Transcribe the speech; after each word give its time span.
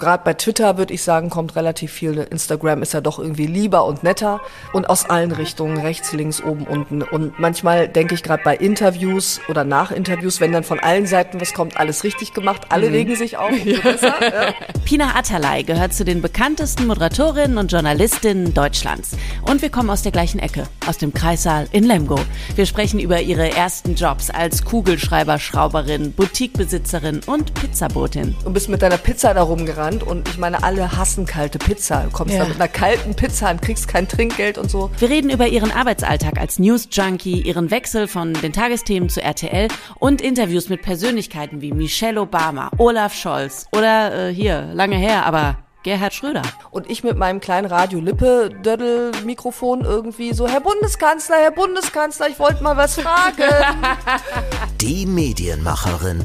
gerade 0.00 0.24
bei 0.24 0.34
Twitter 0.34 0.78
würde 0.78 0.92
ich 0.92 1.02
sagen, 1.02 1.30
kommt 1.30 1.54
relativ 1.54 1.92
viel. 1.92 2.18
Instagram 2.18 2.82
ist 2.82 2.94
ja 2.94 3.00
doch 3.00 3.18
irgendwie 3.18 3.46
lieber 3.46 3.84
und 3.84 4.02
netter 4.02 4.40
und 4.72 4.88
aus 4.88 5.08
allen 5.08 5.30
Richtungen, 5.30 5.78
rechts, 5.78 6.12
links, 6.12 6.42
oben, 6.42 6.64
unten. 6.64 7.02
Und 7.02 7.38
manchmal 7.38 7.86
denke 7.86 8.14
ich 8.14 8.22
gerade 8.22 8.42
bei 8.42 8.56
Interviews 8.56 9.40
oder 9.48 9.62
nach 9.62 9.92
Interviews, 9.92 10.40
wenn 10.40 10.52
dann 10.52 10.64
von 10.64 10.80
allen 10.80 11.06
Seiten 11.06 11.40
was 11.40 11.52
kommt, 11.52 11.78
alles 11.78 12.02
richtig 12.02 12.34
gemacht, 12.34 12.62
alle 12.70 12.88
mhm. 12.88 12.94
regen 12.94 13.16
sich 13.16 13.36
auf. 13.36 13.52
Ja. 13.64 13.78
Ja. 14.20 14.54
Pina 14.84 15.16
Atalay 15.16 15.62
gehört 15.62 15.92
zu 15.92 16.04
den 16.04 16.22
bekanntesten 16.22 16.86
Moderatorinnen 16.86 17.58
und 17.58 17.70
Journalistinnen 17.70 18.54
Deutschlands. 18.54 19.10
Und 19.42 19.62
wir 19.62 19.70
kommen 19.70 19.90
aus 19.90 20.02
der 20.02 20.12
gleichen 20.12 20.38
Ecke, 20.38 20.64
aus 20.86 20.98
dem 20.98 21.12
Kreissaal 21.12 21.66
in 21.72 21.84
Lemgo. 21.84 22.18
Wir 22.54 22.66
sprechen 22.66 23.00
über 23.00 23.20
ihre 23.20 23.50
ersten 23.50 23.94
Jobs 23.94 24.30
als 24.30 24.64
Kugelschreiber, 24.64 25.38
Schrauberin, 25.38 26.12
Boutiquebesitzerin 26.12 27.20
und 27.26 27.52
Pizzabotin. 27.54 28.36
Du 28.44 28.52
bist 28.52 28.68
mit 28.68 28.82
deiner 28.82 28.98
Pizza 28.98 29.34
da 29.34 29.42
rumgerannt 29.42 29.89
und 29.98 30.28
ich 30.28 30.38
meine, 30.38 30.62
alle 30.62 30.96
hassen 30.96 31.26
kalte 31.26 31.58
Pizza. 31.58 32.04
Du 32.04 32.10
kommst 32.10 32.34
ja. 32.34 32.42
da 32.42 32.48
mit 32.48 32.56
einer 32.56 32.68
kalten 32.68 33.14
Pizza 33.14 33.50
und 33.50 33.62
kriegst 33.62 33.88
kein 33.88 34.08
Trinkgeld 34.08 34.58
und 34.58 34.70
so. 34.70 34.90
Wir 34.98 35.10
reden 35.10 35.30
über 35.30 35.48
ihren 35.48 35.72
Arbeitsalltag 35.72 36.38
als 36.38 36.58
News-Junkie, 36.58 37.42
ihren 37.42 37.70
Wechsel 37.70 38.08
von 38.08 38.34
den 38.34 38.52
Tagesthemen 38.52 39.08
zu 39.08 39.22
RTL 39.22 39.68
und 39.98 40.20
Interviews 40.20 40.68
mit 40.68 40.82
Persönlichkeiten 40.82 41.60
wie 41.60 41.72
Michelle 41.72 42.20
Obama, 42.20 42.70
Olaf 42.78 43.14
Scholz 43.14 43.66
oder 43.72 44.28
äh, 44.28 44.34
hier, 44.34 44.68
lange 44.72 44.96
her, 44.96 45.26
aber 45.26 45.56
Gerhard 45.82 46.12
Schröder. 46.12 46.42
Und 46.70 46.90
ich 46.90 47.02
mit 47.04 47.16
meinem 47.16 47.40
kleinen 47.40 47.64
Radio-Lippe-Dödel-Mikrofon 47.66 49.80
irgendwie 49.82 50.34
so, 50.34 50.46
Herr 50.46 50.60
Bundeskanzler, 50.60 51.36
Herr 51.36 51.52
Bundeskanzler, 51.52 52.28
ich 52.28 52.38
wollte 52.38 52.62
mal 52.62 52.76
was 52.76 53.00
fragen. 53.00 53.48
Die 54.80 55.06
Medienmacherin. 55.06 56.22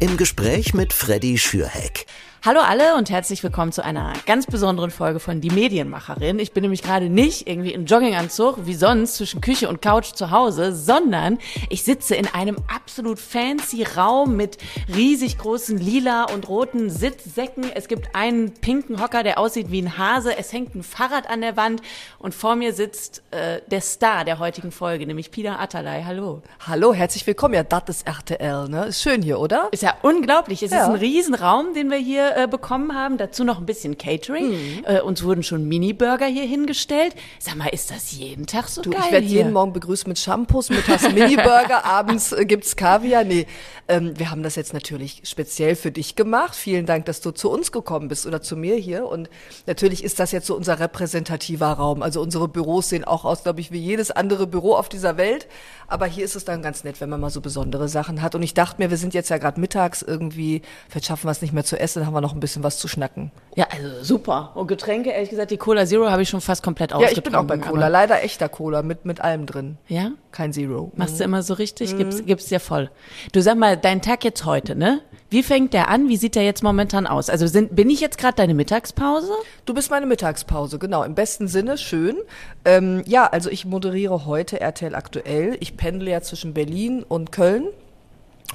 Im 0.00 0.16
Gespräch 0.16 0.74
mit 0.74 0.92
Freddy 0.92 1.38
Schürheck. 1.38 2.06
Hallo 2.44 2.60
alle 2.60 2.94
und 2.94 3.10
herzlich 3.10 3.42
willkommen 3.42 3.72
zu 3.72 3.84
einer 3.84 4.12
ganz 4.24 4.46
besonderen 4.46 4.92
Folge 4.92 5.18
von 5.18 5.40
Die 5.40 5.50
Medienmacherin. 5.50 6.38
Ich 6.38 6.52
bin 6.52 6.62
nämlich 6.62 6.82
gerade 6.82 7.08
nicht 7.08 7.48
irgendwie 7.48 7.72
im 7.72 7.86
Jogginganzug 7.86 8.66
wie 8.66 8.74
sonst 8.74 9.16
zwischen 9.16 9.40
Küche 9.40 9.68
und 9.68 9.82
Couch 9.82 10.12
zu 10.14 10.30
Hause, 10.30 10.72
sondern 10.72 11.38
ich 11.70 11.82
sitze 11.82 12.14
in 12.14 12.28
einem 12.28 12.56
absolut 12.72 13.18
fancy 13.18 13.82
Raum 13.82 14.36
mit 14.36 14.58
riesig 14.94 15.38
großen 15.38 15.76
lila 15.76 16.24
und 16.32 16.48
roten 16.48 16.88
Sitzsäcken. 16.88 17.64
Es 17.74 17.88
gibt 17.88 18.14
einen 18.14 18.54
pinken 18.54 19.02
Hocker, 19.02 19.24
der 19.24 19.38
aussieht 19.38 19.72
wie 19.72 19.82
ein 19.82 19.98
Hase. 19.98 20.38
Es 20.38 20.52
hängt 20.52 20.76
ein 20.76 20.84
Fahrrad 20.84 21.28
an 21.28 21.40
der 21.40 21.56
Wand 21.56 21.82
und 22.20 22.32
vor 22.32 22.54
mir 22.54 22.72
sitzt 22.72 23.24
äh, 23.32 23.60
der 23.66 23.80
Star 23.80 24.24
der 24.24 24.38
heutigen 24.38 24.70
Folge, 24.70 25.04
nämlich 25.04 25.32
Pina 25.32 25.58
Atalay. 25.58 26.04
Hallo. 26.04 26.42
Hallo, 26.64 26.94
herzlich 26.94 27.26
willkommen. 27.26 27.54
Ja, 27.54 27.64
das 27.64 27.82
ist 27.88 28.06
RTL, 28.06 28.68
ne? 28.68 28.86
Ist 28.86 29.02
schön 29.02 29.22
hier, 29.22 29.40
oder? 29.40 29.68
Ist 29.72 29.82
ja 29.82 29.96
unglaublich. 30.02 30.62
Es 30.62 30.70
ja. 30.70 30.82
ist 30.82 30.90
ein 30.90 30.94
Riesenraum, 30.94 31.74
den 31.74 31.90
wir 31.90 31.98
hier 31.98 32.35
äh, 32.36 32.46
bekommen 32.46 32.94
haben. 32.94 33.16
Dazu 33.16 33.44
noch 33.44 33.58
ein 33.58 33.66
bisschen 33.66 33.96
Catering. 33.98 34.50
Mhm. 34.50 34.84
Äh, 34.84 35.00
uns 35.00 35.22
wurden 35.24 35.42
schon 35.42 35.66
Mini-Burger 35.66 36.26
hier 36.26 36.44
hingestellt. 36.44 37.14
Sag 37.38 37.56
mal, 37.56 37.68
ist 37.68 37.90
das 37.90 38.12
jeden 38.12 38.46
Tag 38.46 38.68
so 38.68 38.82
du, 38.82 38.90
geil 38.90 39.02
Ich 39.06 39.12
werde 39.12 39.26
jeden 39.26 39.52
Morgen 39.52 39.72
begrüßt 39.72 40.06
mit 40.06 40.18
Shampoos, 40.18 40.70
mittags 40.70 41.10
Mini-Burger, 41.10 41.84
abends 41.84 42.32
äh, 42.32 42.44
gibt's 42.44 42.76
Kaviar. 42.76 43.24
Nee, 43.24 43.46
ähm, 43.88 44.18
wir 44.18 44.30
haben 44.30 44.42
das 44.42 44.56
jetzt 44.56 44.74
natürlich 44.74 45.22
speziell 45.24 45.76
für 45.76 45.90
dich 45.90 46.16
gemacht. 46.16 46.54
Vielen 46.54 46.86
Dank, 46.86 47.06
dass 47.06 47.20
du 47.20 47.30
zu 47.30 47.50
uns 47.50 47.72
gekommen 47.72 48.08
bist 48.08 48.26
oder 48.26 48.42
zu 48.42 48.56
mir 48.56 48.76
hier. 48.76 49.06
Und 49.06 49.30
natürlich 49.66 50.04
ist 50.04 50.18
das 50.18 50.32
jetzt 50.32 50.46
so 50.46 50.56
unser 50.56 50.78
repräsentativer 50.78 51.68
Raum. 51.72 52.02
Also 52.02 52.20
unsere 52.20 52.48
Büros 52.48 52.88
sehen 52.88 53.04
auch 53.04 53.24
aus, 53.24 53.44
glaube 53.44 53.60
ich, 53.60 53.72
wie 53.72 53.78
jedes 53.78 54.10
andere 54.10 54.46
Büro 54.46 54.74
auf 54.74 54.88
dieser 54.88 55.16
Welt. 55.16 55.46
Aber 55.88 56.06
hier 56.06 56.24
ist 56.24 56.36
es 56.36 56.44
dann 56.44 56.62
ganz 56.62 56.84
nett, 56.84 57.00
wenn 57.00 57.08
man 57.08 57.20
mal 57.20 57.30
so 57.30 57.40
besondere 57.40 57.88
Sachen 57.88 58.22
hat. 58.22 58.34
Und 58.34 58.42
ich 58.42 58.54
dachte 58.54 58.82
mir, 58.82 58.90
wir 58.90 58.96
sind 58.96 59.14
jetzt 59.14 59.30
ja 59.30 59.38
gerade 59.38 59.60
mittags 59.60 60.02
irgendwie, 60.02 60.62
vielleicht 60.88 61.06
schaffen 61.06 61.26
wir 61.26 61.30
es 61.30 61.42
nicht 61.42 61.52
mehr 61.52 61.64
zu 61.64 61.78
essen, 61.78 62.06
haben 62.06 62.12
wir 62.16 62.20
noch 62.20 62.34
ein 62.34 62.40
bisschen 62.40 62.62
was 62.62 62.78
zu 62.78 62.88
schnacken. 62.88 63.30
Ja, 63.54 63.68
also 63.70 64.02
super. 64.02 64.52
Und 64.54 64.66
Getränke, 64.66 65.10
ehrlich 65.10 65.30
gesagt, 65.30 65.50
die 65.50 65.56
Cola 65.56 65.86
Zero 65.86 66.10
habe 66.10 66.22
ich 66.22 66.28
schon 66.28 66.40
fast 66.40 66.62
komplett 66.62 66.90
ja, 66.90 66.96
ausgetrunken. 66.96 67.32
Ja, 67.32 67.40
ich 67.40 67.46
bin 67.48 67.58
auch 67.58 67.64
bei 67.64 67.70
Cola. 67.70 67.88
Leider 67.88 68.22
echter 68.22 68.48
Cola 68.48 68.82
mit, 68.82 69.04
mit 69.04 69.20
allem 69.20 69.46
drin. 69.46 69.78
Ja? 69.88 70.10
Kein 70.32 70.52
Zero. 70.52 70.92
Machst 70.96 71.20
du 71.20 71.24
immer 71.24 71.42
so 71.42 71.54
richtig? 71.54 71.94
Mhm. 71.94 71.98
Gibst, 71.98 72.26
gibst 72.26 72.50
dir 72.50 72.60
voll. 72.60 72.90
Du 73.32 73.40
sag 73.40 73.56
mal, 73.56 73.76
dein 73.76 74.02
Tag 74.02 74.24
jetzt 74.24 74.44
heute, 74.44 74.76
ne? 74.76 75.00
Wie 75.30 75.42
fängt 75.42 75.72
der 75.72 75.88
an? 75.88 76.08
Wie 76.08 76.16
sieht 76.16 76.34
der 76.34 76.44
jetzt 76.44 76.62
momentan 76.62 77.06
aus? 77.06 77.30
Also 77.30 77.46
sind, 77.46 77.74
bin 77.74 77.90
ich 77.90 78.00
jetzt 78.00 78.18
gerade 78.18 78.36
deine 78.36 78.54
Mittagspause? 78.54 79.32
Du 79.64 79.74
bist 79.74 79.90
meine 79.90 80.06
Mittagspause, 80.06 80.78
genau. 80.78 81.02
Im 81.02 81.14
besten 81.14 81.48
Sinne, 81.48 81.78
schön. 81.78 82.16
Ähm, 82.64 83.02
ja, 83.06 83.26
also 83.26 83.50
ich 83.50 83.64
moderiere 83.64 84.26
heute 84.26 84.60
RTL 84.60 84.94
aktuell. 84.94 85.56
Ich 85.60 85.76
pendle 85.76 86.10
ja 86.10 86.20
zwischen 86.20 86.54
Berlin 86.54 87.02
und 87.02 87.32
Köln. 87.32 87.68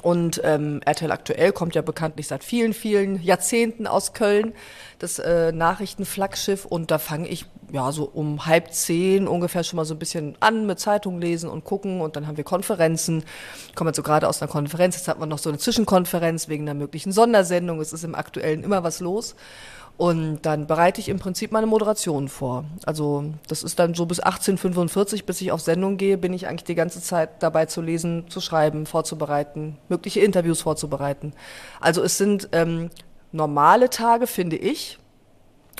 Und 0.02 0.40
ähm, 0.44 0.80
RTL 0.84 1.12
Aktuell 1.12 1.52
kommt 1.52 1.76
ja 1.76 1.82
bekanntlich 1.82 2.26
seit 2.26 2.42
vielen, 2.42 2.74
vielen 2.74 3.22
Jahrzehnten 3.22 3.86
aus 3.86 4.12
Köln, 4.12 4.52
das 4.98 5.20
äh, 5.20 5.52
Nachrichtenflaggschiff. 5.52 6.64
Und 6.64 6.90
da 6.90 6.98
fange 6.98 7.28
ich 7.28 7.46
ja 7.72 7.90
so 7.92 8.04
um 8.04 8.44
halb 8.44 8.72
zehn 8.72 9.26
ungefähr 9.28 9.64
schon 9.64 9.76
mal 9.76 9.84
so 9.84 9.94
ein 9.94 9.98
bisschen 9.98 10.36
an 10.40 10.66
mit 10.66 10.80
Zeitung 10.80 11.20
lesen 11.20 11.48
und 11.48 11.64
gucken. 11.64 12.00
Und 12.00 12.16
dann 12.16 12.26
haben 12.26 12.36
wir 12.36 12.44
Konferenzen. 12.44 13.22
Ich 13.68 13.76
komme 13.76 13.90
jetzt 13.90 13.96
so 13.96 14.02
gerade 14.02 14.28
aus 14.28 14.42
einer 14.42 14.50
Konferenz. 14.50 14.96
Jetzt 14.96 15.06
hat 15.08 15.20
man 15.20 15.28
noch 15.28 15.38
so 15.38 15.48
eine 15.48 15.58
Zwischenkonferenz 15.58 16.48
wegen 16.48 16.64
einer 16.64 16.74
möglichen 16.74 17.12
Sondersendung. 17.12 17.80
Es 17.80 17.92
ist 17.92 18.02
im 18.02 18.16
Aktuellen 18.16 18.64
immer 18.64 18.82
was 18.82 18.98
los. 18.98 19.36
Und 19.98 20.40
dann 20.42 20.66
bereite 20.66 21.00
ich 21.00 21.08
im 21.08 21.18
Prinzip 21.18 21.52
meine 21.52 21.66
Moderation 21.66 22.28
vor. 22.28 22.64
Also 22.86 23.24
das 23.46 23.62
ist 23.62 23.78
dann 23.78 23.94
so 23.94 24.06
bis 24.06 24.20
1845, 24.20 25.26
bis 25.26 25.40
ich 25.40 25.52
auf 25.52 25.60
Sendung 25.60 25.96
gehe, 25.96 26.18
bin 26.18 26.32
ich 26.32 26.48
eigentlich 26.48 26.64
die 26.64 26.74
ganze 26.74 27.00
Zeit 27.00 27.42
dabei 27.42 27.66
zu 27.66 27.82
lesen, 27.82 28.24
zu 28.28 28.40
schreiben, 28.40 28.86
vorzubereiten, 28.86 29.78
mögliche 29.88 30.20
Interviews 30.20 30.62
vorzubereiten. 30.62 31.34
Also 31.80 32.02
es 32.02 32.18
sind 32.18 32.48
ähm, 32.52 32.90
normale 33.32 33.90
Tage, 33.90 34.26
finde 34.26 34.56
ich, 34.56 34.98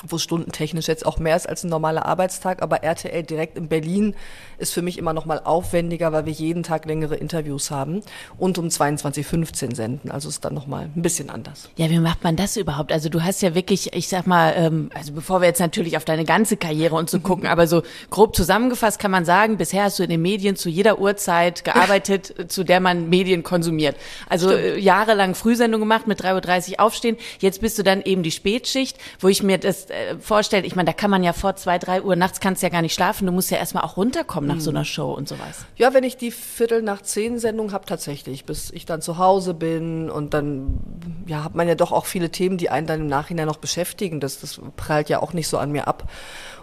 wo 0.07 0.17
stundentechnisch 0.17 0.87
jetzt 0.87 1.05
auch 1.05 1.17
mehr 1.17 1.35
ist 1.35 1.47
als 1.47 1.63
ein 1.63 1.69
normaler 1.69 2.05
Arbeitstag, 2.05 2.61
aber 2.61 2.83
RTL 2.83 3.23
direkt 3.23 3.57
in 3.57 3.67
Berlin 3.67 4.15
ist 4.57 4.73
für 4.73 4.81
mich 4.81 4.97
immer 4.97 5.13
noch 5.13 5.25
mal 5.25 5.39
aufwendiger, 5.43 6.11
weil 6.11 6.25
wir 6.25 6.33
jeden 6.33 6.63
Tag 6.63 6.85
längere 6.85 7.15
Interviews 7.15 7.71
haben 7.71 8.01
und 8.37 8.57
um 8.57 8.67
22.15 8.67 9.69
Uhr 9.69 9.75
senden. 9.75 10.11
Also 10.11 10.29
ist 10.29 10.43
dann 10.45 10.53
noch 10.53 10.67
mal 10.67 10.89
ein 10.95 11.01
bisschen 11.01 11.29
anders. 11.29 11.69
Ja, 11.75 11.89
wie 11.89 11.99
macht 11.99 12.23
man 12.23 12.35
das 12.35 12.57
überhaupt? 12.57 12.91
Also 12.91 13.09
du 13.09 13.23
hast 13.23 13.41
ja 13.41 13.55
wirklich, 13.55 13.93
ich 13.93 14.07
sag 14.07 14.27
mal, 14.27 14.53
ähm, 14.55 14.89
also 14.93 15.13
bevor 15.13 15.41
wir 15.41 15.47
jetzt 15.47 15.59
natürlich 15.59 15.97
auf 15.97 16.05
deine 16.05 16.25
ganze 16.25 16.57
Karriere 16.57 16.95
und 16.95 17.09
so 17.09 17.19
gucken, 17.23 17.47
aber 17.47 17.67
so 17.67 17.83
grob 18.09 18.35
zusammengefasst 18.35 18.99
kann 18.99 19.11
man 19.11 19.25
sagen, 19.25 19.57
bisher 19.57 19.83
hast 19.83 19.99
du 19.99 20.03
in 20.03 20.09
den 20.09 20.21
Medien 20.21 20.55
zu 20.55 20.69
jeder 20.69 20.99
Uhrzeit 20.99 21.63
gearbeitet, 21.63 22.33
zu 22.51 22.63
der 22.63 22.79
man 22.79 23.09
Medien 23.09 23.43
konsumiert. 23.43 23.95
Also 24.29 24.51
äh, 24.51 24.79
jahrelang 24.79 25.35
Frühsendung 25.35 25.81
gemacht, 25.81 26.07
mit 26.07 26.21
3.30 26.21 26.71
Uhr 26.71 26.79
aufstehen. 26.79 27.17
Jetzt 27.39 27.61
bist 27.61 27.77
du 27.77 27.83
dann 27.83 28.01
eben 28.01 28.23
die 28.23 28.31
Spätschicht, 28.31 28.97
wo 29.19 29.27
ich 29.27 29.43
mir 29.43 29.57
das 29.57 29.87
äh, 29.93 30.17
vorstellen, 30.17 30.65
ich 30.65 30.75
meine, 30.75 30.87
da 30.87 30.93
kann 30.93 31.11
man 31.11 31.23
ja 31.23 31.33
vor 31.33 31.55
zwei, 31.55 31.77
drei 31.77 32.01
Uhr 32.01 32.15
nachts 32.15 32.39
kannst 32.39 32.63
ja 32.63 32.69
gar 32.69 32.81
nicht 32.81 32.93
schlafen. 32.93 33.25
Du 33.25 33.31
musst 33.31 33.51
ja 33.51 33.57
erstmal 33.57 33.83
auch 33.83 33.97
runterkommen 33.97 34.47
nach 34.47 34.55
mhm. 34.55 34.61
so 34.61 34.69
einer 34.71 34.85
Show 34.85 35.11
und 35.13 35.27
sowas. 35.27 35.65
Ja, 35.75 35.93
wenn 35.93 36.03
ich 36.03 36.17
die 36.17 36.31
Viertel 36.31 36.81
nach 36.81 37.01
zehn 37.01 37.39
Sendung 37.39 37.71
habe, 37.71 37.85
tatsächlich, 37.85 38.45
bis 38.45 38.71
ich 38.71 38.85
dann 38.85 39.01
zu 39.01 39.17
Hause 39.17 39.53
bin 39.53 40.09
und 40.09 40.33
dann 40.33 40.79
ja, 41.27 41.43
hat 41.43 41.55
man 41.55 41.67
ja 41.67 41.75
doch 41.75 41.91
auch 41.91 42.05
viele 42.05 42.29
Themen, 42.29 42.57
die 42.57 42.69
einen 42.69 42.87
dann 42.87 43.01
im 43.01 43.07
Nachhinein 43.07 43.47
noch 43.47 43.57
beschäftigen. 43.57 44.19
Das, 44.19 44.39
das 44.39 44.59
prallt 44.75 45.09
ja 45.09 45.21
auch 45.21 45.33
nicht 45.33 45.47
so 45.47 45.57
an 45.57 45.71
mir 45.71 45.87
ab. 45.87 46.09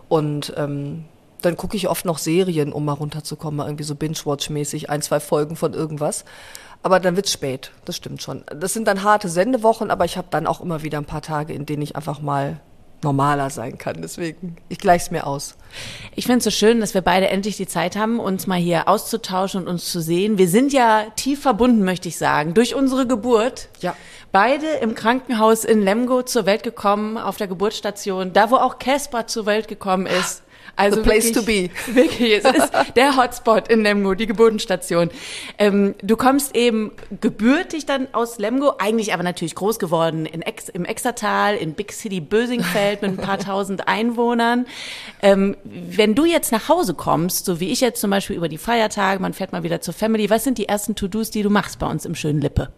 Und 0.09 0.53
ähm, 0.57 1.05
dann 1.43 1.57
gucke 1.57 1.77
ich 1.77 1.89
oft 1.89 2.05
noch 2.05 2.19
Serien, 2.19 2.73
um 2.73 2.85
mal 2.85 2.93
runterzukommen, 2.93 3.65
irgendwie 3.67 3.85
so 3.85 3.95
Binge-Watch-mäßig, 3.95 4.91
ein, 4.91 5.03
zwei 5.03 5.21
Folgen 5.21 5.57
von 5.57 5.73
irgendwas. 5.73 6.25
Aber 6.83 6.99
dann 6.99 7.17
wird's 7.17 7.33
spät, 7.33 7.73
das 7.85 7.97
stimmt 7.97 8.23
schon. 8.23 8.45
Das 8.47 8.73
sind 8.73 8.89
dann 8.89 9.03
harte 9.03 9.29
Sendewochen, 9.29 9.91
aber 9.91 10.05
ich 10.05 10.17
habe 10.17 10.29
dann 10.31 10.47
auch 10.47 10.61
immer 10.61 10.83
wieder 10.83 10.99
ein 10.99 11.05
paar 11.05 11.23
Tage, 11.23 11.53
in 11.53 11.67
denen 11.67 11.83
ich 11.83 11.95
einfach 11.95 12.21
mal 12.21 12.61
normaler 13.03 13.51
sein 13.51 13.79
kann. 13.79 14.03
Deswegen, 14.03 14.57
ich 14.69 14.79
gleich's 14.79 15.11
mir 15.11 15.27
aus. 15.27 15.57
Ich 16.15 16.27
finde 16.27 16.39
es 16.39 16.45
so 16.45 16.51
schön, 16.51 16.81
dass 16.81 16.95
wir 16.95 17.01
beide 17.01 17.29
endlich 17.29 17.57
die 17.57 17.67
Zeit 17.67 17.97
haben, 17.97 18.21
uns 18.21 18.47
mal 18.47 18.59
hier 18.59 18.89
auszutauschen 18.89 19.63
und 19.63 19.69
uns 19.69 19.91
zu 19.91 20.01
sehen. 20.01 20.39
Wir 20.39 20.49
sind 20.49 20.73
ja 20.73 21.05
tief 21.17 21.43
verbunden, 21.43 21.85
möchte 21.85 22.09
ich 22.09 22.19
sagen, 22.19 22.55
durch 22.55 22.75
unsere 22.75 23.07
Geburt. 23.07 23.69
Ja. 23.81 23.97
Beide 24.33 24.67
im 24.67 24.95
Krankenhaus 24.95 25.65
in 25.65 25.83
Lemgo 25.83 26.23
zur 26.23 26.47
Welt 26.47 26.63
gekommen, 26.63 27.19
auf 27.19 27.37
der 27.37 27.49
Geburtsstation, 27.49 28.33
da 28.33 28.51
wo 28.51 28.57
auch 28.57 28.79
Caspar 28.79 29.27
zur 29.27 29.47
Welt 29.47 29.69
gekommen 29.69 30.07
ist. 30.07 30.43
Also 30.77 30.97
The 30.97 31.03
place 31.03 31.35
wirklich, 31.35 31.69
to 31.71 31.93
be. 31.95 31.95
Wirklich, 31.95 32.33
es 32.33 32.45
ist 32.45 32.73
der 32.97 33.17
Hotspot 33.17 33.69
in 33.69 33.83
Lemgo, 33.83 34.15
die 34.15 34.27
Geburtenstation. 34.27 35.11
Ähm, 35.59 35.95
du 36.03 36.17
kommst 36.17 36.57
eben 36.57 36.93
gebürtig 37.21 37.87
dann 37.87 38.09
aus 38.13 38.39
Lemgo, 38.39 38.75
eigentlich 38.79 39.13
aber 39.13 39.23
natürlich 39.23 39.55
groß 39.55 39.79
geworden 39.79 40.27
in 40.27 40.43
Ex, 40.43 40.69
im 40.69 40.85
Exertal, 40.85 41.57
in 41.57 41.75
Big 41.75 41.93
City 41.93 42.21
Bösingfeld 42.21 43.03
mit 43.03 43.13
ein 43.13 43.17
paar 43.17 43.39
tausend 43.51 43.89
Einwohnern. 43.89 44.67
Ähm, 45.23 45.57
wenn 45.65 46.15
du 46.15 46.25
jetzt 46.25 46.53
nach 46.53 46.69
Hause 46.69 46.95
kommst, 46.95 47.45
so 47.45 47.61
wie 47.61 47.71
ich 47.71 47.81
jetzt 47.81 48.01
zum 48.01 48.11
Beispiel 48.11 48.37
über 48.37 48.49
die 48.49 48.59
Feiertage, 48.59 49.21
man 49.21 49.35
fährt 49.35 49.53
mal 49.53 49.63
wieder 49.63 49.81
zur 49.81 49.95
Family, 49.95 50.31
was 50.31 50.45
sind 50.45 50.59
die 50.59 50.69
ersten 50.69 50.95
To-Dos, 50.95 51.31
die 51.31 51.43
du 51.43 51.51
machst 51.51 51.79
bei 51.79 51.87
uns 51.87 52.05
im 52.05 52.15
schönen 52.15 52.41
Lippe? 52.41 52.73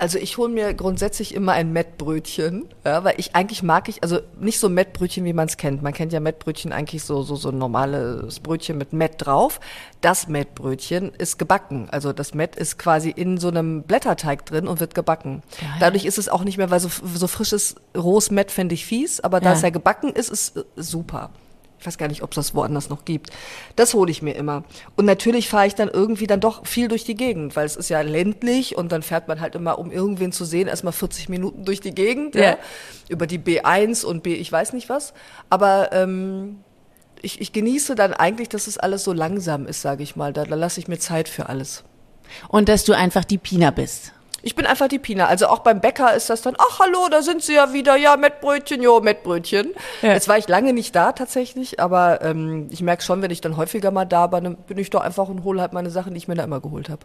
Also 0.00 0.18
ich 0.18 0.38
hole 0.38 0.48
mir 0.48 0.74
grundsätzlich 0.74 1.34
immer 1.34 1.52
ein 1.52 1.72
Mettbrötchen, 1.72 2.66
ja, 2.84 3.02
weil 3.02 3.14
ich 3.16 3.34
eigentlich 3.34 3.64
mag 3.64 3.88
ich, 3.88 4.02
also 4.04 4.20
nicht 4.38 4.60
so 4.60 4.68
Mettbrötchen, 4.68 5.24
wie 5.24 5.32
man 5.32 5.48
es 5.48 5.56
kennt. 5.56 5.82
Man 5.82 5.92
kennt 5.92 6.12
ja 6.12 6.20
Mettbrötchen 6.20 6.72
eigentlich 6.72 7.02
so, 7.02 7.22
so, 7.22 7.34
so 7.34 7.48
ein 7.48 7.58
normales 7.58 8.38
Brötchen 8.38 8.78
mit 8.78 8.92
Mett 8.92 9.14
drauf. 9.18 9.58
Das 10.00 10.28
Mettbrötchen 10.28 11.12
ist 11.18 11.36
gebacken. 11.38 11.88
Also 11.90 12.12
das 12.12 12.32
Mett 12.32 12.54
ist 12.54 12.78
quasi 12.78 13.10
in 13.10 13.38
so 13.38 13.48
einem 13.48 13.82
Blätterteig 13.82 14.46
drin 14.46 14.68
und 14.68 14.78
wird 14.78 14.94
gebacken. 14.94 15.42
Geil. 15.60 15.68
Dadurch 15.80 16.04
ist 16.04 16.18
es 16.18 16.28
auch 16.28 16.44
nicht 16.44 16.58
mehr, 16.58 16.70
weil 16.70 16.78
so, 16.80 16.88
so 17.14 17.26
frisches 17.26 17.74
rohes 17.96 18.30
Mett 18.30 18.52
fände 18.52 18.74
ich 18.74 18.86
fies, 18.86 19.18
aber 19.18 19.40
da 19.40 19.50
Ja. 19.50 19.56
es 19.56 19.62
ja 19.62 19.70
gebacken 19.70 20.10
ist, 20.12 20.30
ist 20.30 20.56
äh, 20.56 20.62
super. 20.76 21.30
Ich 21.80 21.86
weiß 21.86 21.96
gar 21.96 22.08
nicht, 22.08 22.22
ob 22.22 22.30
es 22.30 22.36
das 22.36 22.54
woanders 22.54 22.88
noch 22.88 23.04
gibt. 23.04 23.30
Das 23.76 23.94
hole 23.94 24.10
ich 24.10 24.20
mir 24.20 24.32
immer. 24.32 24.64
Und 24.96 25.04
natürlich 25.04 25.48
fahre 25.48 25.66
ich 25.66 25.74
dann 25.74 25.88
irgendwie 25.88 26.26
dann 26.26 26.40
doch 26.40 26.66
viel 26.66 26.88
durch 26.88 27.04
die 27.04 27.14
Gegend, 27.14 27.54
weil 27.54 27.66
es 27.66 27.76
ist 27.76 27.88
ja 27.88 28.00
ländlich 28.00 28.76
und 28.76 28.90
dann 28.90 29.02
fährt 29.02 29.28
man 29.28 29.40
halt 29.40 29.54
immer, 29.54 29.78
um 29.78 29.92
irgendwen 29.92 30.32
zu 30.32 30.44
sehen, 30.44 30.66
erstmal 30.66 30.92
40 30.92 31.28
Minuten 31.28 31.64
durch 31.64 31.80
die 31.80 31.94
Gegend. 31.94 32.34
Ja. 32.34 32.42
Ja. 32.42 32.58
Über 33.08 33.26
die 33.26 33.38
B1 33.38 34.04
und 34.04 34.22
B, 34.22 34.34
ich 34.34 34.50
weiß 34.50 34.72
nicht 34.72 34.88
was. 34.88 35.14
Aber 35.50 35.92
ähm, 35.92 36.58
ich, 37.22 37.40
ich 37.40 37.52
genieße 37.52 37.94
dann 37.94 38.12
eigentlich, 38.12 38.48
dass 38.48 38.66
es 38.66 38.78
alles 38.78 39.04
so 39.04 39.12
langsam 39.12 39.66
ist, 39.66 39.82
sage 39.82 40.02
ich 40.02 40.16
mal. 40.16 40.32
Da, 40.32 40.44
da 40.44 40.54
lasse 40.54 40.80
ich 40.80 40.88
mir 40.88 40.98
Zeit 40.98 41.28
für 41.28 41.48
alles. 41.48 41.84
Und 42.48 42.68
dass 42.68 42.84
du 42.84 42.92
einfach 42.92 43.24
die 43.24 43.38
Pina 43.38 43.70
bist. 43.70 44.12
Ich 44.48 44.54
bin 44.54 44.64
einfach 44.64 44.88
die 44.88 44.98
Pina. 44.98 45.26
Also 45.26 45.48
auch 45.48 45.58
beim 45.58 45.82
Bäcker 45.82 46.14
ist 46.14 46.30
das 46.30 46.40
dann, 46.40 46.56
ach 46.56 46.78
hallo, 46.78 47.08
da 47.10 47.20
sind 47.20 47.42
sie 47.42 47.52
ja 47.52 47.74
wieder, 47.74 47.96
ja, 47.96 48.16
Mettbrötchen, 48.16 48.82
jo, 48.82 48.98
Mettbrötchen. 48.98 49.74
Ja. 50.00 50.14
Jetzt 50.14 50.26
war 50.26 50.38
ich 50.38 50.48
lange 50.48 50.72
nicht 50.72 50.96
da 50.96 51.12
tatsächlich, 51.12 51.80
aber 51.80 52.22
ähm, 52.22 52.68
ich 52.70 52.80
merke 52.80 53.02
schon, 53.02 53.20
wenn 53.20 53.30
ich 53.30 53.42
dann 53.42 53.58
häufiger 53.58 53.90
mal 53.90 54.06
da 54.06 54.26
bin, 54.26 54.44
dann 54.44 54.56
bin 54.56 54.78
ich 54.78 54.88
doch 54.88 55.02
einfach 55.02 55.28
und 55.28 55.44
hole 55.44 55.60
halt 55.60 55.74
meine 55.74 55.90
Sachen, 55.90 56.14
die 56.14 56.16
ich 56.16 56.28
mir 56.28 56.34
da 56.34 56.44
immer 56.44 56.60
geholt 56.60 56.88
habe. 56.88 57.02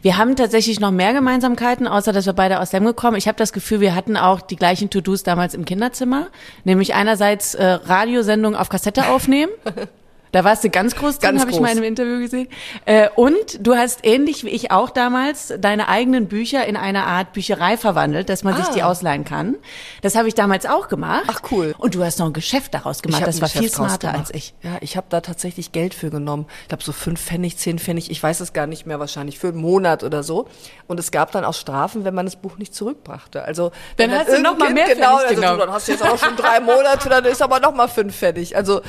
Wir 0.00 0.16
haben 0.16 0.34
tatsächlich 0.34 0.80
noch 0.80 0.90
mehr 0.90 1.12
Gemeinsamkeiten, 1.12 1.86
außer 1.86 2.14
dass 2.14 2.24
wir 2.24 2.32
beide 2.32 2.58
aus 2.58 2.72
Lem 2.72 2.86
gekommen. 2.86 3.18
Ich 3.18 3.28
habe 3.28 3.36
das 3.36 3.52
Gefühl, 3.52 3.80
wir 3.80 3.94
hatten 3.94 4.16
auch 4.16 4.40
die 4.40 4.56
gleichen 4.56 4.88
To-Dos 4.88 5.24
damals 5.24 5.52
im 5.52 5.66
Kinderzimmer. 5.66 6.28
Nämlich 6.64 6.94
einerseits 6.94 7.54
äh, 7.54 7.66
Radiosendungen 7.66 8.58
auf 8.58 8.70
Kassette 8.70 9.10
aufnehmen. 9.10 9.52
Da 10.32 10.44
warst 10.44 10.64
du 10.64 10.70
ganz 10.70 10.94
groß 10.94 11.18
drin, 11.18 11.40
habe 11.40 11.50
ich 11.50 11.60
mal 11.60 11.68
in 11.70 11.78
einem 11.78 11.84
Interview 11.84 12.18
gesehen. 12.20 12.48
Äh, 12.84 13.08
und 13.16 13.66
du 13.66 13.74
hast 13.76 14.00
ähnlich 14.04 14.44
wie 14.44 14.48
ich 14.50 14.70
auch 14.70 14.90
damals 14.90 15.54
deine 15.58 15.88
eigenen 15.88 16.26
Bücher 16.28 16.66
in 16.66 16.76
eine 16.76 17.04
Art 17.04 17.32
Bücherei 17.32 17.76
verwandelt, 17.76 18.28
dass 18.28 18.44
man 18.44 18.56
sich 18.56 18.66
Ah. 18.66 18.72
die 18.74 18.82
ausleihen 18.82 19.24
kann. 19.24 19.56
Das 20.02 20.14
habe 20.16 20.28
ich 20.28 20.34
damals 20.34 20.66
auch 20.66 20.88
gemacht. 20.88 21.24
Ach, 21.28 21.40
cool. 21.50 21.74
Und 21.78 21.94
du 21.94 22.04
hast 22.04 22.18
noch 22.18 22.26
ein 22.26 22.32
Geschäft 22.32 22.74
daraus 22.74 23.02
gemacht. 23.02 23.26
Das 23.26 23.36
ein 23.36 23.42
war 23.42 23.48
viel 23.48 23.60
Geschäft 23.62 23.76
smarter 23.76 24.14
als 24.14 24.32
ich. 24.34 24.54
Ja, 24.62 24.76
ich 24.80 24.96
habe 24.96 25.06
da 25.10 25.20
tatsächlich 25.20 25.72
Geld 25.72 25.94
für 25.94 26.10
genommen. 26.10 26.46
Ich 26.62 26.68
glaube 26.68 26.82
so 26.84 26.92
fünf 26.92 27.20
Pfennig, 27.20 27.56
zehn 27.56 27.78
Pfennig, 27.78 28.10
ich 28.10 28.22
weiß 28.22 28.40
es 28.40 28.52
gar 28.52 28.66
nicht 28.66 28.86
mehr 28.86 29.00
wahrscheinlich, 29.00 29.38
für 29.38 29.48
einen 29.48 29.58
Monat 29.60 30.04
oder 30.04 30.22
so. 30.22 30.48
Und 30.86 31.00
es 31.00 31.10
gab 31.10 31.32
dann 31.32 31.44
auch 31.44 31.54
Strafen, 31.54 32.04
wenn 32.04 32.14
man 32.14 32.26
das 32.26 32.36
Buch 32.36 32.58
nicht 32.58 32.74
zurückbrachte. 32.74 33.42
Also 33.44 33.70
Dann 33.96 34.10
wenn 34.10 34.18
hast 34.18 34.28
du 34.28 34.40
noch 34.40 34.56
mal 34.58 34.72
mehr 34.72 34.86
genau, 34.86 35.16
Pfennig 35.18 35.28
also, 35.30 35.40
genommen. 35.40 35.58
dann 35.60 35.72
hast 35.72 35.88
du 35.88 35.92
jetzt 35.92 36.02
auch 36.04 36.18
schon 36.18 36.36
drei 36.36 36.60
Monate, 36.60 37.08
dann 37.08 37.24
ist 37.24 37.42
aber 37.42 37.60
noch 37.60 37.74
mal 37.74 37.88
fünf 37.88 38.14
Pfennig. 38.16 38.56
Also 38.56 38.82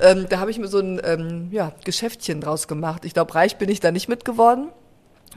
ähm, 0.00 0.26
da 0.28 0.38
habe 0.38 0.50
ich 0.50 0.58
mir 0.58 0.68
so 0.68 0.78
ein 0.86 1.00
ähm, 1.04 1.48
ja, 1.50 1.72
Geschäftchen 1.84 2.40
draus 2.40 2.68
gemacht. 2.68 3.04
Ich 3.04 3.14
glaube, 3.14 3.34
reich 3.34 3.56
bin 3.56 3.68
ich 3.68 3.80
da 3.80 3.90
nicht 3.90 4.08
mit 4.08 4.24
geworden. 4.24 4.68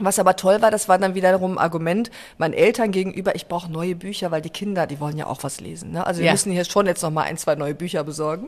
Was 0.00 0.18
aber 0.18 0.36
toll 0.36 0.62
war, 0.62 0.70
das 0.70 0.88
war 0.88 0.98
dann 0.98 1.14
wiederum 1.14 1.52
ein 1.52 1.58
Argument 1.58 2.10
meinen 2.38 2.54
Eltern 2.54 2.90
gegenüber, 2.90 3.34
ich 3.34 3.46
brauche 3.46 3.70
neue 3.70 3.94
Bücher, 3.94 4.30
weil 4.30 4.42
die 4.42 4.50
Kinder, 4.50 4.86
die 4.86 4.98
wollen 5.00 5.16
ja 5.16 5.26
auch 5.26 5.42
was 5.42 5.60
lesen. 5.60 5.92
Ne? 5.92 6.06
Also 6.06 6.20
wir 6.20 6.26
Ja. 6.26 6.32
müssen 6.32 6.52
hier 6.52 6.64
schon 6.64 6.86
jetzt 6.86 7.02
noch 7.02 7.10
mal 7.10 7.22
ein, 7.22 7.36
zwei 7.36 7.54
neue 7.54 7.74
Bücher 7.74 8.02
besorgen. 8.04 8.46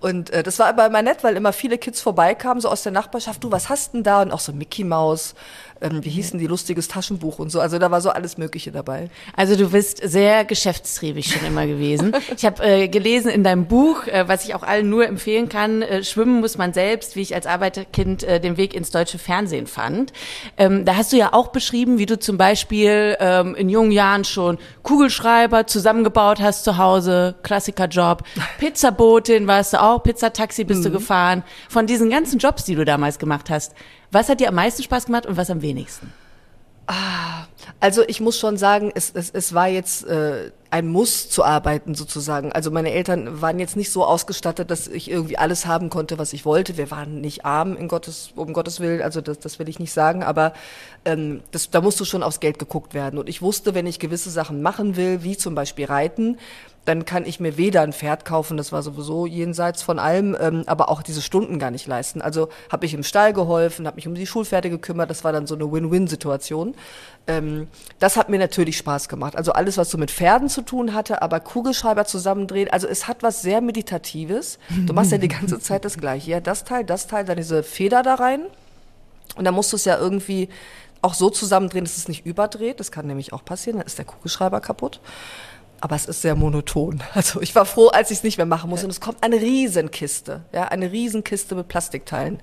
Und 0.00 0.30
äh, 0.30 0.42
das 0.42 0.58
war 0.58 0.66
aber 0.66 0.86
immer 0.86 1.02
nett, 1.02 1.22
weil 1.24 1.36
immer 1.36 1.52
viele 1.52 1.78
Kids 1.78 2.00
vorbeikamen, 2.00 2.60
so 2.60 2.68
aus 2.68 2.82
der 2.82 2.92
Nachbarschaft, 2.92 3.42
du, 3.44 3.50
was 3.52 3.68
hast 3.68 3.94
denn 3.94 4.02
da? 4.02 4.22
Und 4.22 4.32
auch 4.32 4.40
so 4.40 4.52
Mickey 4.52 4.84
Maus, 4.84 5.34
ähm, 5.80 6.04
wie 6.04 6.10
hießen 6.10 6.38
die, 6.38 6.46
lustiges 6.48 6.88
Taschenbuch 6.88 7.38
und 7.38 7.50
so. 7.50 7.60
Also 7.60 7.78
da 7.78 7.90
war 7.90 8.00
so 8.00 8.10
alles 8.10 8.36
Mögliche 8.38 8.72
dabei. 8.72 9.10
Also 9.36 9.54
du 9.56 9.70
bist 9.70 10.00
sehr 10.02 10.44
geschäftstriebig 10.44 11.32
schon 11.32 11.46
immer 11.46 11.66
gewesen. 11.66 12.12
Ich 12.36 12.44
habe 12.44 12.62
äh, 12.64 12.88
gelesen 12.88 13.30
in 13.30 13.42
deinem 13.42 13.66
Buch, 13.66 14.06
äh, 14.06 14.28
was 14.28 14.44
ich 14.44 14.54
auch 14.54 14.62
allen 14.62 14.88
nur 14.90 15.06
empfehlen 15.06 15.48
kann, 15.48 15.82
äh, 15.82 16.04
Schwimmen 16.04 16.40
muss 16.40 16.56
man 16.58 16.72
selbst, 16.72 17.16
wie 17.16 17.20
ich 17.22 17.34
als 17.34 17.46
Arbeiterkind 17.46 18.22
äh, 18.22 18.40
den 18.40 18.56
Weg 18.56 18.74
ins 18.74 18.90
deutsche 18.90 19.18
Fernsehen 19.18 19.66
fand. 19.66 20.12
Ähm, 20.56 20.84
da 20.88 20.96
hast 20.96 21.12
du 21.12 21.18
ja 21.18 21.34
auch 21.34 21.48
beschrieben, 21.48 21.98
wie 21.98 22.06
du 22.06 22.18
zum 22.18 22.38
Beispiel 22.38 23.14
ähm, 23.20 23.54
in 23.56 23.68
jungen 23.68 23.92
Jahren 23.92 24.24
schon 24.24 24.56
Kugelschreiber 24.82 25.66
zusammengebaut 25.66 26.40
hast 26.40 26.64
zu 26.64 26.78
Hause, 26.78 27.34
Klassikerjob, 27.42 28.22
Pizzabotin 28.58 29.46
warst 29.46 29.74
du 29.74 29.82
auch, 29.82 30.02
Pizzataxi 30.02 30.64
bist 30.64 30.86
du 30.86 30.90
gefahren. 30.90 31.44
Von 31.68 31.86
diesen 31.86 32.08
ganzen 32.08 32.38
Jobs, 32.38 32.64
die 32.64 32.74
du 32.74 32.86
damals 32.86 33.18
gemacht 33.18 33.50
hast, 33.50 33.74
was 34.12 34.30
hat 34.30 34.40
dir 34.40 34.48
am 34.48 34.54
meisten 34.54 34.82
Spaß 34.82 35.04
gemacht 35.04 35.26
und 35.26 35.36
was 35.36 35.50
am 35.50 35.60
wenigsten? 35.60 36.10
Also 37.80 38.02
ich 38.06 38.20
muss 38.20 38.38
schon 38.38 38.56
sagen, 38.56 38.90
es, 38.94 39.10
es, 39.14 39.30
es 39.30 39.54
war 39.54 39.68
jetzt 39.68 40.06
äh, 40.06 40.50
ein 40.70 40.88
Muss 40.88 41.30
zu 41.30 41.44
arbeiten 41.44 41.94
sozusagen. 41.94 42.50
Also 42.50 42.70
meine 42.70 42.92
Eltern 42.92 43.40
waren 43.40 43.58
jetzt 43.58 43.76
nicht 43.76 43.92
so 43.92 44.04
ausgestattet, 44.04 44.70
dass 44.70 44.88
ich 44.88 45.10
irgendwie 45.10 45.38
alles 45.38 45.66
haben 45.66 45.90
konnte, 45.90 46.18
was 46.18 46.32
ich 46.32 46.44
wollte. 46.44 46.76
Wir 46.76 46.90
waren 46.90 47.20
nicht 47.20 47.44
arm 47.44 47.76
in 47.76 47.88
Gottes, 47.88 48.32
um 48.34 48.52
Gottes 48.52 48.80
Willen, 48.80 49.02
also 49.02 49.20
das, 49.20 49.38
das 49.38 49.58
will 49.58 49.68
ich 49.68 49.78
nicht 49.78 49.92
sagen, 49.92 50.22
aber 50.22 50.54
ähm, 51.04 51.42
das, 51.52 51.70
da 51.70 51.80
musste 51.80 52.04
schon 52.04 52.22
aufs 52.22 52.40
Geld 52.40 52.58
geguckt 52.58 52.94
werden. 52.94 53.18
Und 53.18 53.28
ich 53.28 53.42
wusste, 53.42 53.74
wenn 53.74 53.86
ich 53.86 53.98
gewisse 53.98 54.30
Sachen 54.30 54.60
machen 54.62 54.96
will, 54.96 55.22
wie 55.22 55.36
zum 55.36 55.54
Beispiel 55.54 55.86
Reiten, 55.86 56.38
dann 56.88 57.04
kann 57.04 57.26
ich 57.26 57.38
mir 57.38 57.58
weder 57.58 57.82
ein 57.82 57.92
Pferd 57.92 58.24
kaufen, 58.24 58.56
das 58.56 58.72
war 58.72 58.82
sowieso 58.82 59.26
jenseits 59.26 59.82
von 59.82 59.98
allem, 59.98 60.34
ähm, 60.40 60.62
aber 60.66 60.88
auch 60.88 61.02
diese 61.02 61.20
Stunden 61.20 61.58
gar 61.58 61.70
nicht 61.70 61.86
leisten. 61.86 62.22
Also 62.22 62.48
habe 62.72 62.86
ich 62.86 62.94
im 62.94 63.02
Stall 63.02 63.34
geholfen, 63.34 63.86
habe 63.86 63.96
mich 63.96 64.08
um 64.08 64.14
die 64.14 64.26
Schulpferde 64.26 64.70
gekümmert, 64.70 65.10
das 65.10 65.22
war 65.22 65.32
dann 65.32 65.46
so 65.46 65.54
eine 65.54 65.70
Win-Win-Situation. 65.70 66.74
Ähm, 67.26 67.68
das 67.98 68.16
hat 68.16 68.30
mir 68.30 68.38
natürlich 68.38 68.78
Spaß 68.78 69.10
gemacht. 69.10 69.36
Also 69.36 69.52
alles, 69.52 69.76
was 69.76 69.90
so 69.90 69.98
mit 69.98 70.10
Pferden 70.10 70.48
zu 70.48 70.62
tun 70.62 70.94
hatte, 70.94 71.20
aber 71.20 71.40
Kugelschreiber 71.40 72.06
zusammendrehen, 72.06 72.70
also 72.70 72.88
es 72.88 73.06
hat 73.06 73.22
was 73.22 73.42
sehr 73.42 73.60
Meditatives. 73.60 74.58
Du 74.86 74.94
machst 74.94 75.12
ja 75.12 75.18
die 75.18 75.28
ganze 75.28 75.60
Zeit 75.60 75.84
das 75.84 75.98
Gleiche. 75.98 76.30
Ja, 76.30 76.40
das 76.40 76.64
Teil, 76.64 76.84
das 76.84 77.06
Teil, 77.06 77.26
dann 77.26 77.36
diese 77.36 77.62
Feder 77.62 78.02
da 78.02 78.14
rein. 78.14 78.40
Und 79.36 79.44
dann 79.44 79.54
musst 79.54 79.72
du 79.72 79.76
es 79.76 79.84
ja 79.84 79.98
irgendwie 79.98 80.48
auch 81.02 81.12
so 81.12 81.28
zusammendrehen, 81.28 81.84
dass 81.84 81.98
es 81.98 82.08
nicht 82.08 82.24
überdreht. 82.24 82.80
Das 82.80 82.90
kann 82.90 83.06
nämlich 83.06 83.34
auch 83.34 83.44
passieren, 83.44 83.78
dann 83.78 83.86
ist 83.86 83.98
der 83.98 84.06
Kugelschreiber 84.06 84.60
kaputt. 84.60 85.00
Aber 85.80 85.96
es 85.96 86.06
ist 86.06 86.22
sehr 86.22 86.34
monoton. 86.34 87.02
Also 87.14 87.40
ich 87.40 87.54
war 87.54 87.66
froh, 87.66 87.88
als 87.88 88.10
ich 88.10 88.18
es 88.18 88.24
nicht 88.24 88.36
mehr 88.36 88.46
machen 88.46 88.70
muss. 88.70 88.84
Und 88.84 88.90
es 88.90 89.00
kommt 89.00 89.22
eine 89.22 89.40
Riesenkiste, 89.40 90.44
ja, 90.52 90.64
eine 90.64 90.92
Riesenkiste 90.92 91.54
mit 91.54 91.68
Plastikteilen. 91.68 92.40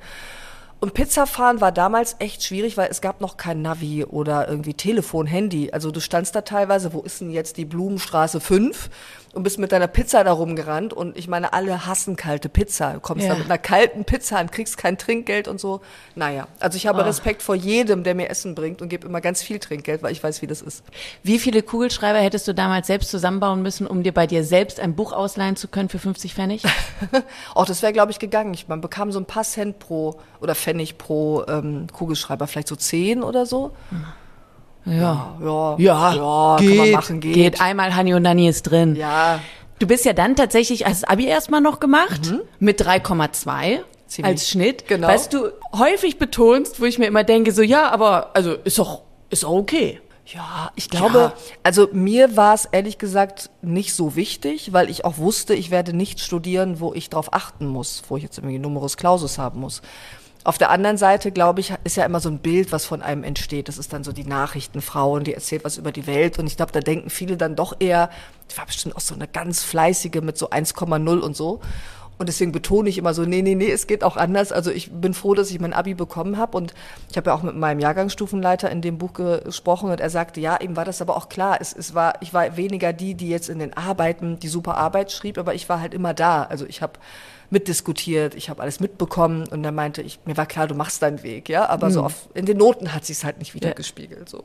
Und 0.81 0.93
Pizzafahren 0.93 1.61
war 1.61 1.71
damals 1.71 2.17
echt 2.19 2.43
schwierig, 2.43 2.77
weil 2.77 2.91
es 2.91 3.01
gab 3.01 3.21
noch 3.21 3.37
kein 3.37 3.61
Navi 3.61 4.03
oder 4.03 4.47
irgendwie 4.47 4.73
Telefon, 4.73 5.25
Handy. 5.25 5.71
Also 5.71 5.89
du 5.89 5.99
standst 5.99 6.35
da 6.35 6.41
teilweise, 6.41 6.93
wo 6.93 7.01
ist 7.01 7.21
denn 7.21 7.31
jetzt 7.31 7.57
die 7.57 7.65
Blumenstraße 7.65 8.39
5? 8.39 8.89
Und 9.35 9.43
bist 9.43 9.59
mit 9.59 9.71
deiner 9.73 9.87
Pizza 9.87 10.23
da 10.23 10.31
rumgerannt. 10.31 10.93
Und 10.93 11.17
ich 11.17 11.27
meine, 11.27 11.51
alle 11.53 11.85
hassen 11.85 12.15
kalte 12.15 12.47
Pizza. 12.49 12.93
Du 12.93 12.99
kommst 13.01 13.25
Ja. 13.25 13.33
da 13.33 13.37
mit 13.37 13.45
einer 13.47 13.57
kalten 13.57 14.05
Pizza 14.05 14.37
an, 14.39 14.49
kriegst 14.49 14.77
kein 14.77 14.97
Trinkgeld 14.97 15.47
und 15.49 15.59
so. 15.59 15.81
Naja, 16.15 16.47
also 16.59 16.77
ich 16.77 16.87
habe 16.87 17.01
Oh. 17.01 17.05
Respekt 17.05 17.41
vor 17.43 17.53
jedem, 17.55 18.03
der 18.03 18.15
mir 18.15 18.29
Essen 18.29 18.55
bringt 18.55 18.81
und 18.81 18.87
gebe 18.89 19.05
immer 19.05 19.19
ganz 19.19 19.43
viel 19.43 19.59
Trinkgeld, 19.59 20.01
weil 20.03 20.13
ich 20.13 20.23
weiß, 20.23 20.41
wie 20.41 20.47
das 20.47 20.61
ist. 20.61 20.83
Wie 21.21 21.37
viele 21.37 21.61
Kugelschreiber 21.63 22.19
hättest 22.19 22.47
du 22.47 22.53
damals 22.53 22.87
selbst 22.87 23.11
zusammenbauen 23.11 23.61
müssen, 23.61 23.85
um 23.87 24.03
dir 24.03 24.13
bei 24.13 24.25
dir 24.25 24.43
selbst 24.45 24.79
ein 24.79 24.95
Buch 24.95 25.11
ausleihen 25.11 25.57
zu 25.57 25.67
können 25.67 25.89
für 25.89 25.99
50 25.99 26.33
Pfennig? 26.33 26.63
Auch 27.55 27.65
das 27.65 27.81
wäre, 27.81 27.91
glaube 27.91 28.11
ich, 28.13 28.19
gegangen. 28.19 28.53
Ich, 28.53 28.69
man 28.69 28.79
bekam 28.79 29.11
so 29.11 29.19
ein 29.19 29.25
paar 29.25 29.43
Cent 29.43 29.79
pro 29.79 30.17
oder 30.39 30.55
Pfennig 30.55 30.97
pro 30.97 31.43
ähm, 31.49 31.87
Kugelschreiber, 31.91 32.47
vielleicht 32.47 32.69
so 32.69 32.75
10 32.77 33.21
oder 33.21 33.45
so. 33.45 33.71
Ja. 34.85 35.35
Ja, 35.41 35.75
Ja, 35.79 36.13
ja 36.13 36.57
geht, 36.59 36.67
kann 36.69 36.77
man 36.77 36.91
machen, 36.91 37.19
geht. 37.19 37.33
geht. 37.33 37.61
Einmal 37.61 37.95
Hani 37.95 38.13
und 38.13 38.21
Nani 38.23 38.47
ist 38.47 38.63
drin. 38.63 38.95
Ja, 38.95 39.39
Du 39.79 39.87
bist 39.87 40.05
ja 40.05 40.13
dann 40.13 40.37
tatsächlich 40.37 40.85
als 40.87 41.03
Abi 41.03 41.25
erstmal 41.25 41.59
noch 41.59 41.81
gemacht, 41.81 42.33
mit 42.59 42.79
3,2 42.81 43.79
Mhm. 43.79 43.83
Ziemlich. 44.07 44.31
als 44.31 44.49
Schnitt. 44.49 44.87
Genau. 44.87 45.07
Was 45.09 45.27
du 45.27 45.49
häufig 45.77 46.17
betonst, 46.17 46.79
wo 46.79 46.85
ich 46.85 46.97
mir 46.97 47.07
immer 47.07 47.23
denke, 47.25 47.51
so 47.51 47.61
ja, 47.61 47.89
aber 47.89 48.33
also 48.35 48.53
ist 48.53 48.79
doch, 48.79 49.01
ist 49.29 49.43
doch 49.43 49.49
okay. 49.49 49.99
Ja, 50.27 50.71
ich 50.75 50.89
glaube, 50.89 51.17
Ja. 51.19 51.33
also 51.63 51.89
mir 51.91 52.37
war 52.37 52.53
es 52.53 52.65
ehrlich 52.71 52.97
gesagt 52.99 53.49
nicht 53.61 53.93
so 53.93 54.15
wichtig, 54.15 54.71
weil 54.71 54.89
ich 54.89 55.03
auch 55.03 55.17
wusste, 55.17 55.53
ich 55.55 55.71
werde 55.71 55.93
nicht 55.93 56.19
studieren, 56.21 56.79
wo 56.79 56.93
ich 56.93 57.09
drauf 57.09 57.33
achten 57.33 57.67
muss, 57.67 58.03
wo 58.07 58.15
ich 58.17 58.23
jetzt 58.23 58.37
irgendwie 58.37 58.57
Numerus 58.59 58.95
Clausus 58.97 59.37
haben 59.37 59.59
muss. 59.59 59.81
Auf 60.45 60.59
der 60.59 60.69
anderen 60.69 60.97
Seite, 60.97 61.31
glaube 61.31 61.59
ich, 61.59 61.73
ist 61.85 61.97
ja 61.97 62.05
immer 62.05 62.19
so 62.19 62.29
ein 62.29 62.37
Bild, 62.37 62.71
was 62.71 62.85
von 62.85 63.01
einem 63.01 63.23
entsteht. 63.23 63.67
Das 63.67 63.79
ist 63.79 63.91
dann 63.93 64.03
so 64.03 64.11
die 64.11 64.25
Nachrichtenfrau 64.25 65.13
und 65.13 65.25
die 65.25 65.33
erzählt 65.33 65.63
was 65.63 65.79
über 65.79 65.91
die 65.91 66.05
Welt. 66.05 66.37
Und 66.37 66.45
ich 66.45 66.55
glaube, 66.55 66.71
da 66.71 66.81
denken 66.81 67.09
viele 67.09 67.35
dann 67.35 67.55
doch 67.55 67.75
eher, 67.79 68.11
die 68.51 68.57
war 68.59 68.67
bestimmt 68.67 68.95
auch 68.95 69.01
so 69.01 69.15
eine 69.15 69.27
ganz 69.27 69.63
fleißige 69.63 70.21
mit 70.21 70.37
so 70.37 70.51
1,0 70.51 71.17
und 71.17 71.35
so. 71.35 71.61
Und 72.17 72.27
deswegen 72.27 72.51
betone 72.51 72.89
ich 72.89 72.97
immer 72.97 73.13
so, 73.13 73.23
nee, 73.23 73.41
nee, 73.41 73.55
nee, 73.55 73.69
es 73.69 73.87
geht 73.87 74.03
auch 74.03 74.15
anders. 74.15 74.51
Also 74.51 74.71
ich 74.71 74.91
bin 74.91 75.13
froh, 75.13 75.33
dass 75.33 75.51
ich 75.51 75.59
mein 75.59 75.73
Abi 75.73 75.93
bekommen 75.93 76.37
habe. 76.37 76.57
Und 76.57 76.73
ich 77.11 77.17
habe 77.17 77.29
ja 77.29 77.35
auch 77.35 77.43
mit 77.43 77.55
meinem 77.55 77.79
Jahrgangsstufenleiter 77.79 78.71
in 78.71 78.81
dem 78.81 78.97
Buch 78.97 79.13
gesprochen 79.13 79.91
und 79.91 79.99
er 79.99 80.09
sagte, 80.09 80.39
ja, 80.39 80.57
ihm 80.57 80.75
war 80.75 80.85
das 80.85 81.01
aber 81.01 81.17
auch 81.17 81.29
klar. 81.29 81.57
Es, 81.59 81.73
es 81.73 81.93
war, 81.93 82.13
ich 82.21 82.33
war 82.33 82.55
weniger 82.57 82.93
die, 82.93 83.15
die 83.15 83.29
jetzt 83.29 83.49
in 83.49 83.59
den 83.59 83.75
Arbeiten 83.75 84.39
die 84.39 84.47
super 84.47 84.77
Arbeit 84.77 85.11
schrieb, 85.11 85.37
aber 85.37 85.53
ich 85.53 85.67
war 85.67 85.81
halt 85.81 85.93
immer 85.93 86.13
da. 86.13 86.43
Also 86.43 86.65
ich 86.65 86.81
habe 86.81 86.93
mitdiskutiert, 87.49 88.35
ich 88.35 88.49
habe 88.49 88.61
alles 88.61 88.79
mitbekommen 88.79 89.47
und 89.49 89.63
er 89.63 89.71
meinte, 89.71 90.01
ich, 90.01 90.19
mir 90.25 90.37
war 90.37 90.45
klar, 90.45 90.67
du 90.67 90.75
machst 90.75 91.01
deinen 91.01 91.21
Weg, 91.23 91.49
ja. 91.49 91.67
Aber 91.69 91.91
so 91.91 92.01
auf, 92.03 92.29
in 92.33 92.45
den 92.45 92.57
Noten 92.57 92.93
hat 92.93 93.05
sie 93.05 93.13
es 93.13 93.23
halt 93.23 93.39
nicht 93.39 93.53
wieder 93.53 93.71
gespiegelt. 93.73 94.29
So. 94.29 94.43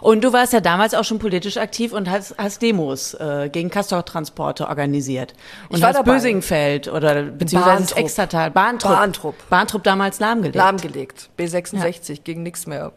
Und 0.00 0.22
du 0.24 0.32
warst 0.32 0.52
ja 0.52 0.60
damals 0.60 0.94
auch 0.94 1.04
schon 1.04 1.18
politisch 1.18 1.56
aktiv 1.56 1.92
und 1.92 2.10
hast, 2.10 2.34
hast 2.38 2.62
Demos 2.62 3.14
äh, 3.14 3.48
gegen 3.50 3.70
Castortransporte 3.70 4.68
organisiert. 4.68 5.34
Und 5.68 5.76
Ich 5.76 5.82
war 5.82 5.90
hast 5.90 5.96
dabei. 5.96 6.12
Bösingfeld 6.12 6.88
oder 6.88 7.22
beziehungsweise 7.22 7.78
Bahntrupp. 7.78 7.98
Extratal, 7.98 8.50
Bahntrupp. 8.50 8.92
Bahntrupp. 8.92 9.34
Bahntrupp 9.50 9.84
damals 9.84 10.20
lahmgelegt. 10.20 10.56
lahmgelegt. 10.56 11.30
B66 11.38 12.22
ging 12.22 12.42
nichts 12.42 12.66
mehr. 12.66 12.92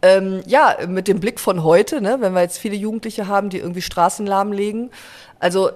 Ähm, 0.00 0.42
ja, 0.46 0.76
mit 0.86 1.08
dem 1.08 1.18
Blick 1.18 1.40
von 1.40 1.64
heute, 1.64 2.00
ne, 2.00 2.18
wenn 2.20 2.32
wir 2.32 2.42
jetzt 2.42 2.58
viele 2.58 2.76
Jugendliche 2.76 3.26
haben, 3.26 3.50
die 3.50 3.58
irgendwie 3.58 3.82
Straßen 3.82 4.26
lahmlegen. 4.26 4.90
Also 5.40 5.70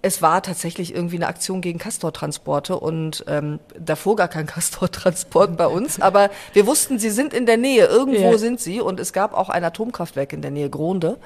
es 0.00 0.22
war 0.22 0.42
tatsächlich 0.42 0.94
irgendwie 0.94 1.16
eine 1.16 1.26
Aktion 1.26 1.60
gegen 1.60 1.78
Castortransporte 1.78 2.78
und 2.78 3.24
ähm, 3.26 3.58
davor 3.78 4.16
gar 4.16 4.28
kein 4.28 4.46
Castortransport 4.54 5.56
bei 5.56 5.66
uns, 5.66 6.00
aber 6.00 6.30
wir 6.52 6.66
wussten, 6.66 6.98
sie 6.98 7.10
sind 7.10 7.34
in 7.34 7.46
der 7.46 7.56
Nähe, 7.56 7.86
irgendwo 7.86 8.30
Ja. 8.32 8.38
sind 8.38 8.60
sie 8.60 8.80
und 8.80 9.00
es 9.00 9.12
gab 9.12 9.34
auch 9.34 9.48
ein 9.48 9.64
Atomkraftwerk 9.64 10.32
in 10.32 10.42
der 10.42 10.50
Nähe, 10.52 10.70
Gronde. 10.70 11.18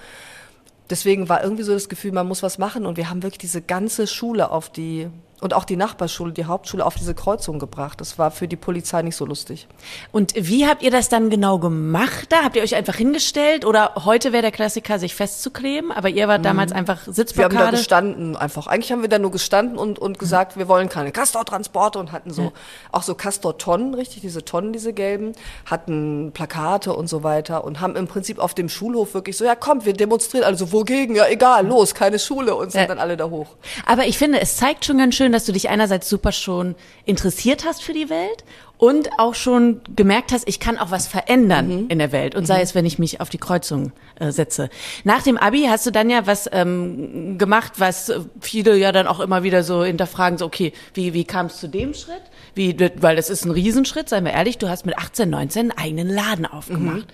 Deswegen 0.90 1.28
war 1.28 1.42
irgendwie 1.42 1.62
so 1.62 1.72
das 1.72 1.88
Gefühl, 1.88 2.12
man 2.12 2.26
muss 2.28 2.42
was 2.42 2.58
machen 2.58 2.86
und 2.86 2.96
wir 2.96 3.08
haben 3.08 3.22
wirklich 3.22 3.38
diese 3.38 3.62
ganze 3.62 4.06
Schule 4.06 4.50
auf 4.50 4.68
die 4.68 5.08
und 5.42 5.54
auch 5.54 5.64
die 5.64 5.76
Nachbarschule, 5.76 6.32
die 6.32 6.44
Hauptschule 6.46 6.86
auf 6.86 6.94
diese 6.94 7.14
Kreuzung 7.14 7.58
gebracht. 7.58 8.00
Das 8.00 8.18
war 8.18 8.30
für 8.30 8.48
die 8.48 8.56
Polizei 8.56 9.02
nicht 9.02 9.16
so 9.16 9.26
lustig. 9.26 9.66
Und 10.12 10.32
wie 10.36 10.66
habt 10.66 10.82
ihr 10.82 10.90
das 10.90 11.08
dann 11.08 11.30
genau 11.30 11.58
gemacht 11.58 12.26
da? 12.30 12.44
Habt 12.44 12.56
ihr 12.56 12.62
euch 12.62 12.74
einfach 12.74 12.94
hingestellt 12.94 13.64
oder 13.64 13.92
heute 14.04 14.32
wäre 14.32 14.42
der 14.42 14.52
Klassiker, 14.52 14.98
sich 14.98 15.14
festzukleben, 15.14 15.90
aber 15.92 16.08
ihr 16.08 16.28
wart 16.28 16.44
damals 16.44 16.72
einfach 16.72 17.00
Wir 17.00 17.04
haben 17.06 17.06
da 17.06 17.12
Sitzblockade? 17.14 17.76
gestanden 17.76 18.36
einfach. 18.36 18.66
Eigentlich 18.68 18.92
haben 18.92 19.02
wir 19.02 19.08
da 19.08 19.18
nur 19.18 19.30
gestanden 19.32 19.78
und, 19.78 19.98
und 19.98 20.18
gesagt, 20.18 20.56
wir 20.56 20.68
wollen 20.68 20.88
keine 20.88 21.10
Castor-Transporte 21.12 21.98
und 21.98 22.12
hatten 22.12 22.30
so, 22.32 22.52
auch 22.92 23.02
so 23.02 23.14
Castor-Tonnen, 23.14 23.94
richtig, 23.94 24.20
diese 24.22 24.44
Tonnen, 24.44 24.72
diese 24.72 24.92
gelben, 24.92 25.32
hatten 25.66 26.30
Plakate 26.32 26.92
und 26.94 27.08
so 27.08 27.22
weiter 27.22 27.64
und 27.64 27.80
haben 27.80 27.96
im 27.96 28.06
Prinzip 28.06 28.38
auf 28.38 28.54
dem 28.54 28.68
Schulhof 28.68 29.14
wirklich 29.14 29.36
so, 29.36 29.44
ja 29.44 29.54
komm, 29.56 29.84
wir 29.84 29.92
demonstrieren, 29.94 30.44
also 30.44 30.72
wogegen? 30.72 31.16
Ja 31.16 31.26
egal, 31.28 31.66
los, 31.66 31.94
keine 31.94 32.18
Schule 32.18 32.54
und 32.54 32.70
sind 32.72 32.82
Ja. 32.82 32.86
dann 32.86 32.98
alle 32.98 33.16
da 33.16 33.28
hoch. 33.28 33.48
Aber 33.86 34.06
ich 34.06 34.18
finde, 34.18 34.40
es 34.40 34.56
zeigt 34.56 34.84
schon 34.84 34.98
ganz 34.98 35.14
schön, 35.16 35.31
dass 35.32 35.44
du 35.44 35.52
dich 35.52 35.68
einerseits 35.68 36.08
super 36.08 36.32
schon 36.32 36.74
interessiert 37.04 37.64
hast 37.64 37.82
für 37.82 37.92
die 37.92 38.10
Welt 38.10 38.44
und 38.78 39.10
auch 39.18 39.34
schon 39.34 39.80
gemerkt 39.94 40.32
hast, 40.32 40.48
ich 40.48 40.58
kann 40.58 40.76
auch 40.76 40.90
was 40.90 41.06
verändern 41.06 41.86
in 41.88 41.98
der 42.00 42.10
Welt. 42.10 42.34
Und 42.34 42.46
sei 42.46 42.62
es, 42.62 42.74
wenn 42.74 42.84
ich 42.84 42.98
mich 42.98 43.20
auf 43.20 43.28
die 43.28 43.38
Kreuzung 43.38 43.92
äh, 44.18 44.32
setze. 44.32 44.70
Nach 45.04 45.22
dem 45.22 45.38
Abi 45.38 45.66
hast 45.68 45.86
du 45.86 45.92
dann 45.92 46.10
ja 46.10 46.26
was 46.26 46.48
ähm, 46.52 47.38
gemacht, 47.38 47.74
was 47.78 48.12
viele 48.40 48.76
ja 48.76 48.90
dann 48.90 49.06
auch 49.06 49.20
immer 49.20 49.44
wieder 49.44 49.62
so 49.62 49.84
hinterfragen, 49.84 50.36
so 50.38 50.46
okay, 50.46 50.72
wie, 50.94 51.14
wie 51.14 51.24
kam 51.24 51.46
es 51.46 51.58
zu 51.58 51.68
dem 51.68 51.94
Schritt? 51.94 52.22
Wie, 52.54 52.76
weil 53.00 53.16
das 53.16 53.30
ist 53.30 53.44
ein 53.44 53.50
Riesenschritt, 53.50 54.08
seien 54.08 54.24
wir 54.24 54.32
ehrlich, 54.32 54.58
du 54.58 54.68
hast 54.68 54.84
mit 54.84 54.98
18, 54.98 55.30
19 55.30 55.60
einen 55.60 55.78
eigenen 55.78 56.08
Laden 56.08 56.46
aufgemacht. 56.46 57.06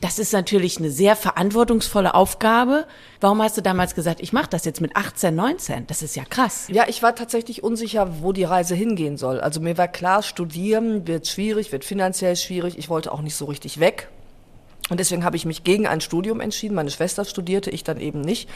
Das 0.00 0.18
ist 0.18 0.32
natürlich 0.32 0.78
eine 0.78 0.90
sehr 0.90 1.16
verantwortungsvolle 1.16 2.14
Aufgabe. 2.14 2.86
Warum 3.20 3.40
hast 3.42 3.56
du 3.56 3.62
damals 3.62 3.94
gesagt, 3.94 4.20
ich 4.20 4.32
mache 4.32 4.48
das 4.50 4.64
jetzt 4.66 4.80
mit 4.80 4.94
18, 4.94 5.34
19? 5.34 5.86
Das 5.86 6.02
ist 6.02 6.16
ja 6.16 6.24
krass. 6.24 6.68
Ja, 6.70 6.84
ich 6.86 7.02
war 7.02 7.14
tatsächlich 7.14 7.64
unsicher, 7.64 8.20
wo 8.20 8.32
die 8.32 8.44
Reise 8.44 8.74
hingehen 8.74 9.16
soll. 9.16 9.40
Also 9.40 9.60
mir 9.60 9.78
war 9.78 9.88
klar, 9.88 10.22
studieren 10.22 11.04
wird 11.16 11.26
schwierig, 11.26 11.72
wird 11.72 11.86
finanziell 11.86 12.36
schwierig. 12.36 12.76
Ich 12.76 12.90
wollte 12.90 13.10
auch 13.10 13.22
nicht 13.22 13.36
so 13.36 13.46
richtig 13.46 13.80
weg. 13.80 14.08
Und 14.90 15.00
deswegen 15.00 15.24
habe 15.24 15.34
ich 15.34 15.46
mich 15.46 15.64
gegen 15.64 15.86
ein 15.86 16.02
Studium 16.02 16.40
entschieden. 16.40 16.74
Meine 16.74 16.90
Schwester 16.90 17.24
studierte, 17.24 17.70
ich 17.70 17.84
dann 17.84 17.98
eben 17.98 18.20
nicht. 18.20 18.50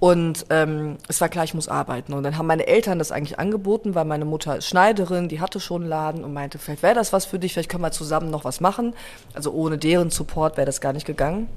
Und 0.00 0.44
ähm, 0.50 0.98
es 1.08 1.22
war 1.22 1.30
klar, 1.30 1.44
ich 1.44 1.54
muss 1.54 1.66
arbeiten. 1.66 2.12
Und 2.12 2.24
dann 2.24 2.36
haben 2.36 2.46
meine 2.46 2.66
Eltern 2.66 2.98
das 2.98 3.10
eigentlich 3.10 3.38
angeboten, 3.38 3.94
weil 3.94 4.04
meine 4.04 4.26
Mutter 4.26 4.60
Schneiderin, 4.60 5.30
die 5.30 5.40
hatte 5.40 5.60
schon 5.60 5.80
einen 5.80 5.88
Laden 5.88 6.24
und 6.24 6.34
meinte, 6.34 6.58
vielleicht 6.58 6.82
wäre 6.82 6.94
das 6.94 7.14
was 7.14 7.24
für 7.24 7.38
dich, 7.38 7.54
vielleicht 7.54 7.70
können 7.70 7.82
wir 7.82 7.90
zusammen 7.90 8.30
noch 8.30 8.44
was 8.44 8.60
machen. 8.60 8.92
Also 9.32 9.50
ohne 9.52 9.78
deren 9.78 10.10
Support 10.10 10.58
wäre 10.58 10.66
das 10.66 10.82
gar 10.82 10.92
nicht 10.92 11.06
gegangen. 11.06 11.48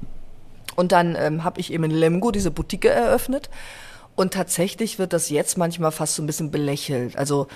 Und 0.76 0.92
dann 0.92 1.14
ähm, 1.14 1.44
habe 1.44 1.60
ich 1.60 1.74
eben 1.74 1.84
in 1.84 1.90
Lemgo 1.90 2.30
diese 2.30 2.50
Boutique 2.50 2.86
eröffnet. 2.86 3.50
Und 4.16 4.32
tatsächlich 4.32 4.98
wird 4.98 5.12
das 5.12 5.28
jetzt 5.28 5.58
manchmal 5.58 5.92
fast 5.92 6.14
so 6.14 6.22
ein 6.22 6.26
bisschen 6.26 6.50
belächelt. 6.50 7.18
Also 7.18 7.48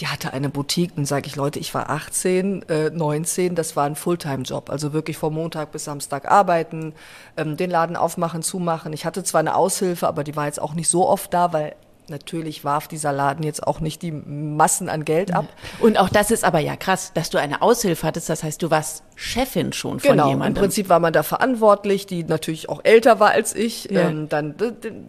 die 0.00 0.06
hatte 0.06 0.32
eine 0.32 0.48
Boutique, 0.48 0.94
dann 0.96 1.04
sage 1.04 1.26
ich, 1.26 1.36
Leute, 1.36 1.58
ich 1.58 1.74
war 1.74 1.90
18, 1.90 2.62
äh, 2.68 2.90
19, 2.90 3.54
das 3.54 3.76
war 3.76 3.84
ein 3.84 3.96
Fulltime-Job. 3.96 4.70
Also 4.70 4.92
wirklich 4.92 5.16
vom 5.16 5.34
Montag 5.34 5.72
bis 5.72 5.84
Samstag 5.84 6.30
arbeiten, 6.30 6.94
ähm, 7.36 7.56
den 7.56 7.70
Laden 7.70 7.96
aufmachen, 7.96 8.42
zumachen. 8.42 8.92
Ich 8.92 9.04
hatte 9.04 9.24
zwar 9.24 9.40
eine 9.40 9.54
Aushilfe, 9.54 10.06
aber 10.08 10.24
die 10.24 10.36
war 10.36 10.46
jetzt 10.46 10.60
auch 10.60 10.74
nicht 10.74 10.88
so 10.88 11.08
oft 11.08 11.32
da, 11.34 11.52
weil 11.52 11.74
natürlich 12.08 12.64
warf 12.64 12.88
dieser 12.88 13.12
Laden 13.12 13.42
jetzt 13.44 13.66
auch 13.66 13.80
nicht 13.80 14.02
die 14.02 14.12
Massen 14.12 14.88
an 14.88 15.04
Geld 15.04 15.34
ab. 15.34 15.46
Und 15.80 15.98
auch 15.98 16.08
das 16.08 16.30
ist 16.30 16.44
aber 16.44 16.58
ja 16.58 16.76
krass, 16.76 17.12
dass 17.14 17.30
du 17.30 17.38
eine 17.38 17.62
Aushilfe 17.62 18.06
hattest. 18.06 18.28
Das 18.28 18.42
heißt, 18.42 18.62
du 18.62 18.70
warst 18.70 19.02
Chefin 19.14 19.72
schon 19.72 20.00
von 20.00 20.10
Genau, 20.12 20.24
im 20.24 20.30
jemandem. 20.30 20.60
Prinzip 20.62 20.88
war 20.88 21.00
man 21.00 21.12
da 21.12 21.22
verantwortlich, 21.22 22.06
die 22.06 22.24
natürlich 22.24 22.68
auch 22.68 22.80
älter 22.84 23.20
war 23.20 23.30
als 23.30 23.54
ich. 23.54 23.84
Ja. 23.90 24.08
Ähm, 24.08 24.28
dann 24.28 24.54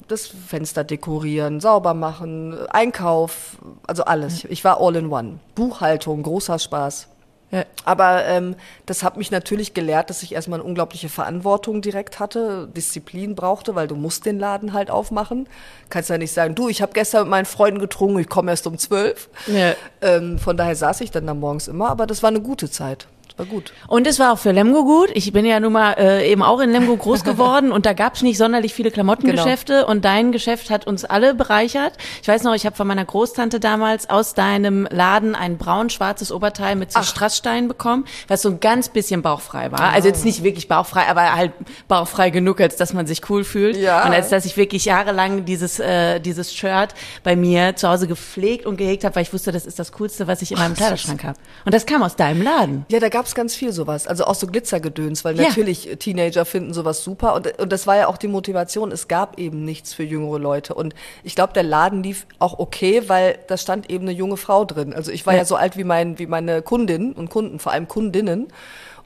das 0.07 0.27
Fenster 0.27 0.83
dekorieren, 0.83 1.59
sauber 1.59 1.93
machen, 1.93 2.57
Einkauf, 2.69 3.57
also 3.87 4.03
alles. 4.05 4.45
Ich 4.45 4.63
war 4.63 4.79
all 4.79 4.95
in 4.95 5.11
one. 5.11 5.39
Buchhaltung, 5.55 6.23
großer 6.23 6.59
Spaß. 6.59 7.07
Ja. 7.53 7.65
Aber 7.85 8.25
ähm, 8.25 8.55
das 8.87 9.03
hat 9.03 9.15
mich 9.15 9.29
natürlich 9.29 9.75
gelehrt, 9.75 10.09
dass 10.09 10.23
ich 10.23 10.33
erstmal 10.33 10.59
eine 10.59 10.67
unglaubliche 10.67 11.07
Verantwortung 11.07 11.83
direkt 11.83 12.19
hatte, 12.19 12.67
Disziplin 12.75 13.35
brauchte, 13.35 13.75
weil 13.75 13.87
du 13.87 13.95
musst 13.95 14.25
den 14.25 14.39
Laden 14.39 14.73
halt 14.73 14.89
aufmachen. 14.89 15.47
Kannst 15.89 16.09
ja 16.09 16.17
nicht 16.17 16.33
sagen, 16.33 16.55
du, 16.55 16.67
ich 16.67 16.81
habe 16.81 16.93
gestern 16.93 17.23
mit 17.23 17.29
meinen 17.29 17.45
Freunden 17.45 17.79
getrunken, 17.79 18.17
ich 18.17 18.27
komme 18.27 18.49
erst 18.49 18.65
um 18.65 18.79
zwölf. 18.79 19.29
Ja. 19.45 19.75
Ähm, 20.01 20.39
von 20.39 20.57
daher 20.57 20.75
saß 20.75 21.01
ich 21.01 21.11
dann 21.11 21.27
da 21.27 21.35
morgens 21.35 21.67
immer, 21.67 21.89
aber 21.89 22.07
das 22.07 22.23
war 22.23 22.29
eine 22.29 22.41
gute 22.41 22.71
Zeit. 22.71 23.07
War 23.35 23.47
gut. 23.47 23.73
Und 23.87 24.05
es 24.05 24.19
war 24.19 24.33
auch 24.33 24.37
für 24.37 24.51
Lemgo 24.51 24.83
gut. 24.83 25.09
Ich 25.15 25.31
bin 25.33 25.43
ja 25.43 25.59
nun 25.59 25.73
mal 25.73 25.93
äh, 25.93 26.31
eben 26.31 26.43
auch 26.43 26.59
in 26.59 26.71
Lemgo 26.71 26.95
groß 26.95 27.23
geworden 27.23 27.71
und 27.71 27.85
da 27.85 27.93
gab 27.93 28.15
es 28.15 28.21
nicht 28.21 28.37
sonderlich 28.37 28.73
viele 28.73 28.91
Klamottengeschäfte 28.91 29.87
und 29.87 30.05
dein 30.05 30.31
Geschäft 30.31 30.69
hat 30.69 30.85
uns 30.85 31.03
alle 31.03 31.33
bereichert. 31.33 31.93
Ich 32.21 32.27
weiß 32.27 32.43
noch, 32.43 32.53
ich 32.53 32.65
habe 32.67 32.75
von 32.75 32.85
meiner 32.85 33.05
Großtante 33.05 33.59
damals 33.59 34.09
aus 34.09 34.35
deinem 34.35 34.87
Laden 34.91 35.33
ein 35.33 35.57
braun-schwarzes 35.57 36.31
Oberteil 36.31 36.75
mit 36.75 36.91
so 36.91 37.01
Strasssteinen 37.01 37.67
bekommen, 37.67 38.05
was 38.27 38.43
so 38.43 38.49
ein 38.49 38.59
ganz 38.59 38.89
bisschen 38.89 39.23
bauchfrei 39.23 39.71
war. 39.71 39.81
Also 39.93 40.09
jetzt 40.09 40.25
nicht 40.25 40.43
wirklich 40.43 40.67
bauchfrei, 40.67 41.07
aber 41.07 41.33
halt 41.33 41.53
bauchfrei 41.87 42.29
genug, 42.29 42.61
als 42.61 42.75
dass 42.75 42.93
man 42.93 43.07
sich 43.07 43.27
cool 43.29 43.43
fühlt. 43.43 43.77
Ja. 43.77 44.05
Und 44.05 44.13
als 44.13 44.29
dass 44.29 44.45
ich 44.45 44.57
wirklich 44.57 44.85
jahrelang 44.85 45.45
dieses, 45.45 45.79
äh, 45.79 46.19
dieses 46.19 46.53
Shirt 46.53 46.93
bei 47.23 47.35
mir 47.35 47.75
zu 47.75 47.89
Hause 47.89 48.07
gepflegt 48.07 48.67
und 48.67 48.77
gehegt 48.77 49.03
habe, 49.03 49.15
weil 49.15 49.23
ich 49.23 49.33
wusste, 49.33 49.51
das 49.51 49.65
ist 49.65 49.79
das 49.79 49.91
Coolste, 49.93 50.27
was 50.27 50.43
ich 50.43 50.51
in 50.51 50.59
meinem 50.59 50.75
Kleiderschrank 50.75 51.23
habe. 51.23 51.39
Und 51.65 51.73
das 51.73 51.87
kam 51.87 52.03
aus 52.03 52.15
deinem 52.15 52.43
Laden. 52.43 52.85
Ja, 52.89 52.99
da 52.99 53.09
gab's 53.23 53.35
ganz 53.35 53.55
viel 53.55 53.71
sowas. 53.71 54.05
Also 54.05 54.25
auch 54.25 54.35
so 54.35 54.47
Glitzergedöns, 54.47 55.23
weil 55.23 55.37
Ja. 55.39 55.47
natürlich 55.47 55.89
äh, 55.89 55.95
Teenager 55.95 56.43
finden 56.43 56.73
sowas 56.73 57.03
super. 57.05 57.35
Und, 57.35 57.57
und 57.59 57.71
das 57.71 57.87
war 57.87 57.95
ja 57.95 58.07
auch 58.07 58.17
die 58.17 58.27
Motivation. 58.27 58.91
Es 58.91 59.07
gab 59.07 59.39
eben 59.39 59.63
nichts 59.63 59.93
für 59.93 60.03
jüngere 60.03 60.39
Leute. 60.39 60.73
Und 60.73 60.93
ich 61.23 61.33
glaube, 61.35 61.53
der 61.53 61.63
Laden 61.63 62.03
lief 62.03 62.25
auch 62.39 62.59
okay, 62.59 63.03
weil 63.07 63.39
da 63.47 63.55
stand 63.57 63.89
eben 63.89 64.03
eine 64.03 64.11
junge 64.11 64.35
Frau 64.35 64.65
drin. 64.65 64.93
Also 64.93 65.09
ich 65.11 65.25
war 65.25 65.33
Ja. 65.33 65.39
ja, 65.39 65.45
so 65.45 65.55
alt 65.55 65.77
wie, 65.77 65.85
mein, 65.85 66.19
wie 66.19 66.27
meine 66.27 66.61
Kundinnen 66.61 67.13
und 67.13 67.29
Kunden, 67.29 67.59
vor 67.59 67.71
allem 67.71 67.87
Kundinnen. 67.87 68.47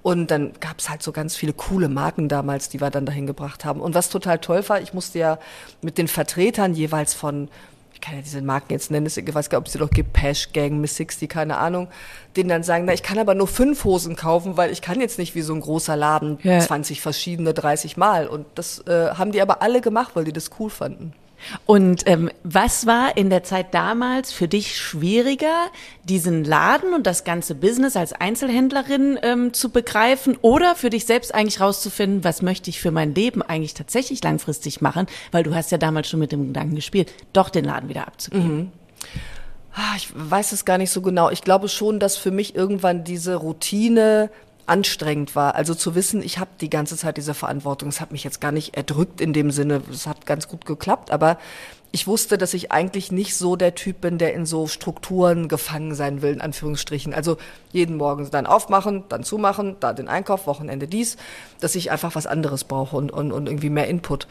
Und 0.02 0.32
dann 0.32 0.54
gab's 0.60 0.90
halt 0.90 1.04
so 1.04 1.12
ganz 1.12 1.36
viele 1.36 1.54
coole 1.54 1.90
Marken 1.90 2.28
damals, 2.30 2.70
die 2.70 2.82
wir 2.82 2.90
dann 2.90 3.06
dahin 3.06 3.28
gebracht 3.28 3.66
haben. 3.66 3.82
Und 3.82 3.94
was 3.94 4.10
total 4.10 4.40
toll 4.40 4.68
war, 4.68 4.82
ich 4.82 4.94
musste 4.94 5.20
ja 5.20 5.38
mit 5.84 5.98
den 6.00 6.08
Vertretern 6.08 6.74
jeweils 6.74 7.14
von 7.14 7.50
ich 7.98 8.02
kann 8.02 8.16
ja 8.16 8.22
diese 8.22 8.44
Marken 8.44 8.74
jetzt 8.74 8.92
nennen, 8.92 9.08
ich 9.08 9.16
weiß 9.34 9.50
gar 9.50 9.58
nicht, 9.58 9.64
ob 9.64 9.66
es 9.66 9.72
die 9.72 9.80
noch 9.80 9.90
gibt, 9.90 10.14
Pash, 10.14 10.54
Gang, 10.54 10.80
Miss 10.80 10.98
60, 10.98 11.28
keine 11.28 11.58
Ahnung, 11.58 11.88
denen 12.36 12.48
dann 12.48 12.62
sagen, 12.62 12.86
na, 12.86 12.94
ich 12.94 13.02
kann 13.02 13.18
aber 13.18 13.34
nur 13.34 13.48
fünf 13.48 13.84
Hosen 13.86 14.16
kaufen, 14.16 14.56
weil 14.56 14.70
ich 14.70 14.84
kann 14.84 15.02
jetzt 15.02 15.18
nicht 15.18 15.34
wie 15.34 15.42
so 15.42 15.56
ein 15.56 15.62
großer 15.62 15.96
Laden 15.96 16.38
Ja. 16.44 16.60
20 16.60 17.02
verschiedene, 17.02 17.56
30 17.56 17.98
Mal. 17.98 18.28
Und 18.28 18.46
das 18.54 18.86
äh, 18.86 19.10
haben 19.16 19.32
die 19.32 19.42
aber 19.42 19.64
alle 19.64 19.82
gemacht, 19.82 20.12
weil 20.14 20.26
die 20.26 20.32
das 20.32 20.52
cool 20.60 20.70
fanden. 20.70 21.14
Und 21.66 22.08
ähm, 22.08 22.30
was 22.44 22.86
war 22.86 23.18
in 23.18 23.30
der 23.30 23.44
Zeit 23.44 23.74
damals 23.74 24.32
für 24.32 24.48
dich 24.48 24.78
schwieriger, 24.78 25.68
diesen 26.04 26.44
Laden 26.44 26.94
und 26.94 27.08
das 27.08 27.24
ganze 27.24 27.56
Business 27.56 27.96
als 27.96 28.14
Einzelhändlerin 28.14 29.20
ähm, 29.22 29.54
zu 29.54 29.70
begreifen 29.70 30.38
oder 30.42 30.76
für 30.76 30.90
dich 30.90 31.06
selbst 31.06 31.34
eigentlich 31.34 31.62
rauszufinden, 31.62 32.24
was 32.24 32.42
möchte 32.42 32.70
ich 32.70 32.80
für 32.80 32.92
mein 32.92 33.14
Leben 33.14 33.42
eigentlich 33.42 33.74
tatsächlich 33.74 34.24
langfristig 34.24 34.82
machen? 34.82 35.08
Weil 35.32 35.44
du 35.44 35.56
hast 35.56 35.72
ja 35.72 35.78
damals 35.78 36.10
schon 36.10 36.20
mit 36.20 36.32
dem 36.32 36.48
Gedanken 36.48 36.76
gespielt, 36.76 37.14
doch 37.34 37.50
den 37.50 37.66
Laden 37.66 37.90
wieder 37.90 38.08
abzugeben. 38.08 38.72
Ah, 39.74 39.96
ich 39.96 40.10
weiß 40.14 40.54
es 40.54 40.66
gar 40.66 40.80
nicht 40.80 40.90
so 40.90 41.02
genau. 41.02 41.30
Ich 41.30 41.44
glaube 41.44 41.70
schon, 41.70 42.00
dass 42.00 42.18
für 42.18 42.32
mich 42.32 42.56
irgendwann 42.56 43.04
diese 43.04 43.36
Routine 43.36 44.32
anstrengend 44.68 45.36
war. 45.36 45.56
Also 45.56 45.74
zu 45.74 45.96
wissen, 45.96 46.22
ich 46.22 46.38
habe 46.38 46.52
die 46.62 46.70
ganze 46.70 46.98
Zeit 46.98 47.18
diese 47.18 47.34
Verantwortung. 47.34 47.90
Es 47.90 48.02
hat 48.02 48.12
mich 48.12 48.24
jetzt 48.24 48.42
gar 48.42 48.52
nicht 48.52 48.76
erdrückt 48.76 49.22
in 49.22 49.34
dem 49.34 49.52
Sinne. 49.52 49.82
Es 49.92 50.06
hat 50.06 50.26
ganz 50.26 50.48
gut 50.48 50.66
geklappt, 50.66 51.12
aber 51.12 51.38
ich 51.92 52.06
wusste, 52.06 52.38
dass 52.38 52.54
ich 52.54 52.72
eigentlich 52.72 53.12
nicht 53.12 53.36
so 53.36 53.56
der 53.56 53.74
Typ 53.74 54.02
bin, 54.02 54.18
der 54.18 54.34
in 54.34 54.46
so 54.46 54.68
Strukturen 54.68 55.48
gefangen 55.48 55.96
sein 55.96 56.22
will, 56.22 56.34
in 56.34 56.42
Anführungsstrichen. 56.42 57.14
Also 57.14 57.38
jeden 57.72 57.96
Morgen 57.96 58.30
dann 58.30 58.46
aufmachen, 58.46 59.06
dann 59.08 59.24
zumachen, 59.24 59.78
da 59.80 59.94
den 59.94 60.10
Einkauf, 60.10 60.48
Wochenende 60.48 60.88
dies, 60.88 61.16
dass 61.62 61.76
ich 61.76 61.90
einfach 61.90 62.14
was 62.14 62.28
anderes 62.28 62.66
brauche 62.66 62.98
und, 62.98 63.12
und, 63.12 63.32
und 63.32 63.48
irgendwie 63.48 63.70
mehr 63.70 63.88
Input. 63.88 64.28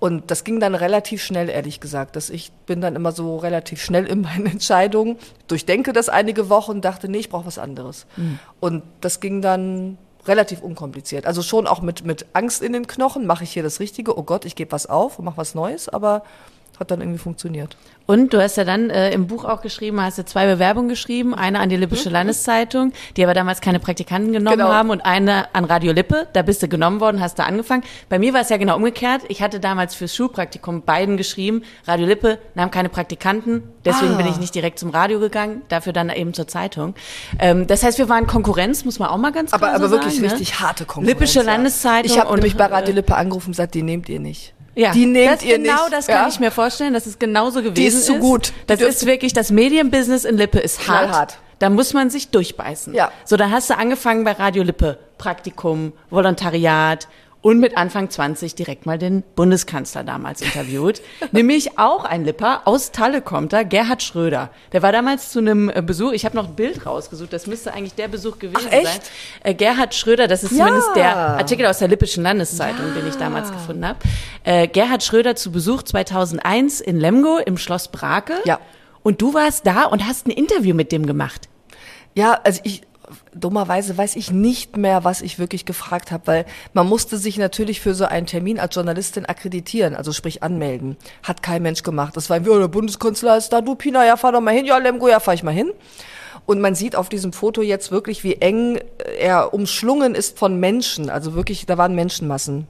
Und 0.00 0.30
das 0.30 0.44
ging 0.44 0.60
dann 0.60 0.74
relativ 0.74 1.22
schnell, 1.22 1.50
ehrlich 1.50 1.78
gesagt, 1.78 2.16
dass 2.16 2.30
ich 2.30 2.50
bin 2.66 2.80
dann 2.80 2.96
immer 2.96 3.12
so 3.12 3.36
relativ 3.36 3.82
schnell 3.82 4.06
in 4.06 4.22
meinen 4.22 4.46
Entscheidungen, 4.50 5.18
durchdenke 5.46 5.92
das 5.92 6.08
einige 6.08 6.48
Wochen 6.48 6.80
dachte, 6.80 7.08
nee, 7.08 7.18
ich 7.18 7.28
brauche 7.28 7.46
was 7.46 7.58
anderes. 7.58 8.06
Und 8.60 8.82
das 9.02 9.20
ging 9.20 9.42
dann 9.42 9.98
relativ 10.26 10.62
unkompliziert. 10.62 11.26
Also 11.26 11.42
schon 11.42 11.66
auch 11.66 11.82
mit, 11.82 12.04
mit 12.04 12.26
Angst 12.32 12.62
in 12.62 12.72
den 12.72 12.86
Knochen, 12.86 13.26
mache 13.26 13.44
ich 13.44 13.52
hier 13.52 13.62
das 13.62 13.78
Richtige, 13.78 14.18
oh 14.18 14.22
Gott, 14.22 14.44
ich 14.44 14.54
gebe 14.54 14.72
was 14.72 14.86
auf 14.86 15.18
und 15.18 15.24
mache 15.26 15.36
was 15.36 15.54
Neues, 15.54 15.88
aber 15.88 16.22
hat 16.80 16.90
dann 16.90 17.00
irgendwie 17.00 17.18
funktioniert. 17.18 17.76
Und 18.06 18.32
du 18.32 18.42
hast 18.42 18.56
ja 18.56 18.64
dann 18.64 18.90
äh, 18.90 19.12
im 19.12 19.28
Buch 19.28 19.44
auch 19.44 19.60
geschrieben, 19.60 20.00
hast 20.00 20.18
du 20.18 20.24
zwei 20.24 20.46
Bewerbungen 20.46 20.88
geschrieben, 20.88 21.32
eine 21.34 21.60
an 21.60 21.68
die 21.68 21.76
Lippische 21.76 22.08
Mhm. 22.08 22.14
Landeszeitung, 22.14 22.92
die 23.16 23.22
aber 23.22 23.34
damals 23.34 23.60
keine 23.60 23.78
Praktikanten 23.78 24.32
genommen 24.32 24.56
Genau. 24.58 24.70
haben 24.72 24.90
und 24.90 25.02
eine 25.04 25.54
an 25.54 25.64
Radio 25.64 25.92
Lippe, 25.92 26.26
da 26.32 26.42
bist 26.42 26.62
du 26.62 26.68
genommen 26.68 27.00
worden, 27.00 27.20
hast 27.20 27.38
da 27.38 27.44
angefangen. 27.44 27.84
Bei 28.08 28.18
mir 28.18 28.32
war 28.34 28.40
es 28.40 28.48
ja 28.48 28.56
genau 28.56 28.74
umgekehrt. 28.76 29.22
Ich 29.28 29.42
hatte 29.42 29.60
damals 29.60 29.94
fürs 29.94 30.16
Schulpraktikum 30.16 30.82
beiden 30.82 31.16
geschrieben, 31.16 31.62
Radio 31.86 32.06
Lippe 32.06 32.38
nahm 32.56 32.70
keine 32.72 32.88
Praktikanten, 32.88 33.62
deswegen 33.84 34.14
Ah. 34.14 34.16
bin 34.16 34.26
ich 34.26 34.38
nicht 34.38 34.54
direkt 34.54 34.78
zum 34.80 34.90
Radio 34.90 35.20
gegangen, 35.20 35.62
dafür 35.68 35.92
dann 35.92 36.08
eben 36.10 36.34
zur 36.34 36.48
Zeitung. 36.48 36.94
Ähm, 37.38 37.66
das 37.68 37.82
heißt, 37.84 37.98
wir 37.98 38.08
waren 38.08 38.26
Konkurrenz, 38.26 38.84
muss 38.84 38.98
man 38.98 39.10
auch 39.10 39.18
mal 39.18 39.30
ganz 39.30 39.50
klar 39.52 39.62
Aber, 39.62 39.74
aber 39.76 39.84
so 39.88 39.92
wirklich 39.92 40.14
sagen, 40.14 40.26
ne? 40.26 40.32
richtig 40.32 40.58
harte 40.58 40.84
Konkurrenz. 40.84 41.08
Lippische 41.20 41.40
ja. 41.40 41.44
Landeszeitung 41.44 42.10
Ich 42.10 42.18
habe 42.18 42.32
nämlich 42.34 42.56
bei 42.56 42.64
Radio 42.66 42.90
äh, 42.92 42.96
Lippe 42.96 43.14
angerufen 43.14 43.48
und 43.48 43.52
gesagt, 43.52 43.74
die 43.74 43.82
nehmt 43.82 44.08
ihr 44.08 44.18
nicht. 44.18 44.54
Ja, 44.74 44.92
die 44.92 45.06
nehmt 45.06 45.36
das 45.36 45.42
ihr 45.42 45.58
genau 45.58 45.84
nicht. 45.84 45.92
das 45.92 46.06
kann 46.06 46.22
ja? 46.22 46.28
ich 46.28 46.40
mir 46.40 46.50
vorstellen, 46.50 46.94
dass 46.94 47.06
es 47.06 47.18
genauso 47.18 47.62
gewesen 47.62 47.98
ist 47.98 48.06
zu 48.06 48.18
gut. 48.18 48.48
Die 48.48 48.66
Das 48.66 48.80
ist 48.80 49.06
wirklich, 49.06 49.32
das 49.32 49.50
Medienbusiness 49.50 50.24
in 50.24 50.36
Lippe 50.36 50.58
ist 50.58 50.86
hart. 50.88 51.08
Knallhart. 51.08 51.38
Da 51.58 51.68
muss 51.68 51.92
man 51.92 52.08
sich 52.08 52.30
durchbeißen. 52.30 52.94
Ja. 52.94 53.12
So, 53.24 53.36
dann 53.36 53.50
hast 53.50 53.68
du 53.68 53.76
angefangen 53.76 54.24
bei 54.24 54.32
Radio 54.32 54.62
Lippe, 54.62 54.98
Praktikum, 55.18 55.92
Volontariat 56.08 57.06
und 57.42 57.58
mit 57.58 57.76
Anfang 57.76 58.10
20 58.10 58.54
direkt 58.54 58.84
mal 58.84 58.98
den 58.98 59.22
Bundeskanzler 59.34 60.04
damals 60.04 60.42
interviewt. 60.42 61.00
Nämlich 61.32 61.78
auch 61.78 62.04
ein 62.04 62.24
Lipper, 62.24 62.62
aus 62.66 62.92
Talle 62.92 63.22
kommt 63.22 63.52
er, 63.52 63.64
Gerhard 63.64 64.02
Schröder. 64.02 64.50
Der 64.72 64.82
war 64.82 64.92
damals 64.92 65.30
zu 65.30 65.38
einem 65.38 65.70
äh, 65.70 65.80
Besuch, 65.80 66.12
ich 66.12 66.24
habe 66.26 66.36
noch 66.36 66.48
ein 66.48 66.54
Bild 66.54 66.84
rausgesucht, 66.84 67.32
das 67.32 67.46
müsste 67.46 67.72
eigentlich 67.72 67.94
der 67.94 68.08
Besuch 68.08 68.38
gewesen 68.38 68.66
Ach, 68.68 68.72
echt? 68.72 68.86
sein. 68.86 69.00
Äh, 69.42 69.54
Gerhard 69.54 69.94
Schröder, 69.94 70.28
das 70.28 70.42
ist 70.44 70.52
Ja. 70.52 70.66
zumindest 70.66 70.94
der 70.96 71.16
Artikel 71.16 71.66
aus 71.66 71.78
der 71.78 71.88
Lippischen 71.88 72.22
Landeszeitung, 72.22 72.94
den 72.94 73.06
ich 73.08 73.16
damals 73.16 73.50
gefunden 73.50 73.86
habe. 73.86 73.98
Äh, 74.44 74.68
Gerhard 74.68 75.02
Schröder 75.02 75.34
zu 75.36 75.50
Besuch 75.50 75.82
2001 75.82 76.80
in 76.80 76.98
Lemgo 77.00 77.38
im 77.38 77.56
Schloss 77.56 77.88
Brake. 77.88 78.34
Ja. 78.44 78.58
Und 79.02 79.22
du 79.22 79.32
warst 79.32 79.66
da 79.66 79.84
und 79.84 80.06
hast 80.06 80.26
ein 80.26 80.30
Interview 80.30 80.74
mit 80.74 80.92
dem 80.92 81.06
gemacht. 81.06 81.48
Ja, 82.14 82.38
also 82.44 82.60
ich 82.64 82.82
dummerweise 83.34 83.96
weiß 83.96 84.16
ich 84.16 84.30
nicht 84.30 84.76
mehr, 84.76 85.04
was 85.04 85.22
ich 85.22 85.38
wirklich 85.38 85.64
gefragt 85.64 86.10
habe, 86.12 86.26
weil 86.26 86.46
man 86.72 86.86
musste 86.86 87.16
sich 87.16 87.36
natürlich 87.38 87.80
für 87.80 87.94
so 87.94 88.04
einen 88.04 88.26
Termin 88.26 88.58
als 88.58 88.74
Journalistin 88.74 89.26
akkreditieren, 89.26 89.94
also 89.94 90.12
sprich 90.12 90.42
anmelden. 90.42 90.96
Hat 91.22 91.42
kein 91.42 91.62
Mensch 91.62 91.82
gemacht. 91.82 92.16
Das 92.16 92.30
war 92.30 92.36
irgendwie, 92.36 92.52
oh, 92.52 92.58
der 92.58 92.68
Bundeskanzler 92.68 93.36
ist 93.36 93.50
da, 93.50 93.60
du 93.60 93.74
Pina, 93.74 94.04
ja, 94.04 94.16
fahr 94.16 94.32
doch 94.32 94.40
mal 94.40 94.54
hin, 94.54 94.66
ja, 94.66 94.78
Lemgo, 94.78 95.08
ja, 95.08 95.20
fahr 95.20 95.34
ich 95.34 95.42
mal 95.42 95.54
hin. 95.54 95.72
Und 96.46 96.60
man 96.60 96.74
sieht 96.74 96.96
auf 96.96 97.08
diesem 97.08 97.32
Foto 97.32 97.62
jetzt 97.62 97.90
wirklich, 97.90 98.24
wie 98.24 98.34
eng 98.36 98.80
er 99.18 99.54
umschlungen 99.54 100.14
ist 100.14 100.38
von 100.38 100.58
Menschen. 100.58 101.10
Also 101.10 101.34
wirklich, 101.34 101.66
da 101.66 101.78
waren 101.78 101.94
Menschenmassen. 101.94 102.66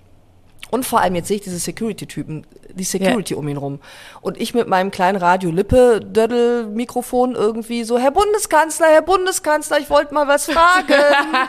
Und 0.71 0.87
vor 0.87 1.01
allem, 1.01 1.15
jetzt 1.17 1.29
sehe 1.29 1.37
ich 1.37 1.43
diese 1.43 1.59
Security-Typen, 1.59 2.47
die 2.75 2.85
Security 2.85 3.35
um 3.35 3.49
ihn 3.49 3.57
rum. 3.57 3.81
Und 4.21 4.41
ich 4.41 4.55
mit 4.55 4.69
meinem 4.69 4.91
kleinen 4.91 5.19
Radio-Lippe-Dödel-Mikrofon 5.19 7.35
irgendwie 7.35 7.85
so, 7.85 7.99
Herr 7.99 8.11
Bundeskanzler, 8.13 8.87
Herr 8.87 9.03
Bundeskanzler, 9.03 9.79
ich 9.81 9.91
wollte 9.91 10.15
mal 10.15 10.29
was 10.29 10.47
fragen. 10.47 10.95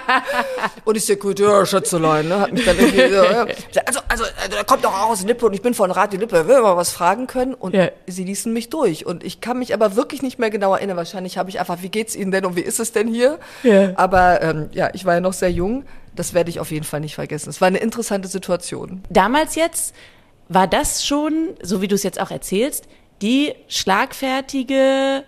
und 0.86 0.96
die 0.96 1.00
Security, 1.00 1.44
ja, 1.44 1.66
Schätzelein, 1.66 2.28
ne, 2.28 2.40
hat 2.40 2.52
mich 2.52 2.66
dann 2.66 2.78
irgendwie, 2.78 3.10
so, 3.10 3.24
ja. 3.24 3.46
also, 3.86 4.00
also, 4.08 4.24
also, 4.24 4.56
da 4.56 4.64
kommt 4.64 4.84
doch 4.84 4.94
auch 4.94 5.10
aus 5.10 5.24
Lippe 5.24 5.46
und 5.46 5.54
ich 5.54 5.62
bin 5.62 5.74
von 5.74 5.92
Radio 5.92 6.20
Lippe, 6.20 6.48
will 6.48 6.62
mal 6.62 6.78
was 6.78 6.92
fragen 6.92 7.28
können. 7.28 7.54
Und 7.54 7.76
Ja. 7.76 7.90
sie 8.08 8.24
ließen 8.24 8.52
mich 8.52 8.70
durch. 8.70 9.06
Und 9.06 9.24
ich 9.24 9.42
kann 9.42 9.60
mich 9.60 9.74
aber 9.74 9.96
wirklich 9.96 10.22
nicht 10.22 10.40
mehr 10.40 10.50
genau 10.50 10.76
erinnern. 10.76 10.98
Wahrscheinlich 10.98 11.38
habe 11.38 11.50
ich 11.50 11.60
einfach, 11.60 11.78
wie 11.82 11.90
geht's 11.90 12.16
Ihnen 12.16 12.32
denn 12.32 12.46
und 12.46 12.56
wie 12.56 12.62
ist 12.62 12.80
es 12.80 12.92
denn 12.92 13.08
hier? 13.08 13.40
Ja. 13.64 13.92
Aber 13.96 14.42
ähm, 14.42 14.70
ja, 14.72 14.90
ich 14.94 15.06
war 15.06 15.16
ja 15.16 15.22
noch 15.22 15.34
sehr 15.34 15.52
jung. 15.52 15.86
Das 16.16 16.34
werde 16.34 16.50
ich 16.50 16.60
auf 16.60 16.72
jeden 16.72 16.86
Fall 16.86 17.00
nicht 17.00 17.16
vergessen. 17.16 17.50
Es 17.50 17.62
war 17.62 17.68
eine 17.68 17.78
interessante 17.78 18.28
Situation. 18.28 19.04
Damals 19.10 19.56
jetzt 19.56 19.96
war 20.50 20.68
das 20.68 21.06
schon, 21.06 21.50
so 21.62 21.82
wie 21.82 21.88
du 21.88 21.96
es 21.96 22.04
jetzt 22.04 22.20
auch 22.20 22.32
erzählst, 22.32 22.88
die 23.22 23.54
schlagfertige 23.68 25.24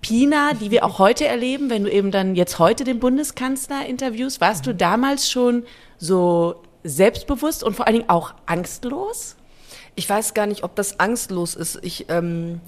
Pina, 0.00 0.54
die 0.54 0.70
wir 0.70 0.84
auch 0.84 0.98
heute 0.98 1.26
erleben, 1.26 1.68
wenn 1.68 1.84
du 1.84 1.90
eben 1.90 2.10
dann 2.10 2.34
jetzt 2.34 2.58
heute 2.58 2.84
den 2.84 3.00
Bundeskanzler 3.00 3.84
interviewst. 3.86 4.40
Warst 4.40 4.66
du 4.66 4.74
damals 4.74 5.30
schon 5.30 5.64
so 5.98 6.62
selbstbewusst 6.84 7.62
und 7.62 7.74
vor 7.74 7.86
allen 7.86 7.96
Dingen 7.96 8.08
auch 8.08 8.32
angstlos? 8.46 9.36
Ich 9.96 10.08
weiß 10.08 10.32
gar 10.32 10.46
nicht, 10.46 10.62
ob 10.64 10.74
das 10.76 10.98
angstlos 11.00 11.54
ist. 11.54 11.78
Ich, 11.82 12.06
ähm, 12.08 12.60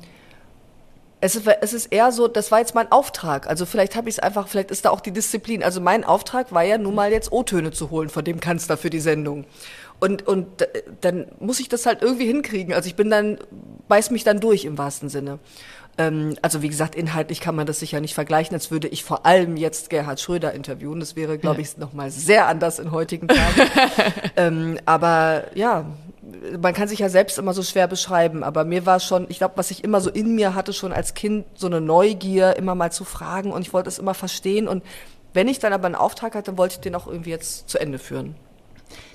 es 1.24 1.36
ist, 1.36 1.46
es 1.46 1.72
ist 1.72 1.86
eher 1.86 2.10
so, 2.10 2.26
das 2.26 2.50
war 2.50 2.58
jetzt 2.58 2.74
mein 2.74 2.90
Auftrag. 2.90 3.46
Also 3.46 3.64
vielleicht 3.64 3.94
habe 3.94 4.08
ich 4.08 4.16
es 4.16 4.18
einfach, 4.18 4.48
vielleicht 4.48 4.72
ist 4.72 4.84
da 4.84 4.90
auch 4.90 5.00
die 5.00 5.12
Disziplin. 5.12 5.62
Also 5.62 5.80
mein 5.80 6.02
Auftrag 6.02 6.50
war 6.50 6.64
ja 6.64 6.78
nun 6.78 6.96
mal 6.96 7.12
jetzt 7.12 7.30
O-Töne 7.30 7.70
zu 7.70 7.90
holen 7.90 8.08
von 8.08 8.24
dem 8.24 8.40
Kanzler 8.40 8.76
für 8.76 8.90
die 8.90 8.98
Sendung. 8.98 9.44
Und, 10.00 10.26
und 10.26 10.66
dann 11.00 11.26
muss 11.38 11.60
ich 11.60 11.68
das 11.68 11.86
halt 11.86 12.02
irgendwie 12.02 12.26
hinkriegen. 12.26 12.74
Also 12.74 12.88
ich 12.88 12.96
bin 12.96 13.08
dann, 13.08 13.38
beiß 13.86 14.10
mich 14.10 14.24
dann 14.24 14.40
durch 14.40 14.64
im 14.64 14.76
wahrsten 14.78 15.08
Sinne. 15.08 15.38
Ähm, 15.96 16.34
also 16.42 16.60
wie 16.60 16.68
gesagt, 16.68 16.96
inhaltlich 16.96 17.40
kann 17.40 17.54
man 17.54 17.66
das 17.68 17.78
sicher 17.78 18.00
nicht 18.00 18.14
vergleichen, 18.14 18.54
als 18.54 18.72
würde 18.72 18.88
ich 18.88 19.04
vor 19.04 19.24
allem 19.24 19.56
jetzt 19.56 19.90
Gerhard 19.90 20.20
Schröder 20.20 20.52
interviewen. 20.52 20.98
Das 20.98 21.14
wäre, 21.14 21.38
glaube 21.38 21.60
ich, 21.60 21.76
noch 21.76 21.92
mal 21.92 22.10
sehr 22.10 22.48
anders 22.48 22.80
in 22.80 22.90
heutigen 22.90 23.28
Tagen. 23.28 23.70
ähm, 24.36 24.78
aber 24.86 25.44
ja, 25.54 25.86
man 26.60 26.74
kann 26.74 26.88
sich 26.88 26.98
ja 26.98 27.08
selbst 27.08 27.38
immer 27.38 27.54
so 27.54 27.62
schwer 27.62 27.86
beschreiben, 27.86 28.42
aber 28.42 28.64
mir 28.64 28.86
war 28.86 29.00
schon, 29.00 29.26
ich 29.28 29.38
glaube, 29.38 29.56
was 29.56 29.70
ich 29.70 29.84
immer 29.84 30.00
so 30.00 30.10
in 30.10 30.34
mir 30.34 30.54
hatte, 30.54 30.72
schon 30.72 30.92
als 30.92 31.14
Kind, 31.14 31.46
so 31.54 31.66
eine 31.66 31.80
Neugier, 31.80 32.56
immer 32.56 32.74
mal 32.74 32.92
zu 32.92 33.04
fragen 33.04 33.52
und 33.52 33.62
ich 33.62 33.72
wollte 33.72 33.88
es 33.88 33.98
immer 33.98 34.14
verstehen 34.14 34.68
und 34.68 34.82
wenn 35.34 35.48
ich 35.48 35.58
dann 35.58 35.72
aber 35.72 35.86
einen 35.86 35.94
Auftrag 35.94 36.34
hatte, 36.34 36.58
wollte 36.58 36.74
ich 36.74 36.80
den 36.80 36.94
auch 36.94 37.06
irgendwie 37.06 37.30
jetzt 37.30 37.68
zu 37.68 37.78
Ende 37.78 37.98
führen. 37.98 38.34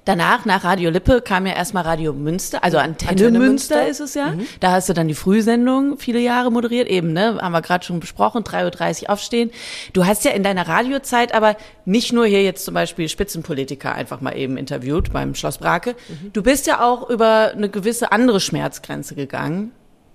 Danach, 0.05 0.45
nach 0.45 0.63
Radio 0.63 0.89
Lippe, 0.89 1.21
kam 1.21 1.45
ja 1.45 1.53
erstmal 1.53 1.83
Radio 1.83 2.13
Münster, 2.13 2.63
also 2.63 2.77
Antenne, 2.77 3.11
Antenne 3.11 3.39
Münster, 3.39 3.83
Münster. 3.83 3.89
ist 3.89 3.99
es 3.99 4.13
ja. 4.13 4.33
Da 4.61 4.71
hast 4.71 4.87
du 4.87 4.93
dann 4.93 5.07
die 5.07 5.13
Frühsendung 5.13 5.97
viele 5.97 6.19
Jahre 6.19 6.51
moderiert, 6.51 6.87
eben, 6.87 7.11
ne? 7.11 7.37
Haben 7.41 7.51
wir 7.51 7.61
gerade 7.61 7.85
schon 7.85 7.99
besprochen, 7.99 8.43
3.30 8.43 9.03
Uhr 9.03 9.09
aufstehen. 9.09 9.51
Du 9.93 10.05
hast 10.05 10.23
ja 10.23 10.31
in 10.31 10.43
deiner 10.43 10.67
Radiozeit 10.67 11.33
aber 11.33 11.57
nicht 11.85 12.13
nur 12.13 12.25
hier 12.25 12.43
jetzt 12.43 12.63
zum 12.63 12.73
Beispiel 12.73 13.09
Spitzenpolitiker 13.09 13.93
einfach 13.93 14.21
mal 14.21 14.37
eben 14.37 14.57
interviewt 14.57 15.11
beim 15.11 15.35
Schloss 15.35 15.57
Brake. 15.57 15.95
Du 16.31 16.41
bist 16.41 16.67
ja 16.67 16.81
auch 16.81 17.09
über 17.09 17.51
eine 17.53 17.69
gewisse 17.69 18.11
andere 18.11 18.39
Schmerzgrenze 18.39 19.13
gegangen. 19.15 19.71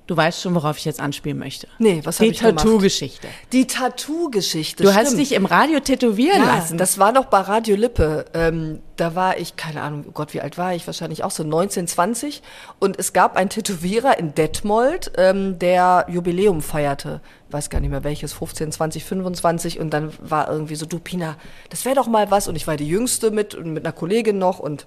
Du 0.08 0.16
weißt 0.16 0.42
schon, 0.42 0.54
worauf 0.56 0.78
ich 0.78 0.84
jetzt 0.84 0.98
anspielen 1.00 1.38
möchte. 1.38 1.68
Nee, 1.78 2.00
was 2.02 2.18
hab 2.18 2.24
Die 2.24 2.32
ich 2.32 2.40
gemacht? 2.40 2.56
Tattoo-Geschichte. 2.56 3.28
Die 3.52 3.68
Tattoo-Geschichte. 3.68 4.82
Du 4.82 4.92
hast 4.92 5.08
stimmt. 5.08 5.20
dich 5.20 5.32
im 5.32 5.46
Radio 5.46 5.78
tätowieren 5.78 6.42
ja, 6.42 6.56
lassen. 6.56 6.76
das 6.76 6.98
war 6.98 7.12
noch 7.12 7.26
bei 7.26 7.38
Radio 7.38 7.76
Lippe. 7.76 8.24
Ähm, 8.34 8.80
da 8.96 9.14
war 9.14 9.38
ich, 9.38 9.54
keine 9.54 9.80
Ahnung, 9.80 10.04
oh 10.08 10.10
Gott, 10.12 10.34
wie 10.34 10.40
alt 10.40 10.58
war 10.58 10.74
ich? 10.74 10.86
Wahrscheinlich 10.88 11.22
auch 11.22 11.30
so 11.30 11.44
19, 11.44 11.86
20. 11.86 12.42
Und 12.80 12.98
es 12.98 13.12
gab 13.12 13.36
einen 13.36 13.48
Tätowierer 13.48 14.18
in 14.18 14.34
Detmold, 14.34 15.12
ähm, 15.16 15.60
der 15.60 16.06
Jubiläum 16.08 16.62
feierte. 16.62 17.20
Ich 17.46 17.52
weiß 17.52 17.70
gar 17.70 17.78
nicht 17.78 17.90
mehr 17.90 18.02
welches, 18.02 18.32
15, 18.32 18.72
20, 18.72 19.04
25. 19.04 19.78
Und 19.78 19.90
dann 19.90 20.12
war 20.20 20.50
irgendwie 20.50 20.74
so, 20.74 20.84
du 20.84 20.98
Pina, 20.98 21.36
das 21.70 21.84
wäre 21.84 21.94
doch 21.94 22.08
mal 22.08 22.28
was. 22.32 22.48
Und 22.48 22.56
ich 22.56 22.66
war 22.66 22.76
die 22.76 22.88
Jüngste 22.88 23.30
mit, 23.30 23.54
und 23.54 23.72
mit 23.72 23.84
einer 23.84 23.92
Kollegin 23.92 24.38
noch. 24.38 24.58
Und 24.58 24.86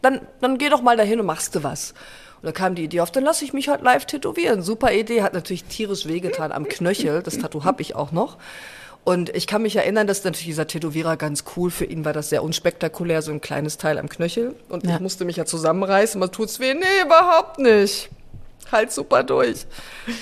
dann, 0.00 0.20
dann 0.40 0.58
geh 0.58 0.68
doch 0.68 0.82
mal 0.82 0.96
dahin 0.96 1.18
und 1.18 1.26
machst 1.26 1.56
du 1.56 1.64
was. 1.64 1.92
Und 2.40 2.44
dann 2.46 2.54
kam 2.54 2.74
die 2.74 2.84
Idee 2.84 3.00
auf, 3.00 3.10
dann 3.10 3.24
lasse 3.24 3.44
ich 3.44 3.52
mich 3.52 3.68
halt 3.68 3.82
live 3.82 4.06
tätowieren. 4.06 4.62
Super 4.62 4.92
Idee, 4.92 5.22
hat 5.22 5.34
natürlich 5.34 5.64
tierisch 5.64 6.06
wehgetan 6.06 6.52
am 6.52 6.68
Knöchel. 6.68 7.22
Das 7.22 7.38
Tattoo 7.38 7.64
habe 7.64 7.82
ich 7.82 7.94
auch 7.96 8.12
noch. 8.12 8.36
Und 9.04 9.34
ich 9.34 9.46
kann 9.46 9.62
mich 9.62 9.74
erinnern, 9.76 10.06
dass 10.06 10.22
natürlich 10.22 10.46
dieser 10.46 10.66
Tätowierer 10.66 11.16
ganz 11.16 11.44
cool, 11.56 11.70
für 11.70 11.84
ihn 11.86 12.04
war 12.04 12.12
das 12.12 12.28
sehr 12.28 12.42
unspektakulär, 12.42 13.22
so 13.22 13.32
ein 13.32 13.40
kleines 13.40 13.78
Teil 13.78 13.98
am 13.98 14.08
Knöchel. 14.08 14.54
Und 14.68 14.84
Ja. 14.86 14.94
ich 14.96 15.00
musste 15.00 15.24
mich 15.24 15.36
ja 15.36 15.46
zusammenreißen, 15.46 16.20
was 16.20 16.30
tut's 16.30 16.60
weh? 16.60 16.74
Nee, 16.74 16.84
überhaupt 17.04 17.58
nicht. 17.58 18.10
Halt 18.70 18.92
super 18.92 19.22
durch. 19.22 19.66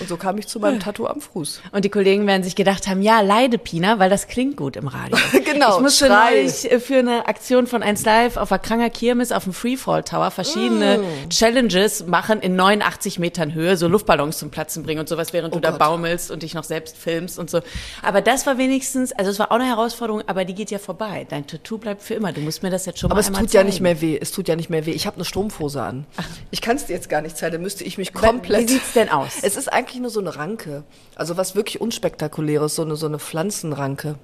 Und 0.00 0.08
so 0.08 0.16
kam 0.16 0.38
ich 0.38 0.46
zu 0.46 0.60
meinem 0.60 0.80
Tattoo 0.80 1.06
am 1.06 1.20
Fuß. 1.20 1.60
Und 1.72 1.84
die 1.84 1.88
Kollegen 1.88 2.26
werden 2.26 2.42
sich 2.42 2.54
gedacht 2.56 2.86
haben, 2.86 3.02
ja, 3.02 3.20
leide 3.20 3.58
Pina, 3.58 3.98
weil 3.98 4.10
das 4.10 4.28
klingt 4.28 4.56
gut 4.56 4.76
im 4.76 4.88
Radio. 4.88 5.16
Genau, 5.46 5.76
Ich 5.76 5.82
musste 5.82 6.08
neulich 6.08 6.70
äh, 6.70 6.80
für 6.80 6.98
eine 6.98 7.26
Aktion 7.28 7.66
von 7.66 7.82
1 7.82 8.04
Live 8.04 8.36
auf 8.36 8.48
der 8.50 8.58
Kranger 8.58 8.90
Kirmes 8.90 9.32
auf 9.32 9.44
dem 9.44 9.52
Freefall 9.52 10.02
Tower 10.02 10.30
verschiedene 10.30 10.98
Mm. 10.98 11.28
Challenges 11.30 12.06
machen 12.06 12.40
in 12.40 12.56
89 12.56 13.18
Metern 13.18 13.54
Höhe, 13.54 13.76
so 13.76 13.86
Luftballons 13.88 14.38
zum 14.38 14.50
Platzen 14.50 14.82
bringen 14.82 15.00
und 15.00 15.08
sowas, 15.08 15.32
während 15.32 15.54
du 15.54 15.60
da 15.60 15.68
Oh 15.68 15.72
Gott. 15.72 15.78
baumelst 15.80 16.30
und 16.30 16.42
dich 16.42 16.54
noch 16.54 16.64
selbst 16.64 16.96
filmst 16.96 17.38
und 17.38 17.48
so. 17.50 17.60
Aber 18.02 18.20
das 18.20 18.46
war 18.46 18.58
wenigstens, 18.58 19.12
also 19.12 19.30
es 19.30 19.38
war 19.38 19.50
auch 19.52 19.56
eine 19.56 19.66
Herausforderung, 19.66 20.22
aber 20.26 20.44
die 20.44 20.54
geht 20.54 20.70
ja 20.70 20.78
vorbei. 20.78 21.26
Dein 21.28 21.46
Tattoo 21.46 21.78
bleibt 21.78 22.02
für 22.02 22.14
immer. 22.14 22.32
Du 22.32 22.40
musst 22.40 22.62
mir 22.62 22.70
das 22.70 22.86
jetzt 22.86 22.98
schon 22.98 23.10
Aber 23.10 23.16
mal 23.16 23.20
es 23.20 23.26
einmal 23.28 23.42
tut 23.42 23.52
ja 23.52 23.60
zeigen. 23.60 23.68
nicht 23.68 23.80
mehr 23.80 24.00
weh. 24.00 24.18
Es 24.20 24.32
tut 24.32 24.48
ja 24.48 24.56
nicht 24.56 24.68
mehr 24.70 24.84
weh. 24.86 24.92
Ich 24.92 25.06
habe 25.06 25.16
eine 25.16 25.24
Strumpfhose 25.24 25.82
an. 25.82 26.06
Ich 26.50 26.60
kann 26.60 26.76
es 26.76 26.86
dir 26.86 26.94
jetzt 26.94 27.08
gar 27.08 27.20
nicht 27.22 27.36
zeigen. 27.36 27.52
Da 27.54 27.58
müsste 27.58 27.84
ich 27.84 27.98
mich 27.98 28.12
komplett. 28.38 28.68
Wie 28.68 28.72
sieht's 28.74 28.92
denn 28.94 29.08
aus? 29.08 29.38
Es 29.42 29.56
ist 29.56 29.72
eigentlich 29.72 30.00
nur 30.00 30.10
so 30.10 30.20
eine 30.20 30.36
Ranke. 30.36 30.84
Also 31.14 31.36
was 31.36 31.54
wirklich 31.54 31.80
unspektakuläres, 31.80 32.74
so 32.76 32.82
eine, 32.82 32.96
so 32.96 33.06
eine 33.06 33.18
Pflanzenranke. 33.18 34.16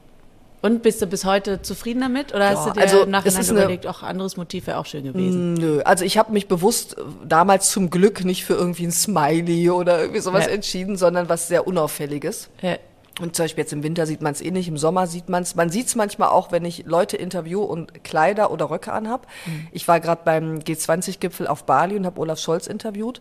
Und 0.64 0.82
bist 0.84 1.02
du 1.02 1.06
bis 1.06 1.24
heute 1.24 1.60
zufrieden 1.60 2.02
damit? 2.02 2.32
Oder 2.32 2.50
hast 2.50 2.66
Ja, 2.66 2.72
du 2.72 2.78
dir 2.78 2.82
also, 2.82 3.02
im 3.02 3.10
Nachhinein 3.10 3.44
überlegt, 3.48 3.86
auch 3.88 4.04
anderes 4.04 4.36
Motiv 4.36 4.68
wäre 4.68 4.78
auch 4.78 4.86
schön 4.86 5.02
gewesen? 5.02 5.54
Nö, 5.54 5.80
also 5.82 6.04
ich 6.04 6.16
habe 6.18 6.32
mich 6.32 6.46
bewusst 6.46 6.96
äh, 6.96 7.02
damals 7.26 7.70
zum 7.72 7.90
Glück 7.90 8.24
nicht 8.24 8.44
für 8.44 8.54
irgendwie 8.54 8.84
ein 8.86 8.92
Smiley 8.92 9.70
oder 9.70 10.00
irgendwie 10.00 10.20
sowas 10.20 10.46
Ja. 10.46 10.52
entschieden, 10.52 10.96
sondern 10.96 11.28
was 11.28 11.48
sehr 11.48 11.66
Unauffälliges. 11.66 12.48
Ja. 12.62 12.76
Und 13.20 13.36
zum 13.36 13.44
Beispiel 13.44 13.62
jetzt 13.62 13.72
im 13.72 13.82
Winter 13.82 14.06
sieht 14.06 14.22
man 14.22 14.32
es 14.32 14.40
eh 14.40 14.50
nicht, 14.50 14.68
im 14.68 14.78
Sommer 14.78 15.06
sieht 15.06 15.28
man 15.28 15.42
es. 15.42 15.54
Man 15.54 15.68
sieht 15.68 15.86
es 15.86 15.96
manchmal 15.96 16.30
auch, 16.30 16.50
wenn 16.50 16.64
ich 16.64 16.84
Leute 16.86 17.16
interview 17.16 17.62
und 17.62 18.04
Kleider 18.04 18.50
oder 18.50 18.70
Röcke 18.70 18.92
anhab. 18.92 19.26
Mhm. 19.44 19.68
Ich 19.70 19.86
war 19.86 20.00
gerade 20.00 20.22
beim 20.24 20.58
G20-Gipfel 20.60 21.46
auf 21.46 21.64
Bali 21.64 21.96
und 21.96 22.06
habe 22.06 22.18
Olaf 22.18 22.38
Scholz 22.38 22.66
interviewt. 22.66 23.20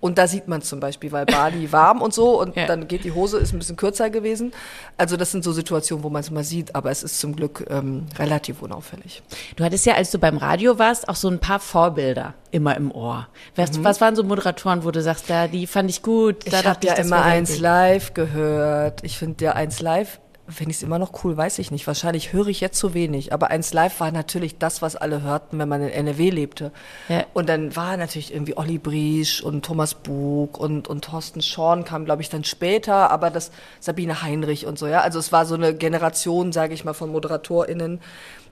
Und 0.00 0.18
da 0.18 0.28
sieht 0.28 0.46
man 0.46 0.62
zum 0.62 0.78
Beispiel, 0.78 1.10
weil 1.10 1.26
Bali 1.26 1.72
warm 1.72 2.02
und 2.02 2.14
so 2.14 2.40
und 2.40 2.56
ja. 2.56 2.66
dann 2.66 2.86
geht 2.86 3.04
die 3.04 3.12
Hose, 3.12 3.38
ist 3.38 3.52
ein 3.52 3.58
bisschen 3.58 3.76
kürzer 3.76 4.10
gewesen. 4.10 4.52
Also 4.96 5.16
das 5.16 5.32
sind 5.32 5.42
so 5.42 5.52
Situationen, 5.52 6.04
wo 6.04 6.10
man 6.10 6.20
es 6.20 6.30
mal 6.30 6.44
sieht, 6.44 6.74
aber 6.74 6.90
es 6.90 7.02
ist 7.02 7.18
zum 7.18 7.34
Glück 7.34 7.66
ähm, 7.68 8.06
relativ 8.18 8.62
unauffällig. 8.62 9.22
Du 9.56 9.64
hattest 9.64 9.86
ja, 9.86 9.94
als 9.94 10.12
du 10.12 10.18
beim 10.18 10.36
Radio 10.36 10.78
warst, 10.78 11.08
auch 11.08 11.16
so 11.16 11.28
ein 11.28 11.40
paar 11.40 11.58
Vorbilder 11.58 12.34
immer 12.52 12.76
im 12.76 12.92
Ohr. 12.92 13.28
Was, 13.56 13.72
mhm. 13.72 13.84
was 13.84 14.00
waren 14.00 14.14
so 14.14 14.22
Moderatoren, 14.22 14.84
wo 14.84 14.90
du 14.90 15.02
sagst, 15.02 15.28
da, 15.28 15.48
die 15.48 15.66
fand 15.66 15.90
ich 15.90 16.02
gut? 16.02 16.52
Da 16.52 16.60
ich 16.60 16.66
habe 16.66 16.86
ja 16.86 16.94
immer 16.94 17.22
eins 17.22 17.58
live 17.58 18.14
gehört. 18.14 19.02
Ich 19.02 19.18
finde 19.18 19.31
der 19.40 19.56
eins 19.56 19.80
live 19.80 20.18
wenn 20.46 20.70
ich 20.70 20.76
es 20.76 20.82
immer 20.82 20.98
noch 20.98 21.24
cool, 21.24 21.36
weiß 21.36 21.58
ich 21.60 21.70
nicht. 21.70 21.86
Wahrscheinlich 21.86 22.32
höre 22.32 22.48
ich 22.48 22.60
jetzt 22.60 22.78
zu 22.78 22.94
wenig. 22.94 23.32
Aber 23.32 23.50
eins 23.50 23.72
live 23.72 24.00
war 24.00 24.10
natürlich 24.10 24.58
das, 24.58 24.82
was 24.82 24.96
alle 24.96 25.22
hörten, 25.22 25.58
wenn 25.58 25.68
man 25.68 25.82
in 25.82 25.88
NRW 25.88 26.30
lebte. 26.30 26.72
Ja. 27.08 27.24
Und 27.32 27.48
dann 27.48 27.76
war 27.76 27.96
natürlich 27.96 28.34
irgendwie 28.34 28.56
Olli 28.56 28.78
Briesch 28.78 29.42
und 29.42 29.64
Thomas 29.64 29.94
Bug 29.94 30.58
und, 30.58 30.88
und 30.88 31.04
Thorsten 31.04 31.42
Schorn 31.42 31.84
kam, 31.84 32.04
glaube 32.04 32.22
ich, 32.22 32.28
dann 32.28 32.44
später, 32.44 33.10
aber 33.10 33.30
das 33.30 33.52
Sabine 33.80 34.22
Heinrich 34.22 34.66
und 34.66 34.78
so, 34.78 34.86
ja. 34.86 35.00
Also 35.00 35.18
es 35.18 35.30
war 35.30 35.46
so 35.46 35.54
eine 35.54 35.74
Generation, 35.74 36.52
sage 36.52 36.74
ich 36.74 36.84
mal, 36.84 36.94
von 36.94 37.10
ModeratorInnen, 37.10 38.00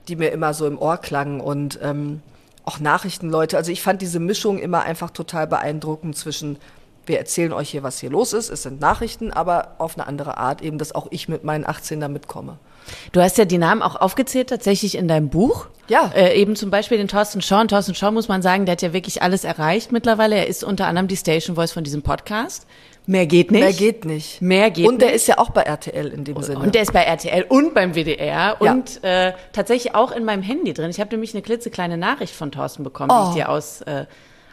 die 0.07 0.15
mir 0.15 0.31
immer 0.31 0.53
so 0.53 0.67
im 0.67 0.79
Ohr 0.79 0.97
klangen. 0.97 1.41
Und 1.41 1.79
ähm, 1.83 2.21
auch 2.63 2.79
Nachrichtenleute. 2.79 3.57
Also 3.57 3.71
ich 3.71 3.81
fand 3.81 4.01
diese 4.01 4.19
Mischung 4.19 4.59
immer 4.59 4.83
einfach 4.83 5.09
total 5.09 5.47
beeindruckend 5.47 6.15
zwischen 6.15 6.57
wir 7.05 7.17
erzählen 7.17 7.53
euch 7.53 7.69
hier, 7.69 7.83
was 7.83 7.99
hier 7.99 8.09
los 8.09 8.33
ist, 8.33 8.49
es 8.49 8.63
sind 8.63 8.79
Nachrichten, 8.79 9.31
aber 9.31 9.75
auf 9.79 9.97
eine 9.97 10.07
andere 10.07 10.37
Art, 10.37 10.61
eben, 10.61 10.77
dass 10.77 10.93
auch 10.93 11.07
ich 11.09 11.27
mit 11.27 11.43
meinen 11.43 11.65
18 11.65 11.99
da 11.99 12.07
mitkomme. 12.07 12.57
Du 13.11 13.21
hast 13.21 13.37
ja 13.37 13.45
die 13.45 13.57
Namen 13.57 13.81
auch 13.81 13.95
aufgezählt, 13.95 14.49
tatsächlich 14.49 14.95
in 14.95 15.07
deinem 15.07 15.29
Buch. 15.29 15.67
Ja. 15.87 16.11
Äh, 16.15 16.39
eben 16.39 16.55
zum 16.55 16.69
Beispiel 16.69 16.97
den 16.97 17.07
Thorsten 17.07 17.41
Schorn. 17.41 17.67
Thorsten 17.67 17.95
Schorn 17.95 18.13
muss 18.13 18.27
man 18.27 18.41
sagen, 18.41 18.65
der 18.65 18.73
hat 18.73 18.81
ja 18.81 18.93
wirklich 18.93 19.21
alles 19.21 19.43
erreicht 19.43 19.91
mittlerweile. 19.91 20.35
Er 20.35 20.47
ist 20.47 20.63
unter 20.63 20.87
anderem 20.87 21.07
die 21.07 21.17
Station 21.17 21.55
Voice 21.55 21.71
von 21.71 21.83
diesem 21.83 22.01
Podcast. 22.01 22.65
Mehr 23.07 23.25
geht 23.25 23.51
nicht. 23.51 23.61
Mehr 23.61 23.73
geht 23.73 24.05
nicht. 24.05 24.41
Mehr 24.41 24.71
geht 24.71 24.87
Und 24.87 25.01
der 25.01 25.09
nicht. 25.09 25.17
ist 25.17 25.27
ja 25.27 25.37
auch 25.39 25.49
bei 25.49 25.63
RTL 25.63 26.07
in 26.07 26.23
dem 26.23 26.41
Sinne. 26.43 26.59
Und 26.59 26.75
der 26.75 26.83
ist 26.83 26.93
bei 26.93 27.03
RTL 27.03 27.43
und 27.49 27.73
beim 27.73 27.93
WDR 27.95 28.57
ja. 28.59 28.71
und 28.71 29.03
äh, 29.03 29.33
tatsächlich 29.53 29.95
auch 29.95 30.11
in 30.11 30.23
meinem 30.23 30.43
Handy 30.43 30.73
drin. 30.73 30.89
Ich 30.91 30.99
habe 30.99 31.09
nämlich 31.11 31.33
eine 31.33 31.41
klitzekleine 31.41 31.97
Nachricht 31.97 32.35
von 32.35 32.51
Thorsten 32.51 32.83
bekommen, 32.83 33.11
oh. 33.11 33.23
die 33.23 33.29
ich 33.29 33.35
dir 33.43 33.49
aus 33.49 33.81
äh, 33.81 34.05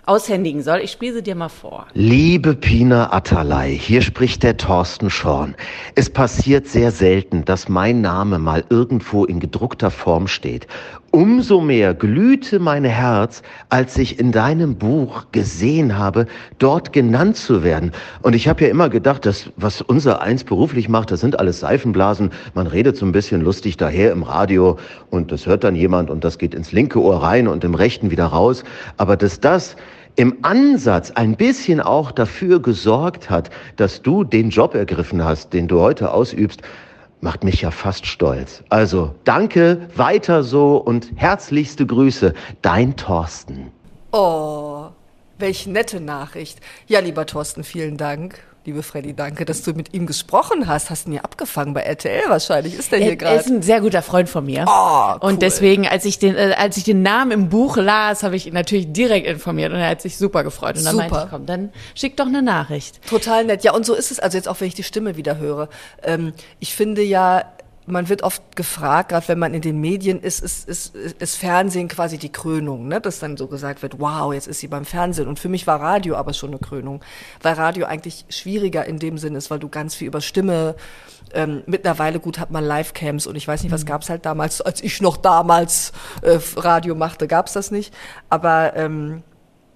aushändigen 0.09 0.63
soll. 0.63 0.81
Ich 0.81 0.91
spiele 0.91 1.15
sie 1.15 1.23
dir 1.23 1.35
mal 1.35 1.49
vor. 1.49 1.87
Liebe 1.93 2.55
Pina 2.55 3.13
Atalay, 3.13 3.79
hier 3.79 4.03
spricht 4.03 4.43
der 4.43 4.57
Thorsten 4.57 5.11
Schorn. 5.11 5.55
Es 5.95 6.09
passiert 6.09 6.67
sehr 6.67 6.91
selten, 6.91 7.45
dass 7.45 7.69
mein 7.69 8.01
Name 8.01 8.39
mal 8.39 8.65
irgendwo 8.71 9.25
in 9.25 9.39
gedruckter 9.39 9.91
Form 9.91 10.27
steht. 10.27 10.67
Umso 11.11 11.63
mehr 11.63 11.95
glühte 11.95 12.59
mein 12.59 12.85
Herz, 12.85 13.43
als 13.71 13.97
ich 13.97 14.19
in 14.19 14.31
deinem 14.31 14.77
Buch 14.77 15.27
gesehen 15.33 15.97
habe, 15.97 16.27
dort 16.59 16.93
genannt 16.93 17.37
zu 17.37 17.63
werden. 17.65 17.93
Und 18.21 18.35
ich 18.35 18.47
habe 18.47 18.65
ja 18.65 18.71
immer 18.71 18.91
gedacht, 18.91 19.25
dass 19.25 19.51
was 19.57 19.81
unser 19.81 20.21
eins 20.21 20.45
beruflich 20.45 20.91
macht, 20.91 21.11
das 21.11 21.21
sind 21.21 21.39
alles 21.39 21.61
Seifenblasen. 21.61 22.31
Man 22.53 22.67
redet 22.67 22.99
so 22.99 23.07
ein 23.07 23.13
bisschen 23.13 23.41
lustig 23.41 23.79
daher 23.79 24.13
im 24.13 24.23
Radio 24.23 24.79
und 25.09 25.33
das 25.33 25.47
hört 25.47 25.65
dann 25.65 25.75
jemand 25.75 26.11
und 26.11 26.25
das 26.25 26.37
geht 26.37 26.55
ins 26.55 26.73
linke 26.73 27.01
Ohr 27.01 27.23
rein 27.23 27.49
und 27.49 27.65
im 27.65 27.75
rechten 27.75 28.11
wieder 28.11 28.27
raus. 28.27 28.63
Aber 28.99 29.17
dass 29.17 29.41
das 29.41 29.77
im 30.19 30.37
Ansatz 30.43 31.13
ein 31.13 31.37
bisschen 31.37 31.81
auch 31.81 32.11
dafür 32.11 32.61
gesorgt 32.61 33.31
hat, 33.31 33.51
dass 33.77 34.03
du 34.03 34.25
den 34.25 34.51
Job 34.51 34.75
ergriffen 34.75 35.25
hast, 35.25 35.53
den 35.53 35.69
du 35.69 35.81
heute 35.81 36.13
ausübst, 36.13 36.61
macht 37.21 37.45
mich 37.45 37.61
ja 37.61 37.71
fast 37.71 38.05
stolz. 38.05 38.65
Also 38.69 39.15
danke, 39.23 39.89
weiter 39.95 40.43
so 40.43 40.77
und 40.77 41.13
herzlichste 41.15 41.87
Grüße, 41.87 42.35
dein 42.63 42.97
Thorsten. 42.97 43.71
Oh, 44.11 44.87
welch 45.39 45.69
nette 45.69 46.01
Nachricht. 46.01 46.59
Ja, 46.89 46.99
lieber 46.99 47.25
Thorsten, 47.25 47.63
vielen 47.63 47.97
Dank 47.97 48.41
liebe 48.69 48.83
Freddy, 48.83 49.15
danke, 49.15 49.47
dass 49.47 49.63
du 49.63 49.73
mit 49.73 49.95
ihm 49.95 50.07
gesprochen 50.07 50.67
hast. 50.67 50.91
Hast 50.91 51.07
ihn 51.07 51.15
ja 51.15 51.23
abgefangen 51.23 51.73
bei 51.73 51.81
RTL 51.81 52.29
wahrscheinlich. 52.29 52.75
Ist 52.75 52.93
der 52.93 52.99
hier 52.99 53.17
gerade? 53.17 53.37
Er 53.37 53.41
ist 53.41 53.49
ein 53.49 53.63
sehr 53.63 53.81
guter 53.81 54.03
Freund 54.03 54.29
von 54.29 54.45
mir. 54.45 54.67
Oh, 54.69 55.13
cool. 55.15 55.19
Und 55.23 55.41
deswegen, 55.41 55.89
als 55.89 56.05
ich 56.05 56.19
den, 56.19 56.37
äh, 56.37 56.55
als 56.55 56.77
ich 56.77 56.85
den 56.85 57.01
Namen 57.01 57.31
im 57.31 57.49
Buch 57.49 57.79
las, 57.79 58.23
habe 58.23 58.37
ich 58.37 58.47
ihn 58.47 58.53
natürlich 58.53 58.93
direkt 58.93 59.27
informiert 59.27 59.73
und 59.73 59.79
er 59.79 59.89
hat 59.89 60.03
sich 60.03 60.19
super 60.19 60.45
gefreut. 60.45 60.77
Und 60.77 60.85
dann 60.85 60.97
super. 60.97 61.09
meinte 61.09 61.25
ich, 61.25 61.31
komm, 61.31 61.47
dann 61.47 61.73
schick 61.95 62.19
doch 62.19 62.27
eine 62.27 62.43
Nachricht. 62.43 63.01
Total 63.09 63.47
nett. 63.47 63.65
Ja, 63.65 63.73
und 63.73 63.87
so 63.87 63.95
ist 63.95 64.11
es. 64.11 64.21
Also 64.21 64.37
jetzt 64.37 64.49
auch, 64.49 64.61
wenn 64.61 64.69
ich 64.69 64.75
die 64.75 64.83
Stimme 64.83 65.17
wieder 65.17 65.39
höre. 65.39 65.71
Ähm, 66.03 66.35
ich 66.61 66.75
finde 66.75 67.01
ja, 67.01 67.45
man 67.91 68.09
wird 68.09 68.23
oft 68.23 68.57
gefragt, 68.57 69.11
gerade 69.11 69.29
wenn 69.29 69.39
man 69.39 69.55
in 69.55 69.61
den 69.61 69.81
Medien 69.81 70.21
ist, 70.21 70.41
ist, 70.41 70.69
ist, 70.69 70.95
ist 70.95 71.37
Fernsehen 71.37 71.89
quasi 71.89 72.19
die 72.19 72.31
Krönung, 72.31 72.89
ne? 72.89 73.01
dass 73.01 73.19
dann 73.19 73.37
so 73.37 73.47
gesagt 73.47 73.83
wird, 73.83 74.01
wow, 74.01 74.33
jetzt 74.33 74.47
ist 74.49 74.61
sie 74.61 74.69
beim 74.69 74.85
Fernsehen. 74.85 75.29
Und 75.29 75.39
für 75.39 75.49
mich 75.49 75.67
war 75.67 75.81
Radio 75.81 76.17
aber 76.17 76.33
schon 76.33 76.51
eine 76.51 76.59
Krönung, 76.59 77.01
weil 77.43 77.55
Radio 77.55 77.87
eigentlich 77.87 78.25
schwieriger 78.29 78.85
in 78.85 78.99
dem 78.99 79.19
Sinn 79.19 79.35
ist, 79.35 79.51
weil 79.51 79.59
du 79.59 79.69
ganz 79.69 79.95
viel 79.95 80.09
über 80.09 80.21
Stimme, 80.21 80.77
ähm, 81.35 81.63
mittlerweile 81.67 82.21
gut 82.21 82.39
hat 82.39 82.51
man 82.51 82.65
Livecams 82.65 83.27
und 83.27 83.37
ich 83.37 83.47
weiß 83.47 83.63
nicht, 83.63 83.73
was 83.73 83.85
mhm. 83.85 83.89
gab's 83.89 84.11
halt 84.11 84.25
damals, 84.25 84.61
als 84.61 84.83
ich 84.83 85.01
noch 85.01 85.17
damals 85.17 85.93
äh, 86.23 86.39
Radio 86.57 86.95
machte, 86.95 87.29
gab's 87.29 87.53
das 87.53 87.71
nicht. 87.71 87.95
Aber 88.29 88.75
ähm, 88.77 89.23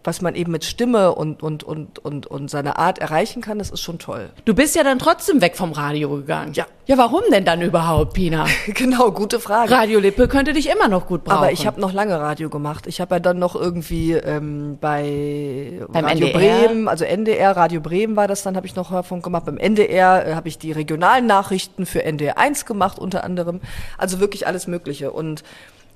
was 0.05 0.21
man 0.21 0.35
eben 0.35 0.53
mit 0.53 0.65
Stimme 0.65 1.15
und, 1.15 1.43
und, 1.43 1.63
und, 1.63 1.99
und, 1.99 2.27
und 2.27 2.51
seiner 2.51 2.79
Art 2.79 2.99
erreichen 2.99 3.41
kann, 3.41 3.59
das 3.59 3.71
ist 3.71 3.81
schon 3.81 3.99
toll. 3.99 4.31
Du 4.45 4.55
bist 4.55 4.75
ja 4.75 4.83
dann 4.83 4.99
trotzdem 4.99 5.41
weg 5.41 5.57
vom 5.57 5.73
Radio 5.73 6.11
gegangen. 6.11 6.53
Ja. 6.55 6.67
Ja, 6.87 6.99
warum 6.99 7.23
denn 7.31 7.45
dann 7.45 7.63
überhaupt, 7.63 8.15
Pina? 8.15 8.45
genau, 8.67 9.13
gute 9.13 9.39
Frage. 9.39 9.71
Radio 9.71 10.01
Lippe 10.01 10.27
könnte 10.27 10.53
dich 10.53 10.69
immer 10.69 10.89
noch 10.89 11.07
gut 11.07 11.23
brauchen. 11.23 11.39
Aber 11.39 11.53
ich 11.53 11.65
habe 11.65 11.81
noch 11.81 11.93
lange 11.93 12.19
Radio 12.19 12.51
gemacht. 12.51 12.89
Ich 12.89 13.01
habe 13.01 13.15
ja 13.15 13.19
dann 13.21 13.39
noch 13.39 13.55
irgendwie 13.55 14.15
ähm, 14.15 14.79
bei 14.81 15.81
Beim 15.89 16.05
Radio 16.05 16.27
NDR? 16.27 16.67
Bremen, 16.67 16.89
also 16.89 17.05
NDR, 17.05 17.57
Radio 17.57 17.81
Bremen 17.81 18.17
war 18.17 18.27
das 18.27 18.43
dann, 18.43 18.57
habe 18.57 18.67
ich 18.67 18.75
noch 18.75 18.91
Hörfunk 18.91 19.23
gemacht. 19.23 19.45
Beim 19.45 19.59
NDR 19.59 20.27
äh, 20.27 20.35
habe 20.35 20.49
ich 20.49 20.59
die 20.59 20.73
regionalen 20.73 21.27
Nachrichten 21.27 21.87
für 21.87 22.03
NDR 22.03 22.37
1 22.37 22.67
gemacht 22.67 22.99
unter 22.99 23.23
anderem. 23.23 23.61
Also 23.97 24.19
wirklich 24.19 24.49
alles 24.49 24.67
Mögliche. 24.67 25.13
Und 25.13 25.45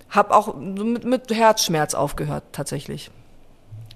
habe 0.08 0.34
auch 0.36 0.54
mit, 0.54 1.04
mit 1.04 1.30
Herzschmerz 1.32 1.94
aufgehört 1.94 2.44
tatsächlich. 2.52 3.10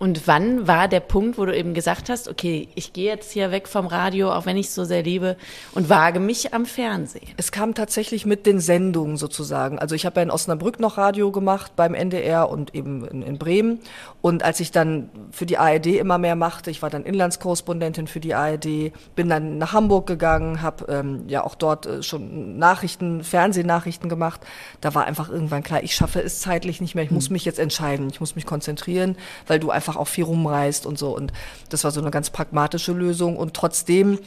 Und 0.00 0.26
wann 0.26 0.66
war 0.66 0.88
der 0.88 1.00
Punkt, 1.00 1.36
wo 1.36 1.44
du 1.44 1.54
eben 1.54 1.74
gesagt 1.74 2.08
hast, 2.08 2.26
okay, 2.26 2.68
ich 2.74 2.94
gehe 2.94 3.04
jetzt 3.04 3.32
hier 3.32 3.50
weg 3.50 3.68
vom 3.68 3.86
Radio, 3.86 4.32
auch 4.32 4.46
wenn 4.46 4.56
ich 4.56 4.68
es 4.68 4.74
so 4.74 4.84
sehr 4.84 5.02
liebe, 5.02 5.36
und 5.72 5.90
wage 5.90 6.20
mich 6.20 6.54
am 6.54 6.64
Fernsehen? 6.64 7.28
Es 7.36 7.52
kam 7.52 7.74
tatsächlich 7.74 8.24
mit 8.24 8.46
den 8.46 8.60
Sendungen 8.60 9.18
sozusagen. 9.18 9.78
Also 9.78 9.94
ich 9.94 10.06
habe 10.06 10.16
ja 10.16 10.22
in 10.22 10.30
Osnabrück 10.30 10.80
noch 10.80 10.96
Radio 10.96 11.30
gemacht 11.30 11.72
beim 11.76 11.92
NDR 11.92 12.48
und 12.48 12.74
eben 12.74 13.06
in, 13.08 13.20
in, 13.20 13.36
Bremen. 13.36 13.80
Und 14.22 14.42
als 14.42 14.60
ich 14.60 14.70
dann 14.70 15.10
für 15.32 15.44
die 15.44 15.58
ARD 15.58 15.88
immer 15.88 16.16
mehr 16.16 16.34
machte, 16.34 16.70
ich 16.70 16.80
war 16.80 16.88
dann 16.88 17.04
Inlandskorrespondentin 17.04 18.06
für 18.06 18.20
die 18.20 18.32
ARD, 18.32 18.92
bin 19.14 19.28
dann 19.28 19.58
nach 19.58 19.74
Hamburg 19.74 20.06
gegangen, 20.06 20.62
habe 20.62 20.86
ähm, 20.90 21.24
ja 21.28 21.44
auch 21.44 21.54
dort 21.54 21.84
äh, 21.84 22.02
schon 22.02 22.56
Nachrichten, 22.56 23.22
Fernsehnachrichten 23.22 24.08
gemacht. 24.08 24.40
Da 24.80 24.94
war 24.94 25.04
einfach 25.04 25.28
irgendwann 25.28 25.62
klar, 25.62 25.82
ich 25.82 25.94
schaffe 25.94 26.22
es 26.22 26.40
zeitlich 26.40 26.80
nicht 26.80 26.94
mehr, 26.94 27.04
ich 27.04 27.10
muss 27.10 27.26
hm. 27.26 27.34
mich 27.34 27.44
jetzt 27.44 27.58
entscheiden, 27.58 28.08
ich 28.10 28.18
muss 28.18 28.34
mich 28.34 28.46
konzentrieren, 28.46 29.18
weil 29.46 29.60
du 29.60 29.70
einfach 29.70 29.89
einfach 29.90 30.00
auch 30.00 30.08
viel 30.08 30.24
rumreist 30.24 30.86
und 30.86 30.98
so. 30.98 31.14
Und 31.16 31.32
das 31.68 31.84
war 31.84 31.90
so 31.90 32.00
eine 32.00 32.10
ganz 32.10 32.30
pragmatische 32.30 32.92
Lösung. 32.92 33.36
Und 33.36 33.54
trotzdem 33.54 34.18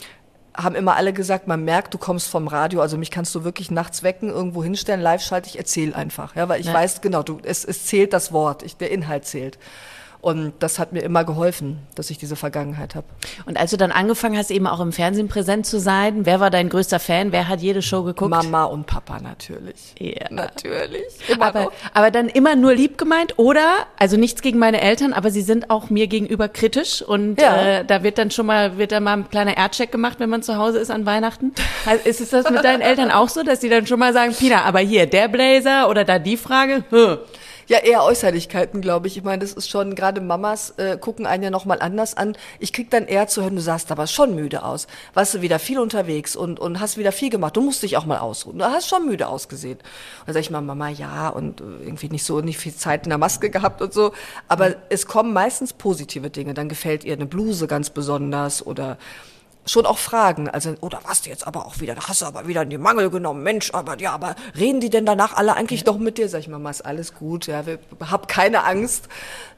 haben 0.55 0.75
immer 0.75 0.95
alle 0.95 1.13
gesagt, 1.13 1.47
man 1.47 1.63
merkt, 1.63 1.93
du 1.93 1.97
kommst 1.97 2.29
vom 2.29 2.47
Radio, 2.47 2.81
also 2.81 2.97
mich 2.97 3.09
kannst 3.09 3.33
du 3.33 3.43
wirklich 3.43 3.71
nachts 3.71 4.03
wecken, 4.03 4.29
irgendwo 4.29 4.63
hinstellen, 4.63 5.01
live 5.01 5.23
schalte 5.23 5.49
ich, 5.49 5.57
erzähl 5.57 5.95
einfach, 5.95 6.35
ja, 6.35 6.47
weil 6.47 6.61
ich 6.61 6.67
ja. 6.67 6.73
weiß, 6.75 7.01
genau, 7.01 7.23
du, 7.23 7.39
es, 7.41 7.65
es 7.65 7.87
zählt 7.87 8.13
das 8.13 8.31
Wort, 8.31 8.61
ich, 8.61 8.77
der 8.77 8.91
Inhalt 8.91 9.25
zählt. 9.25 9.57
Und 10.23 10.53
das 10.59 10.79
hat 10.79 10.93
mir 10.93 11.01
immer 11.01 11.25
geholfen, 11.25 11.79
dass 11.95 12.09
ich 12.09 12.17
diese 12.17 12.37
Vergangenheit 12.37 12.95
habe. 12.95 13.05
Und 13.45 13.59
als 13.59 13.71
du 13.71 13.77
dann 13.77 13.91
angefangen 13.91 14.37
hast, 14.37 14.51
eben 14.51 14.67
auch 14.67 14.79
im 14.79 14.93
Fernsehen 14.93 15.27
präsent 15.27 15.65
zu 15.65 15.81
sein, 15.81 16.25
wer 16.25 16.39
war 16.39 16.49
dein 16.49 16.69
größter 16.69 17.01
Fan? 17.01 17.33
Wer 17.33 17.49
hat 17.49 17.59
jede 17.59 17.81
Show 17.81 18.03
geguckt? 18.03 18.31
Mama 18.31 18.63
und 18.63 18.85
Papa 18.85 19.19
natürlich. 19.19 19.93
Ja. 19.99 20.27
Natürlich. 20.29 21.03
aber, 21.41 21.73
aber 21.93 22.09
dann 22.09 22.29
immer 22.29 22.55
nur 22.55 22.73
lieb 22.73 22.97
gemeint 22.97 23.37
oder, 23.37 23.69
also 23.99 24.15
nichts 24.15 24.41
gegen 24.41 24.59
meine 24.59 24.79
Eltern, 24.79 25.11
aber 25.11 25.29
sie 25.29 25.41
sind 25.41 25.69
auch 25.69 25.89
mir 25.89 26.07
gegenüber 26.07 26.47
kritisch 26.47 27.01
und 27.01 27.41
ja. 27.41 27.79
äh, 27.79 27.85
da 27.85 28.01
wird 28.03 28.17
dann 28.17 28.31
schon 28.31 28.45
mal, 28.45 28.77
wird 28.77 28.93
dann 28.93 29.03
mal 29.03 29.17
ein 29.17 29.29
kleiner 29.29 29.57
Erdcheck 29.57 29.91
gemacht, 29.91 30.21
wenn 30.21 30.29
man 30.29 30.41
zu 30.41 30.55
Hause 30.55 30.79
ist 30.79 30.89
an 30.89 31.05
Weihnachten. 31.05 31.51
Also 31.85 32.07
ist 32.07 32.21
es 32.21 32.29
das 32.29 32.49
mit 32.49 32.63
deinen 32.63 32.79
Eltern 32.79 33.11
auch 33.11 33.27
so, 33.27 33.43
dass 33.43 33.59
die 33.59 33.67
dann 33.67 33.87
schon 33.87 33.99
mal 33.99 34.13
sagen, 34.13 34.33
Pina, 34.33 34.61
aber 34.61 34.79
hier, 34.79 35.05
der 35.05 35.27
Blazer 35.27 35.89
oder 35.89 36.05
da 36.05 36.17
die 36.17 36.37
Frage? 36.37 36.85
Hm. 36.91 37.17
Ja, 37.67 37.79
eher 37.79 38.03
Äußerlichkeiten, 38.03 38.81
glaube 38.81 39.07
ich. 39.07 39.17
Ich 39.17 39.23
meine, 39.23 39.39
das 39.39 39.53
ist 39.53 39.69
schon, 39.69 39.95
gerade 39.95 40.21
Mamas 40.21 40.71
äh, 40.77 40.97
gucken 40.97 41.25
einen 41.25 41.43
ja 41.43 41.49
nochmal 41.49 41.79
anders 41.81 42.15
an. 42.15 42.35
Ich 42.59 42.73
krieg 42.73 42.89
dann 42.89 43.07
eher 43.07 43.27
zu 43.27 43.41
hören, 43.41 43.55
du 43.55 43.61
sahst 43.61 43.91
aber 43.91 44.07
schon 44.07 44.35
müde 44.35 44.63
aus. 44.63 44.87
Warst 45.13 45.33
du 45.33 45.41
wieder 45.41 45.59
viel 45.59 45.79
unterwegs 45.79 46.35
und, 46.35 46.59
und 46.59 46.79
hast 46.79 46.97
wieder 46.97 47.11
viel 47.11 47.29
gemacht. 47.29 47.55
Du 47.55 47.61
musst 47.61 47.83
dich 47.83 47.97
auch 47.97 48.05
mal 48.05 48.19
ausruhen. 48.19 48.59
Du 48.59 48.65
hast 48.65 48.89
schon 48.89 49.05
müde 49.05 49.27
ausgesehen. 49.27 49.77
Und 49.77 50.27
dann 50.27 50.33
sag 50.33 50.41
ich 50.41 50.49
mal, 50.49 50.61
Mama, 50.61 50.89
ja, 50.89 51.29
und 51.29 51.61
äh, 51.61 51.63
irgendwie 51.83 52.09
nicht 52.09 52.25
so, 52.25 52.41
nicht 52.41 52.57
viel 52.57 52.75
Zeit 52.75 53.05
in 53.05 53.09
der 53.09 53.17
Maske 53.17 53.49
gehabt 53.49 53.81
und 53.81 53.93
so. 53.93 54.13
Aber 54.47 54.75
es 54.89 55.07
kommen 55.07 55.33
meistens 55.33 55.73
positive 55.73 56.29
Dinge. 56.29 56.53
Dann 56.53 56.69
gefällt 56.69 57.03
ihr 57.03 57.13
eine 57.13 57.25
Bluse 57.25 57.67
ganz 57.67 57.89
besonders 57.89 58.65
oder 58.65 58.97
schon 59.65 59.85
auch 59.85 59.97
fragen. 59.97 60.49
Also, 60.49 60.75
oder 60.81 60.99
was 61.05 61.21
du 61.21 61.29
jetzt 61.29 61.47
aber 61.47 61.65
auch 61.65 61.79
wieder, 61.79 61.95
da 61.95 62.07
hast 62.07 62.21
du 62.21 62.25
aber 62.25 62.47
wieder 62.47 62.63
in 62.63 62.69
den 62.69 62.81
Mangel 62.81 63.09
genommen, 63.09 63.43
Mensch, 63.43 63.71
aber 63.73 63.99
ja, 63.99 64.11
aber 64.11 64.35
reden 64.57 64.79
die 64.79 64.89
denn 64.89 65.05
danach 65.05 65.35
alle 65.35 65.55
eigentlich 65.55 65.81
ja. 65.81 65.85
doch 65.85 65.97
mit 65.97 66.17
dir? 66.17 66.29
Sag 66.29 66.39
ich, 66.39 66.47
Mama, 66.47 66.69
ist 66.69 66.85
alles 66.85 67.13
gut, 67.13 67.47
ja, 67.47 67.65
wir, 67.65 67.79
hab 67.99 68.27
keine 68.27 68.63
Angst. 68.63 69.07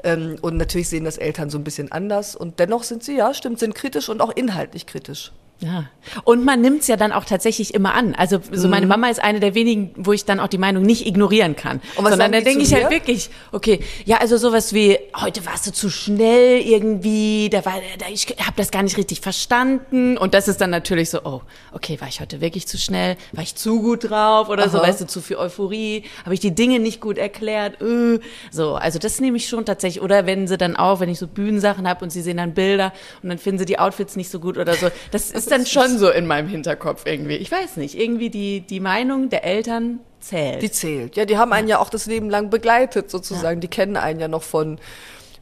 Ähm, 0.03 0.37
und 0.41 0.57
natürlich 0.57 0.89
sehen 0.89 1.05
das 1.05 1.17
Eltern 1.17 1.49
so 1.49 1.57
ein 1.57 1.63
bisschen 1.63 1.91
anders. 1.91 2.35
Und 2.35 2.59
dennoch 2.59 2.83
sind 2.83 3.03
sie, 3.03 3.15
ja, 3.17 3.33
stimmt, 3.33 3.59
sind 3.59 3.75
kritisch 3.75 4.09
und 4.09 4.21
auch 4.21 4.31
inhaltlich 4.35 4.85
kritisch. 4.85 5.31
Ja. 5.59 5.85
Und 6.25 6.43
man 6.43 6.61
nimmt's 6.61 6.87
ja 6.87 6.97
dann 6.97 7.11
auch 7.11 7.23
tatsächlich 7.23 7.73
immer 7.73 7.93
an. 7.93 8.13
Also 8.13 8.39
so 8.51 8.67
meine 8.67 8.85
mhm. 8.85 8.89
Mama 8.89 9.09
ist 9.09 9.23
eine 9.23 9.39
der 9.39 9.55
wenigen, 9.55 9.91
wo 9.95 10.11
ich 10.11 10.25
dann 10.25 10.39
auch 10.39 10.47
die 10.47 10.57
Meinung 10.57 10.83
nicht 10.83 11.07
ignorieren 11.07 11.55
kann. 11.55 11.81
Und 11.95 12.03
was 12.03 12.11
Sondern 12.11 12.33
da 12.33 12.41
denke 12.41 12.63
ich 12.63 12.73
halt 12.73 12.89
wirklich, 12.89 13.29
okay, 13.51 13.79
ja, 14.03 14.17
also 14.17 14.37
sowas 14.37 14.73
wie, 14.73 14.99
heute 15.19 15.45
warst 15.45 15.65
du 15.65 15.71
zu 15.71 15.89
schnell 15.89 16.61
irgendwie, 16.61 17.49
da 17.49 17.65
war, 17.65 17.75
da, 17.99 18.07
ich 18.11 18.27
habe 18.39 18.53
das 18.57 18.69
gar 18.69 18.83
nicht 18.83 18.97
richtig 18.97 19.21
verstanden. 19.21 20.17
Und 20.17 20.33
das 20.33 20.47
ist 20.47 20.59
dann 20.59 20.69
natürlich 20.69 21.09
so, 21.09 21.21
oh, 21.23 21.41
okay, 21.71 21.99
war 22.01 22.09
ich 22.09 22.19
heute 22.19 22.41
wirklich 22.41 22.67
zu 22.67 22.77
schnell? 22.77 23.15
War 23.31 23.43
ich 23.43 23.55
zu 23.55 23.81
gut 23.81 24.09
drauf 24.09 24.49
oder 24.49 24.63
Aha. 24.63 24.69
so, 24.69 24.77
weißt 24.79 25.01
du, 25.01 25.07
zu 25.07 25.21
viel 25.21 25.37
Euphorie? 25.37 26.03
Habe 26.25 26.33
ich 26.33 26.41
die 26.41 26.53
Dinge 26.53 26.79
nicht 26.79 26.99
gut 26.99 27.17
erklärt? 27.17 27.81
Äh. 27.81 28.19
So, 28.51 28.75
also 28.75 28.99
das 28.99 29.21
nehme 29.21 29.37
ich 29.37 29.47
schon 29.47 29.65
tatsächlich. 29.65 30.03
Oder 30.03 30.25
wenn 30.25 30.47
sie 30.47 30.57
dann 30.57 30.75
auch, 30.75 30.99
wenn 30.99 31.09
ich 31.09 31.17
so 31.17 31.27
Bühnensachen 31.27 31.87
habe 31.87 32.03
und 32.03 32.11
sie 32.11 32.21
sehen 32.21 32.37
dann 32.37 32.53
Bilder 32.53 32.93
und 33.23 33.29
dann 33.29 33.37
finden 33.37 33.59
sie 33.59 33.65
die 33.65 33.79
Outfits 33.79 34.15
nicht 34.15 34.29
so 34.29 34.39
gut 34.39 34.57
oder 34.57 34.73
so. 34.75 34.89
Das 35.11 35.31
ist 35.44 35.44
ist 35.45 35.51
dann 35.51 35.65
schon 35.65 35.97
so 35.97 36.09
in 36.09 36.27
meinem 36.27 36.47
Hinterkopf 36.47 37.05
irgendwie. 37.05 37.35
Ich 37.35 37.51
weiß 37.51 37.77
nicht, 37.77 37.99
irgendwie 37.99 38.29
die, 38.29 38.61
die 38.61 38.79
Meinung 38.79 39.29
der 39.29 39.43
Eltern 39.43 39.99
zählt. 40.19 40.61
Die 40.61 40.71
zählt. 40.71 41.15
Ja, 41.15 41.25
die 41.25 41.37
haben 41.37 41.53
einen 41.53 41.67
ja 41.67 41.79
auch 41.79 41.89
das 41.89 42.05
Leben 42.05 42.29
lang 42.29 42.49
begleitet 42.49 43.09
sozusagen. 43.11 43.57
Ja. 43.57 43.61
Die 43.61 43.67
kennen 43.67 43.97
einen 43.97 44.19
ja 44.19 44.27
noch 44.27 44.43
von 44.43 44.79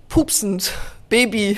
pupsend, 0.10 0.74
Baby. 1.10 1.58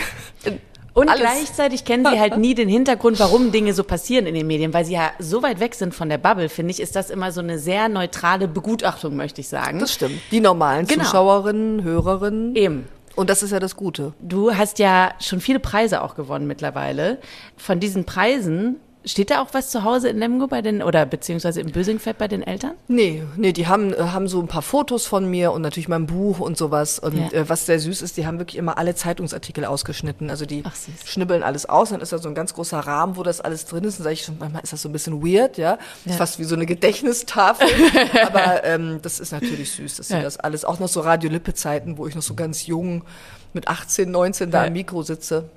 Und 0.93 1.09
Alles. 1.09 1.21
gleichzeitig 1.21 1.83
kennen 1.83 2.05
sie 2.09 2.19
halt 2.19 2.37
nie 2.37 2.55
den 2.55 2.69
Hintergrund, 2.69 3.19
warum 3.19 3.51
Dinge 3.51 3.73
so 3.73 3.83
passieren 3.83 4.27
in 4.27 4.33
den 4.33 4.47
Medien, 4.47 4.73
weil 4.73 4.85
sie 4.85 4.93
ja 4.93 5.11
so 5.19 5.43
weit 5.43 5.59
weg 5.59 5.75
sind 5.75 5.93
von 5.93 6.07
der 6.07 6.17
Bubble, 6.17 6.47
finde 6.47 6.71
ich, 6.71 6.79
ist 6.79 6.95
das 6.95 7.09
immer 7.09 7.33
so 7.33 7.41
eine 7.41 7.59
sehr 7.59 7.89
neutrale 7.89 8.47
Begutachtung, 8.47 9.17
möchte 9.17 9.41
ich 9.41 9.49
sagen. 9.49 9.79
Das 9.79 9.93
stimmt. 9.93 10.21
Die 10.31 10.39
normalen 10.39 10.87
genau. 10.87 11.03
Zuschauerinnen, 11.03 11.83
Hörerinnen. 11.83 12.55
Eben. 12.55 12.87
Und 13.15 13.29
das 13.29 13.43
ist 13.43 13.51
ja 13.51 13.59
das 13.59 13.75
Gute. 13.75 14.13
Du 14.19 14.55
hast 14.55 14.79
ja 14.79 15.13
schon 15.19 15.39
viele 15.39 15.59
Preise 15.59 16.01
auch 16.01 16.15
gewonnen 16.15 16.47
mittlerweile. 16.47 17.19
Von 17.55 17.79
diesen 17.79 18.05
Preisen 18.05 18.77
Steht 19.05 19.29
da 19.29 19.41
auch 19.41 19.49
was 19.51 19.69
zu 19.69 19.83
Hause 19.83 20.09
in 20.09 20.17
Lemgo 20.17 20.47
bei 20.47 20.63
den, 20.63 20.81
oder 20.81 21.05
beziehungsweise 21.05 21.61
im 21.61 21.71
Bösingfeld 21.71 22.17
bei 22.17 22.27
den 22.27 22.41
Eltern? 22.41 22.71
Nee, 22.87 23.23
nee, 23.37 23.53
die 23.53 23.67
haben, 23.67 23.93
äh, 23.93 23.97
haben 23.97 24.27
so 24.27 24.41
ein 24.41 24.47
paar 24.47 24.63
Fotos 24.63 25.05
von 25.05 25.29
mir 25.29 25.51
und 25.51 25.61
natürlich 25.61 25.87
mein 25.87 26.07
Buch 26.07 26.39
und 26.39 26.57
sowas. 26.57 26.97
Und 26.97 27.17
ja. 27.17 27.41
äh, 27.41 27.49
was 27.49 27.67
sehr 27.67 27.79
süß 27.79 28.01
ist, 28.01 28.17
die 28.17 28.25
haben 28.25 28.39
wirklich 28.39 28.57
immer 28.57 28.79
alle 28.79 28.95
Zeitungsartikel 28.95 29.63
ausgeschnitten. 29.65 30.31
Also 30.31 30.47
die 30.47 30.63
Ach, 30.65 30.75
schnibbeln 31.05 31.43
alles 31.43 31.67
aus, 31.67 31.89
dann 31.89 32.01
ist 32.01 32.13
da 32.13 32.17
so 32.17 32.27
ein 32.29 32.35
ganz 32.35 32.55
großer 32.55 32.79
Rahmen, 32.79 33.15
wo 33.15 33.21
das 33.21 33.41
alles 33.41 33.65
drin 33.65 33.83
ist. 33.83 33.99
Und 33.99 34.03
sage 34.03 34.13
ich 34.13 34.23
schon, 34.23 34.37
manchmal 34.39 34.63
ist 34.63 34.73
das 34.73 34.81
so 34.81 34.89
ein 34.89 34.93
bisschen 34.93 35.23
weird, 35.23 35.57
ja. 35.57 35.77
ja. 36.05 36.11
Ist 36.11 36.17
fast 36.17 36.39
wie 36.39 36.43
so 36.43 36.55
eine 36.55 36.65
Gedächtnistafel. 36.65 37.67
Aber 38.25 38.63
ähm, 38.63 38.99
das 39.03 39.19
ist 39.19 39.31
natürlich 39.31 39.71
süß, 39.71 39.97
dass 39.97 40.07
sie 40.07 40.15
ja. 40.15 40.23
das 40.23 40.37
alles, 40.37 40.65
auch 40.65 40.79
noch 40.79 40.89
so 40.89 41.01
Radio-Lippe-Zeiten, 41.01 41.99
wo 41.99 42.07
ich 42.07 42.15
noch 42.15 42.23
so 42.23 42.33
ganz 42.33 42.65
jung 42.65 43.03
mit 43.53 43.67
18, 43.67 44.09
19 44.09 44.49
da 44.49 44.65
am 44.65 44.73
Mikro 44.73 45.03
sitze. 45.03 45.49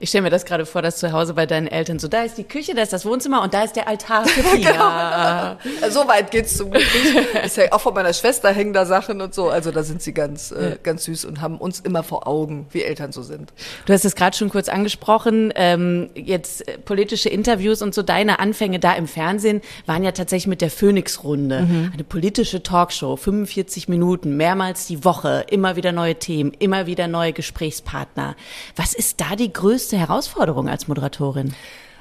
Ich 0.00 0.10
stelle 0.10 0.22
mir 0.22 0.30
das 0.30 0.44
gerade 0.44 0.66
vor, 0.66 0.82
dass 0.82 0.98
zu 0.98 1.12
Hause 1.12 1.34
bei 1.34 1.46
deinen 1.46 1.66
Eltern 1.66 1.98
so, 1.98 2.08
da 2.08 2.22
ist 2.22 2.36
die 2.38 2.44
Küche, 2.44 2.74
da 2.74 2.82
ist 2.82 2.92
das 2.92 3.04
Wohnzimmer 3.04 3.42
und 3.42 3.54
da 3.54 3.62
ist 3.62 3.76
der 3.76 3.88
Altar 3.88 4.26
für 4.26 4.42
Pia. 4.56 5.58
genau. 5.80 5.90
So 5.90 6.06
weit 6.08 6.30
geht's 6.30 6.56
zum 6.56 6.70
Glück 6.70 6.84
nicht. 6.94 7.34
Ist 7.44 7.56
ja 7.56 7.72
auch 7.72 7.80
von 7.80 7.94
meiner 7.94 8.12
Schwester 8.12 8.50
hängen 8.50 8.72
da 8.72 8.86
Sachen 8.86 9.20
und 9.20 9.34
so. 9.34 9.48
Also 9.48 9.70
da 9.70 9.82
sind 9.82 10.02
sie 10.02 10.12
ganz, 10.12 10.50
äh, 10.50 10.76
ganz 10.82 11.04
süß 11.04 11.24
und 11.24 11.40
haben 11.40 11.58
uns 11.58 11.80
immer 11.80 12.02
vor 12.02 12.26
Augen, 12.26 12.66
wie 12.70 12.82
Eltern 12.82 13.12
so 13.12 13.22
sind. 13.22 13.52
Du 13.86 13.92
hast 13.92 14.04
es 14.04 14.14
gerade 14.14 14.36
schon 14.36 14.48
kurz 14.48 14.68
angesprochen. 14.68 15.52
Ähm, 15.54 16.10
jetzt 16.14 16.66
äh, 16.68 16.78
politische 16.78 17.28
Interviews 17.28 17.82
und 17.82 17.94
so 17.94 18.02
deine 18.02 18.38
Anfänge 18.38 18.78
da 18.78 18.94
im 18.94 19.06
Fernsehen 19.06 19.60
waren 19.86 20.02
ja 20.02 20.12
tatsächlich 20.12 20.48
mit 20.48 20.60
der 20.60 20.70
Phoenix-Runde. 20.70 21.60
Mhm. 21.62 21.90
Eine 21.92 22.04
politische 22.04 22.62
Talkshow, 22.62 23.16
45 23.16 23.88
Minuten, 23.88 24.36
mehrmals 24.36 24.86
die 24.86 25.04
Woche, 25.04 25.44
immer 25.50 25.76
wieder 25.76 25.92
neue 25.92 26.16
Themen, 26.16 26.52
immer 26.58 26.86
wieder 26.86 27.08
neue 27.08 27.32
Gesprächspartner. 27.32 28.36
Was 28.74 28.94
ist 28.94 29.20
da 29.20 29.36
die 29.36 29.52
größte 29.52 29.65
größte 29.66 29.98
Herausforderung 29.98 30.68
als 30.68 30.86
Moderatorin? 30.86 31.52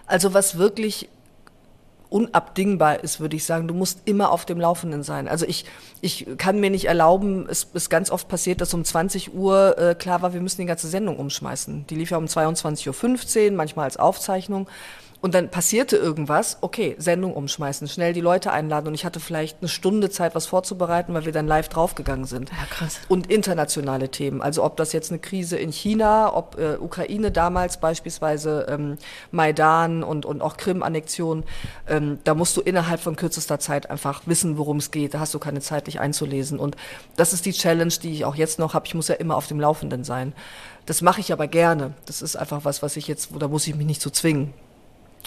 Also 0.06 0.36
was 0.36 0.60
wirklich 0.60 1.10
unabdingbar 2.10 3.04
ist, 3.04 3.20
würde 3.20 3.36
ich 3.36 3.44
sagen. 3.44 3.68
Du 3.68 3.74
musst 3.74 4.02
immer 4.06 4.32
auf 4.32 4.46
dem 4.46 4.60
Laufenden 4.60 5.02
sein. 5.02 5.28
Also 5.28 5.48
ich, 5.48 5.66
ich 6.00 6.28
kann 6.38 6.60
mir 6.60 6.70
nicht 6.70 6.86
erlauben, 6.86 7.48
es 7.50 7.68
ist 7.74 7.90
ganz 7.90 8.12
oft 8.12 8.28
passiert, 8.28 8.62
dass 8.62 8.72
um 8.76 8.86
20 8.86 9.34
Uhr 9.34 9.78
äh, 9.80 9.96
klar 9.96 10.22
war, 10.22 10.32
wir 10.32 10.42
müssen 10.42 10.62
die 10.62 10.68
ganze 10.68 10.88
Sendung 10.88 11.18
umschmeißen. 11.18 11.88
Die 11.88 11.96
lief 11.96 12.12
ja 12.12 12.18
um 12.18 12.26
22.15 12.26 13.50
Uhr, 13.50 13.52
manchmal 13.54 13.86
als 13.86 13.98
Aufzeichnung. 13.98 14.68
Und 15.26 15.34
dann 15.34 15.50
passierte 15.50 15.98
irgendwas, 15.98 16.60
okay, 16.62 16.96
Sendung 17.00 17.34
umschmeißen, 17.34 17.88
schnell 17.88 18.14
die 18.14 18.22
Leute 18.22 18.52
einladen. 18.52 18.90
Und 18.90 18.94
ich 18.94 19.06
hatte 19.06 19.20
vielleicht 19.20 19.58
eine 19.60 19.70
Stunde 19.70 20.12
Zeit, 20.12 20.36
was 20.36 20.46
vorzubereiten, 20.46 21.16
weil 21.16 21.26
wir 21.26 21.32
dann 21.32 21.48
live 21.48 21.68
draufgegangen 21.68 22.26
sind. 22.26 22.52
Ja, 22.52 22.58
krass. 22.70 23.00
Und 23.08 23.32
internationale 23.32 24.10
Themen. 24.10 24.44
Also 24.44 24.64
ob 24.64 24.78
das 24.78 24.94
jetzt 24.94 25.10
eine 25.10 25.18
Krise 25.18 25.58
in 25.58 25.72
China, 25.72 26.32
ob 26.32 26.60
äh, 26.60 26.78
Ukraine 26.80 27.32
damals 27.32 27.78
beispielsweise, 27.78 28.68
ähm, 28.70 29.00
Maidan 29.32 30.04
und, 30.04 30.28
und 30.28 30.44
auch 30.44 30.58
Krim-Annexion, 30.58 31.44
ähm, 31.88 32.20
da 32.24 32.36
musst 32.36 32.56
du 32.56 32.62
innerhalb 32.62 33.00
von 33.00 33.16
kürzester 33.16 33.58
Zeit 33.58 33.90
einfach 33.90 34.28
wissen, 34.28 34.60
worum 34.60 34.78
es 34.78 34.92
geht. 34.92 35.16
Da 35.16 35.22
hast 35.22 35.34
du 35.34 35.40
keine 35.40 35.62
Zeit, 35.62 35.88
dich 35.88 36.00
einzulesen. 36.00 36.60
Und 36.60 36.76
das 37.16 37.34
ist 37.34 37.48
die 37.48 37.54
Challenge, 37.54 37.96
die 38.04 38.14
ich 38.14 38.26
auch 38.26 38.36
jetzt 38.36 38.60
noch 38.60 38.76
habe. 38.76 38.86
Ich 38.86 38.94
muss 38.94 39.08
ja 39.08 39.16
immer 39.16 39.38
auf 39.38 39.48
dem 39.48 39.60
Laufenden 39.60 40.04
sein. 40.04 40.34
Das 40.86 41.02
mache 41.02 41.20
ich 41.20 41.34
aber 41.34 41.48
gerne. 41.48 41.96
Das 42.06 42.22
ist 42.22 42.36
einfach 42.36 42.64
was, 42.64 42.84
was 42.84 42.96
ich 42.96 43.08
jetzt, 43.08 43.30
da 43.40 43.48
muss 43.48 43.66
ich 43.66 43.74
mich 43.74 43.88
nicht 43.88 44.04
so 44.04 44.12
zwingen. 44.12 44.54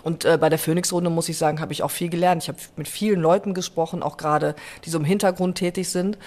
Und 0.03 0.25
äh, 0.25 0.39
bei 0.41 0.49
der 0.49 0.59
Phoenix-Runde, 0.59 1.11
muss 1.11 1.29
ich 1.29 1.39
sagen, 1.39 1.61
habe 1.61 1.73
ich 1.73 1.83
auch 1.83 1.91
viel 1.91 2.09
gelernt. 2.09 2.43
Ich 2.43 2.49
habe 2.49 2.59
mit 2.77 2.89
vielen 2.89 3.21
Leuten 3.21 3.55
gesprochen, 3.55 4.03
auch 4.03 4.17
gerade, 4.17 4.55
die 4.85 4.91
so 4.91 4.99
im 4.99 5.05
Hintergrund 5.05 5.57
tätig 5.57 5.89
sind. 5.89 6.19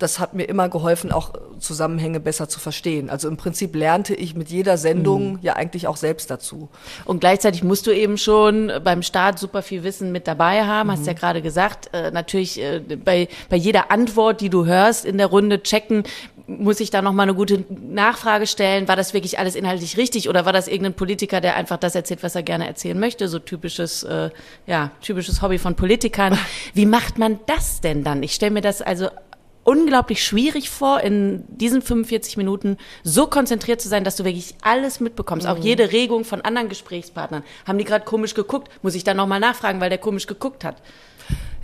Das 0.00 0.18
hat 0.18 0.34
mir 0.34 0.44
immer 0.44 0.68
geholfen, 0.68 1.12
auch 1.12 1.34
Zusammenhänge 1.60 2.18
besser 2.18 2.48
zu 2.48 2.58
verstehen. 2.58 3.08
Also 3.08 3.28
im 3.28 3.36
Prinzip 3.36 3.76
lernte 3.76 4.12
ich 4.12 4.34
mit 4.34 4.48
jeder 4.48 4.76
Sendung 4.76 5.34
mhm. 5.34 5.38
ja 5.40 5.54
eigentlich 5.54 5.86
auch 5.86 5.96
selbst 5.96 6.32
dazu. 6.32 6.68
Und 7.04 7.20
gleichzeitig 7.20 7.62
musst 7.62 7.86
du 7.86 7.92
eben 7.92 8.18
schon 8.18 8.72
beim 8.82 9.02
Start 9.02 9.38
super 9.38 9.62
viel 9.62 9.84
Wissen 9.84 10.10
mit 10.10 10.26
dabei 10.26 10.64
haben. 10.64 10.88
Mhm. 10.88 10.92
Hast 10.92 11.06
ja 11.06 11.12
gerade 11.12 11.42
gesagt, 11.42 11.90
äh, 11.92 12.10
natürlich 12.10 12.60
äh, 12.60 12.80
bei, 12.80 13.28
bei 13.48 13.56
jeder 13.56 13.92
Antwort, 13.92 14.40
die 14.40 14.50
du 14.50 14.66
hörst 14.66 15.04
in 15.04 15.16
der 15.16 15.28
Runde 15.28 15.62
checken, 15.62 16.02
muss 16.46 16.80
ich 16.80 16.90
da 16.90 17.02
noch 17.02 17.12
mal 17.12 17.22
eine 17.24 17.34
gute 17.34 17.64
Nachfrage 17.68 18.46
stellen, 18.46 18.86
war 18.88 18.96
das 18.96 19.14
wirklich 19.14 19.38
alles 19.38 19.54
inhaltlich 19.54 19.96
richtig 19.96 20.28
oder 20.28 20.44
war 20.44 20.52
das 20.52 20.68
irgendein 20.68 20.94
Politiker, 20.94 21.40
der 21.40 21.56
einfach 21.56 21.78
das 21.78 21.94
erzählt, 21.94 22.22
was 22.22 22.34
er 22.34 22.42
gerne 22.42 22.66
erzählen 22.66 22.98
möchte, 22.98 23.28
so 23.28 23.38
typisches 23.38 24.02
äh, 24.02 24.30
ja, 24.66 24.90
typisches 25.00 25.42
Hobby 25.42 25.58
von 25.58 25.74
Politikern. 25.74 26.38
Wie 26.74 26.86
macht 26.86 27.18
man 27.18 27.40
das 27.46 27.80
denn 27.80 28.04
dann? 28.04 28.22
Ich 28.22 28.34
stelle 28.34 28.52
mir 28.52 28.60
das 28.60 28.82
also 28.82 29.08
unglaublich 29.64 30.22
schwierig 30.22 30.70
vor, 30.70 31.00
in 31.00 31.44
diesen 31.48 31.82
45 31.82 32.36
Minuten 32.36 32.76
so 33.02 33.26
konzentriert 33.26 33.80
zu 33.80 33.88
sein, 33.88 34.04
dass 34.04 34.16
du 34.16 34.24
wirklich 34.24 34.54
alles 34.62 35.00
mitbekommst. 35.00 35.46
Mhm. 35.46 35.52
Auch 35.52 35.58
jede 35.58 35.90
Regung 35.90 36.24
von 36.24 36.42
anderen 36.42 36.68
Gesprächspartnern. 36.68 37.42
Haben 37.66 37.78
die 37.78 37.84
gerade 37.84 38.04
komisch 38.04 38.34
geguckt? 38.34 38.70
Muss 38.82 38.94
ich 38.94 39.04
dann 39.04 39.16
nochmal 39.16 39.40
nachfragen, 39.40 39.80
weil 39.80 39.88
der 39.88 39.98
komisch 39.98 40.26
geguckt 40.26 40.64
hat? 40.64 40.76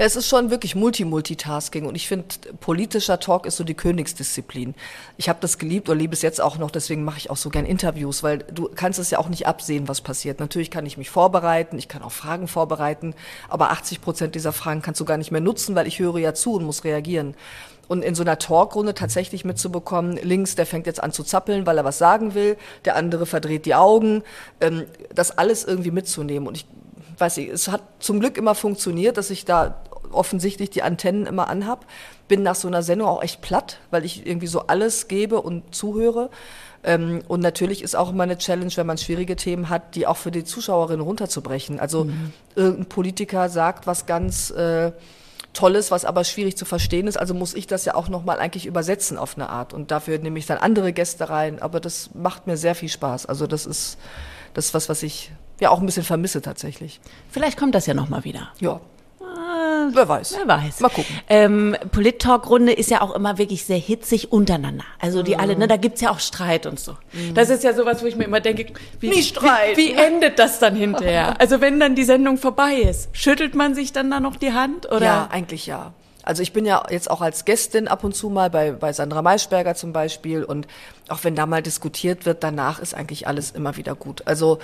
Ja, 0.01 0.07
es 0.07 0.17
ist 0.17 0.29
schon 0.29 0.49
wirklich 0.51 0.75
Multi-Multitasking 0.75 1.85
und 1.85 1.95
ich 1.95 2.09
finde, 2.09 2.25
politischer 2.61 3.21
Talk 3.21 3.45
ist 3.45 3.59
so 3.59 3.65
die 3.65 3.75
Königsdisziplin. 3.75 4.75
Ich 5.19 5.29
habe 5.29 5.41
das 5.43 5.59
geliebt 5.59 5.91
oder 5.91 5.99
liebe 5.99 6.15
es 6.15 6.23
jetzt 6.23 6.41
auch 6.41 6.57
noch, 6.57 6.71
deswegen 6.71 7.05
mache 7.05 7.19
ich 7.19 7.29
auch 7.29 7.37
so 7.37 7.51
gern 7.51 7.67
Interviews, 7.67 8.23
weil 8.23 8.39
du 8.39 8.71
kannst 8.75 8.99
es 8.99 9.11
ja 9.11 9.19
auch 9.19 9.29
nicht 9.29 9.47
absehen, 9.47 9.89
was 9.89 10.01
passiert. 10.01 10.41
Natürlich 10.41 10.71
kann 10.71 10.87
ich 10.87 10.97
mich 10.97 11.11
vorbereiten, 11.11 11.77
ich 11.77 11.87
kann 11.87 12.01
auch 12.01 12.13
Fragen 12.13 12.49
vorbereiten, 12.49 13.15
aber 13.51 13.73
80 13.73 14.01
Prozent 14.01 14.35
dieser 14.35 14.55
Fragen 14.55 14.81
kannst 14.81 15.03
du 15.03 15.05
gar 15.05 15.19
nicht 15.19 15.33
mehr 15.33 15.43
nutzen, 15.43 15.75
weil 15.75 15.87
ich 15.87 15.99
höre 15.99 16.17
ja 16.17 16.33
zu 16.33 16.55
und 16.55 16.65
muss 16.65 16.85
reagieren. 16.85 17.35
Und 17.87 18.03
in 18.03 18.15
so 18.15 18.23
einer 18.23 18.39
Talkrunde 18.39 18.95
tatsächlich 18.95 19.45
mitzubekommen, 19.45 20.17
links, 20.17 20.55
der 20.55 20.65
fängt 20.65 20.87
jetzt 20.87 21.03
an 21.03 21.13
zu 21.13 21.25
zappeln, 21.25 21.67
weil 21.67 21.77
er 21.77 21.85
was 21.85 21.99
sagen 21.99 22.33
will, 22.33 22.57
der 22.87 22.97
andere 22.97 23.27
verdreht 23.27 23.67
die 23.67 23.75
Augen, 23.75 24.23
ähm, 24.63 24.87
das 25.15 25.37
alles 25.37 25.65
irgendwie 25.65 25.91
mitzunehmen. 25.91 26.49
Und 26.49 26.57
ich 26.57 26.67
weiß 27.19 27.37
nicht, 27.37 27.51
es 27.51 27.69
hat 27.69 27.83
zum 27.99 28.19
Glück 28.19 28.39
immer 28.39 28.55
funktioniert, 28.55 29.19
dass 29.19 29.29
ich 29.29 29.45
da 29.45 29.83
offensichtlich 30.12 30.70
die 30.70 30.83
Antennen 30.83 31.27
immer 31.27 31.49
anhab. 31.49 31.87
Bin 32.29 32.42
nach 32.42 32.55
so 32.55 32.68
einer 32.68 32.83
Sendung 32.83 33.09
auch 33.09 33.23
echt 33.23 33.40
platt, 33.40 33.79
weil 33.90 34.05
ich 34.05 34.27
irgendwie 34.27 34.46
so 34.46 34.66
alles 34.66 35.09
gebe 35.09 35.40
und 35.40 35.75
zuhöre. 35.75 36.31
Ähm, 36.83 37.23
und 37.29 37.40
natürlich 37.40 37.83
ist 37.83 37.94
auch 37.94 38.11
immer 38.11 38.23
eine 38.23 38.38
Challenge, 38.38 38.73
wenn 38.77 38.87
man 38.87 38.99
schwierige 38.99 39.37
Themen 39.37 39.68
hat, 39.68 39.94
die 39.94 40.07
auch 40.07 40.16
für 40.16 40.31
die 40.31 40.44
Zuschauerinnen 40.44 41.01
runterzubrechen. 41.01 41.79
Also 41.79 42.05
mhm. 42.05 42.33
irgendein 42.55 42.87
Politiker 42.87 43.49
sagt 43.49 43.87
was 43.87 44.07
ganz 44.07 44.51
äh, 44.51 44.92
Tolles, 45.53 45.90
was 45.90 46.05
aber 46.05 46.25
schwierig 46.25 46.57
zu 46.57 46.64
verstehen 46.64 47.07
ist. 47.07 47.18
Also 47.18 47.35
muss 47.35 47.55
ich 47.55 47.66
das 47.66 47.85
ja 47.85 47.94
auch 47.94 48.09
nochmal 48.09 48.38
eigentlich 48.38 48.66
übersetzen 48.66 49.18
auf 49.18 49.37
eine 49.37 49.51
Art. 49.51 49.75
Und 49.75 49.90
dafür 49.90 50.18
nehme 50.18 50.38
ich 50.38 50.46
dann 50.46 50.59
andere 50.59 50.92
Gäste 50.92 51.29
rein. 51.29 51.61
Aber 51.61 51.81
das 51.81 52.11
macht 52.14 52.46
mir 52.46 52.57
sehr 52.57 52.75
viel 52.75 52.88
Spaß. 52.88 53.27
Also 53.27 53.46
das 53.46 53.66
ist 53.66 53.99
das 54.55 54.66
ist 54.66 54.75
was, 54.75 54.88
was 54.88 55.03
ich 55.03 55.31
ja 55.61 55.70
auch 55.70 55.81
ein 55.81 55.87
bisschen 55.87 56.03
vermisse 56.03 56.40
tatsächlich. 56.40 57.01
Vielleicht 57.31 57.59
kommt 57.59 57.75
das 57.75 57.87
ja 57.87 57.94
nochmal 57.94 58.25
wieder. 58.25 58.49
Ja 58.61 58.81
Wer 59.93 60.09
weiß. 60.09 60.37
Wer 60.37 60.49
weiß. 60.49 60.81
Mal 60.81 60.88
gucken. 60.88 61.14
Ähm, 61.29 61.77
Polit-Talk-Runde 61.93 62.73
ist 62.73 62.90
ja 62.90 63.01
auch 63.01 63.14
immer 63.14 63.38
wirklich 63.38 63.64
sehr 63.64 63.79
hitzig 63.79 64.33
untereinander. 64.33 64.85
Also 64.99 65.23
die 65.23 65.37
alle, 65.37 65.57
ne, 65.57 65.69
da 65.69 65.77
gibt's 65.77 66.01
ja 66.01 66.11
auch 66.11 66.21
Streit 66.21 66.66
und 66.66 66.79
so. 66.79 66.97
Das 67.35 67.51
ist 67.51 67.64
ja 67.64 67.73
sowas, 67.75 68.03
wo 68.03 68.07
ich 68.07 68.16
mir 68.16 68.25
immer 68.25 68.40
denke, 68.40 68.66
wie, 69.01 69.11
wie, 69.11 69.77
wie 69.77 69.93
endet 69.93 70.38
das 70.38 70.59
dann 70.59 70.77
hinterher? 70.77 71.35
Also 71.40 71.61
wenn 71.61 71.81
dann 71.81 71.95
die 71.95 72.05
Sendung 72.05 72.37
vorbei 72.37 72.75
ist, 72.75 73.09
schüttelt 73.12 73.55
man 73.55 73.75
sich 73.75 73.93
dann 73.93 74.11
da 74.11 74.21
noch 74.21 74.37
die 74.37 74.53
Hand? 74.53 74.87
Oder? 74.90 75.05
Ja, 75.05 75.29
eigentlich 75.31 75.66
ja. 75.66 75.95
Also 76.23 76.43
ich 76.43 76.53
bin 76.53 76.66
ja 76.66 76.83
jetzt 76.90 77.11
auch 77.11 77.23
als 77.23 77.45
Gästin 77.45 77.88
ab 77.88 78.05
und 78.05 78.14
zu 78.14 78.29
mal 78.29 78.51
bei, 78.51 78.73
bei 78.73 78.93
Sandra 78.93 79.23
Maischberger 79.23 79.75
zum 79.75 79.93
Beispiel 79.93 80.45
und 80.45 80.66
auch 81.09 81.25
wenn 81.25 81.35
da 81.35 81.47
mal 81.47 81.62
diskutiert 81.62 82.27
wird, 82.27 82.45
danach 82.45 82.79
ist 82.79 82.95
eigentlich 82.95 83.27
alles 83.27 83.51
immer 83.53 83.77
wieder 83.77 83.95
gut. 83.95 84.23
Also 84.27 84.59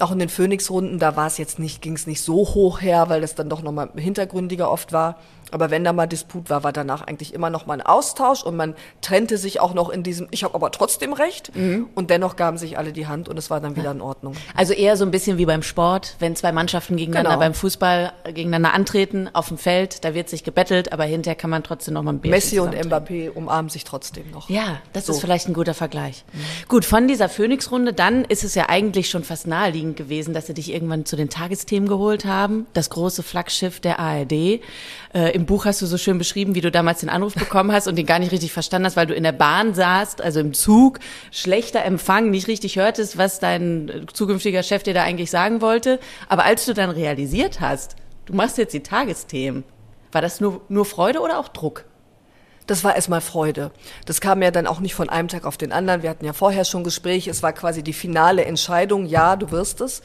auch 0.00 0.12
in 0.12 0.18
den 0.18 0.28
Phoenix-Runden, 0.28 0.98
da 0.98 1.16
war 1.16 1.26
es 1.26 1.38
jetzt 1.38 1.58
nicht, 1.58 1.82
ging 1.82 1.94
es 1.94 2.06
nicht 2.06 2.20
so 2.20 2.36
hoch 2.36 2.80
her, 2.80 3.08
weil 3.08 3.20
das 3.20 3.34
dann 3.34 3.48
doch 3.48 3.62
nochmal 3.62 3.90
hintergründiger 3.96 4.70
oft 4.70 4.92
war. 4.92 5.16
Aber 5.52 5.70
wenn 5.70 5.84
da 5.84 5.92
mal 5.92 6.06
Disput 6.06 6.50
war, 6.50 6.64
war 6.64 6.72
danach 6.72 7.02
eigentlich 7.02 7.32
immer 7.32 7.50
noch 7.50 7.66
mal 7.66 7.74
ein 7.74 7.82
Austausch 7.86 8.42
und 8.42 8.56
man 8.56 8.74
trennte 9.00 9.38
sich 9.38 9.60
auch 9.60 9.74
noch 9.74 9.90
in 9.90 10.02
diesem, 10.02 10.26
ich 10.30 10.42
habe 10.44 10.54
aber 10.54 10.70
trotzdem 10.70 11.12
recht. 11.12 11.52
Und 11.94 12.10
dennoch 12.10 12.36
gaben 12.36 12.58
sich 12.58 12.78
alle 12.78 12.92
die 12.92 13.06
Hand 13.06 13.28
und 13.28 13.38
es 13.38 13.48
war 13.50 13.60
dann 13.60 13.76
wieder 13.76 13.90
in 13.92 14.00
Ordnung. 14.00 14.34
Also 14.54 14.72
eher 14.72 14.96
so 14.96 15.04
ein 15.04 15.10
bisschen 15.10 15.38
wie 15.38 15.46
beim 15.46 15.62
Sport, 15.62 16.16
wenn 16.18 16.34
zwei 16.36 16.52
Mannschaften 16.52 16.96
gegeneinander 16.96 17.30
Genau. 17.30 17.40
beim 17.40 17.54
Fußball 17.54 18.12
gegeneinander 18.24 18.74
antreten 18.74 19.28
auf 19.32 19.48
dem 19.48 19.58
Feld, 19.58 20.04
da 20.04 20.14
wird 20.14 20.28
sich 20.28 20.42
gebettelt, 20.44 20.92
aber 20.92 21.04
hinterher 21.04 21.36
kann 21.36 21.50
man 21.50 21.62
trotzdem 21.62 21.94
noch 21.94 22.02
mal 22.02 22.12
ein 22.12 22.18
Bierchen 22.20 22.36
Messi 22.36 22.58
und 22.60 22.74
Mbappé 22.74 23.30
umarmen 23.30 23.68
sich 23.68 23.84
trotzdem 23.84 24.30
noch. 24.32 24.48
Ja, 24.50 24.78
das 24.92 25.06
So. 25.06 25.12
ist 25.12 25.20
vielleicht 25.20 25.48
ein 25.48 25.54
guter 25.54 25.74
Vergleich. 25.74 26.24
Gut, 26.68 26.84
von 26.84 27.06
dieser 27.08 27.28
Phoenix-Runde, 27.28 27.92
dann 27.92 28.24
ist 28.24 28.42
es 28.44 28.54
ja 28.54 28.68
eigentlich 28.68 29.08
schon 29.10 29.22
fast 29.24 29.46
naheliegend 29.46 29.96
gewesen, 29.96 30.34
dass 30.34 30.46
sie 30.46 30.54
dich 30.54 30.72
irgendwann 30.72 31.04
zu 31.04 31.16
den 31.16 31.28
Tagesthemen 31.30 31.88
geholt 31.88 32.24
haben. 32.24 32.66
Das 32.72 32.90
große 32.90 33.22
Flaggschiff 33.22 33.80
der 33.80 33.98
ARD. 34.00 34.32
Äh, 34.32 35.35
Im 35.36 35.44
Buch 35.44 35.66
hast 35.66 35.82
du 35.82 35.86
so 35.86 35.98
schön 35.98 36.16
beschrieben, 36.16 36.54
wie 36.54 36.62
du 36.62 36.70
damals 36.70 37.00
den 37.00 37.10
Anruf 37.10 37.34
bekommen 37.34 37.70
hast 37.70 37.88
und 37.88 37.96
den 37.96 38.06
gar 38.06 38.18
nicht 38.18 38.32
richtig 38.32 38.54
verstanden 38.54 38.86
hast, 38.86 38.96
weil 38.96 39.06
du 39.06 39.12
in 39.12 39.22
der 39.22 39.32
Bahn 39.32 39.74
saßt, 39.74 40.22
also 40.22 40.40
im 40.40 40.54
Zug, 40.54 40.98
schlechter 41.30 41.84
Empfang, 41.84 42.30
nicht 42.30 42.48
richtig 42.48 42.76
hörtest, 42.76 43.18
was 43.18 43.38
dein 43.38 43.90
äh, 43.90 44.06
zukünftiger 44.10 44.62
Chef 44.62 44.82
dir 44.82 44.94
da 44.94 45.02
eigentlich 45.02 45.30
sagen 45.30 45.60
wollte. 45.60 46.00
Aber 46.30 46.46
als 46.46 46.64
du 46.64 46.72
dann 46.72 46.88
realisiert 46.88 47.60
hast, 47.60 47.96
du 48.24 48.32
machst 48.32 48.56
jetzt 48.56 48.72
die 48.72 48.82
Tagesthemen, 48.82 49.64
war 50.10 50.22
das 50.22 50.40
nur, 50.40 50.62
nur 50.70 50.86
Freude 50.86 51.20
oder 51.20 51.38
auch 51.38 51.48
Druck? 51.48 51.84
Das 52.66 52.82
war 52.82 52.96
erstmal 52.96 53.20
Freude. 53.20 53.72
Das 54.06 54.22
kam 54.22 54.40
ja 54.40 54.50
dann 54.50 54.66
auch 54.66 54.80
nicht 54.80 54.94
von 54.94 55.10
einem 55.10 55.28
Tag 55.28 55.44
auf 55.44 55.58
den 55.58 55.70
anderen. 55.70 56.02
Wir 56.02 56.08
hatten 56.08 56.24
ja 56.24 56.32
vorher 56.32 56.64
schon 56.64 56.82
Gespräche. 56.82 57.30
Es 57.30 57.42
war 57.42 57.52
quasi 57.52 57.82
die 57.82 57.92
finale 57.92 58.46
Entscheidung. 58.46 59.04
Ja, 59.04 59.36
du 59.36 59.50
wirst 59.50 59.82
es. 59.82 60.00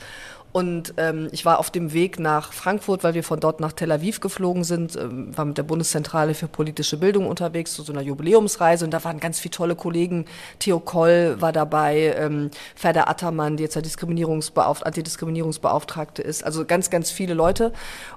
Und 0.52 0.96
ähm, 0.98 1.30
ich 1.32 1.46
war 1.46 1.60
auf 1.60 1.70
dem 1.70 1.94
Weg 1.94 2.20
nach 2.20 2.52
Frankfurt, 2.52 3.04
weil 3.04 3.14
wir 3.14 3.24
von 3.24 3.40
dort 3.40 3.62
nach 3.62 3.72
Tel 3.72 3.92
Aviv 3.92 4.20
geflogen 4.20 4.64
sind, 4.64 4.98
ähm, 4.98 5.36
war 5.38 5.46
mit 5.46 5.58
der 5.58 5.64
Bundeszentrale 5.64 6.34
für 6.34 6.48
politische 6.48 6.98
Bildung 6.98 7.28
unterwegs 7.28 7.74
zu 7.74 7.84
so 7.84 7.94
einer 7.94 8.02
Jubiläumsreise 8.02 8.84
und 8.84 8.92
da 8.92 9.04
waren 9.04 9.20
ganz 9.20 9.40
viele 9.40 9.52
tolle 9.52 9.76
Kollegen. 9.76 10.26
Theo 10.60 10.80
Koll 10.80 11.38
war 11.40 11.54
dabei, 11.54 12.16
ähm, 12.18 12.52
Ferda 12.76 13.06
Attermann, 13.06 13.56
die 13.56 13.64
jetzt 13.64 13.76
ja 13.76 13.82
Diskriminierungsbeauf 13.82 14.86
Antidiskriminierungsbeauftragte 14.86 16.22
ist, 16.22 16.44
also 16.44 16.66
ganz, 16.66 16.90
ganz 16.90 17.12
viele 17.12 17.34
Leute. 17.34 17.72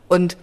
Und 0.09 0.37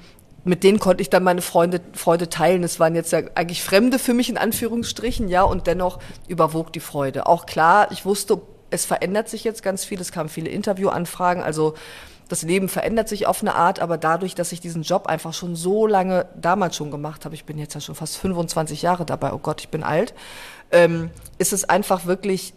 mit 0.43 0.63
denen 0.63 0.80
konnte 0.80 1.01
ich 1.01 1.10
dann 1.10 1.23
meine 1.23 1.41
Freunde, 1.41 1.82
Freude 1.93 2.30
teilen. 2.30 2.63
Es 2.63 2.80
waren 2.80 2.95
jetzt 2.95 3.12
ja 3.12 3.19
eigentlich 3.36 3.63
Fremde 3.63 3.99
für 3.99 4.13
mich 4.13 4.30
in 4.30 4.38
Anführungsstrichen, 4.38 5.27
ja, 5.27 5.43
und 5.43 5.67
dennoch 5.67 5.99
überwog 6.27 6.73
die 6.73 6.80
Freude. 6.80 7.27
Auch 7.27 7.45
klar, 7.45 7.91
ich 7.91 8.06
wusste, 8.06 8.41
es 8.72 8.86
verändert 8.86 9.30
sich 9.30 9.44
jetzt 9.44 9.62
ganz 9.62 9.86
viel, 9.86 10.02
es 10.02 10.12
kamen 10.12 10.30
viele 10.30 10.50
Interviewanfragen, 10.50 11.44
also 11.44 11.76
das 12.30 12.44
Leben 12.44 12.70
verändert 12.70 13.10
sich 13.10 13.28
auf 13.28 13.42
eine 13.42 13.56
Art, 13.56 13.80
aber 13.80 13.98
dadurch, 13.98 14.36
dass 14.36 14.54
ich 14.54 14.62
diesen 14.62 14.84
Job 14.84 15.08
einfach 15.08 15.34
schon 15.34 15.56
so 15.56 15.86
lange 15.86 16.28
damals 16.36 16.78
schon 16.78 16.90
gemacht 16.90 17.26
habe, 17.26 17.36
ich 17.36 17.44
bin 17.44 17.58
jetzt 17.58 17.74
ja 17.76 17.82
schon 17.82 17.96
fast 17.96 18.18
25 18.18 18.82
Jahre 18.82 19.06
dabei, 19.06 19.34
oh 19.34 19.38
Gott, 19.38 19.60
ich 19.60 19.70
bin 19.70 19.84
alt, 19.84 20.14
ähm, 20.72 21.12
ist 21.38 21.52
es 21.52 21.66
einfach 21.66 22.06
wirklich 22.06 22.54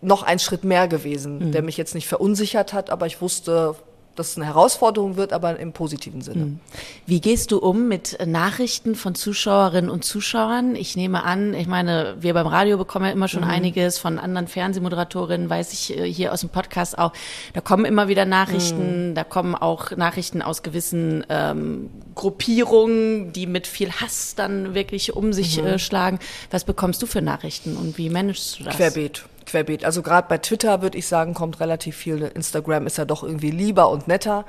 noch 0.00 0.22
ein 0.22 0.38
Schritt 0.38 0.64
mehr 0.64 0.88
gewesen, 0.88 1.52
der 1.52 1.62
mich 1.62 1.76
jetzt 1.76 1.94
nicht 1.94 2.08
verunsichert 2.08 2.72
hat, 2.72 2.88
aber 2.88 3.04
ich 3.04 3.20
wusste, 3.20 3.76
dass 4.20 4.32
es 4.32 4.36
eine 4.36 4.46
Herausforderung 4.46 5.16
wird, 5.16 5.32
aber 5.32 5.58
im 5.58 5.72
positiven 5.72 6.20
Sinne. 6.20 6.58
Wie 7.06 7.20
gehst 7.20 7.50
du 7.52 7.58
um 7.58 7.88
mit 7.88 8.18
Nachrichten 8.26 8.94
von 8.94 9.14
Zuschauerinnen 9.14 9.90
und 9.90 10.04
Zuschauern? 10.04 10.76
Ich 10.76 10.94
nehme 10.94 11.24
an, 11.24 11.54
ich 11.54 11.66
meine, 11.66 12.16
wir 12.20 12.34
beim 12.34 12.46
Radio 12.46 12.76
bekommen 12.76 13.06
ja 13.06 13.12
immer 13.12 13.28
schon 13.28 13.44
einiges 13.44 13.98
von 13.98 14.18
anderen 14.18 14.46
Fernsehmoderatorinnen, 14.46 15.48
weiß 15.48 15.72
ich 15.72 15.98
äh, 15.98 16.04
hier 16.04 16.32
aus 16.32 16.40
dem 16.40 16.50
Podcast 16.50 16.98
auch. 16.98 17.12
Da 17.54 17.62
kommen 17.62 17.86
immer 17.86 18.08
wieder 18.08 18.26
Nachrichten, 18.26 19.14
da 19.14 19.24
kommen 19.24 19.54
auch 19.54 19.90
Nachrichten 19.96 20.42
aus 20.42 20.62
gewissen 20.62 21.24
ähm, 21.30 21.88
Gruppierungen, 22.14 23.32
die 23.32 23.46
mit 23.46 23.66
viel 23.66 23.90
Hass 23.90 24.34
dann 24.34 24.74
wirklich 24.74 25.16
um 25.16 25.32
sich 25.32 25.58
äh, 25.58 25.78
schlagen. 25.78 26.18
Was 26.50 26.64
bekommst 26.64 27.00
du 27.00 27.06
für 27.06 27.22
Nachrichten 27.22 27.76
und 27.76 27.96
wie 27.96 28.10
managst 28.10 28.60
du 28.60 28.64
das? 28.64 28.76
Querbeet. 28.76 29.24
Querbeet. 29.46 29.84
Also 29.84 30.02
gerade 30.02 30.28
bei 30.28 30.38
Twitter 30.38 30.82
würde 30.82 30.98
ich 30.98 31.06
sagen, 31.06 31.34
kommt 31.34 31.60
relativ 31.60 31.96
viel. 31.96 32.22
Instagram 32.22 32.86
ist 32.86 32.98
ja 32.98 33.04
doch 33.04 33.22
irgendwie 33.22 33.50
lieber 33.50 33.90
und 33.90 34.08
netter. 34.08 34.44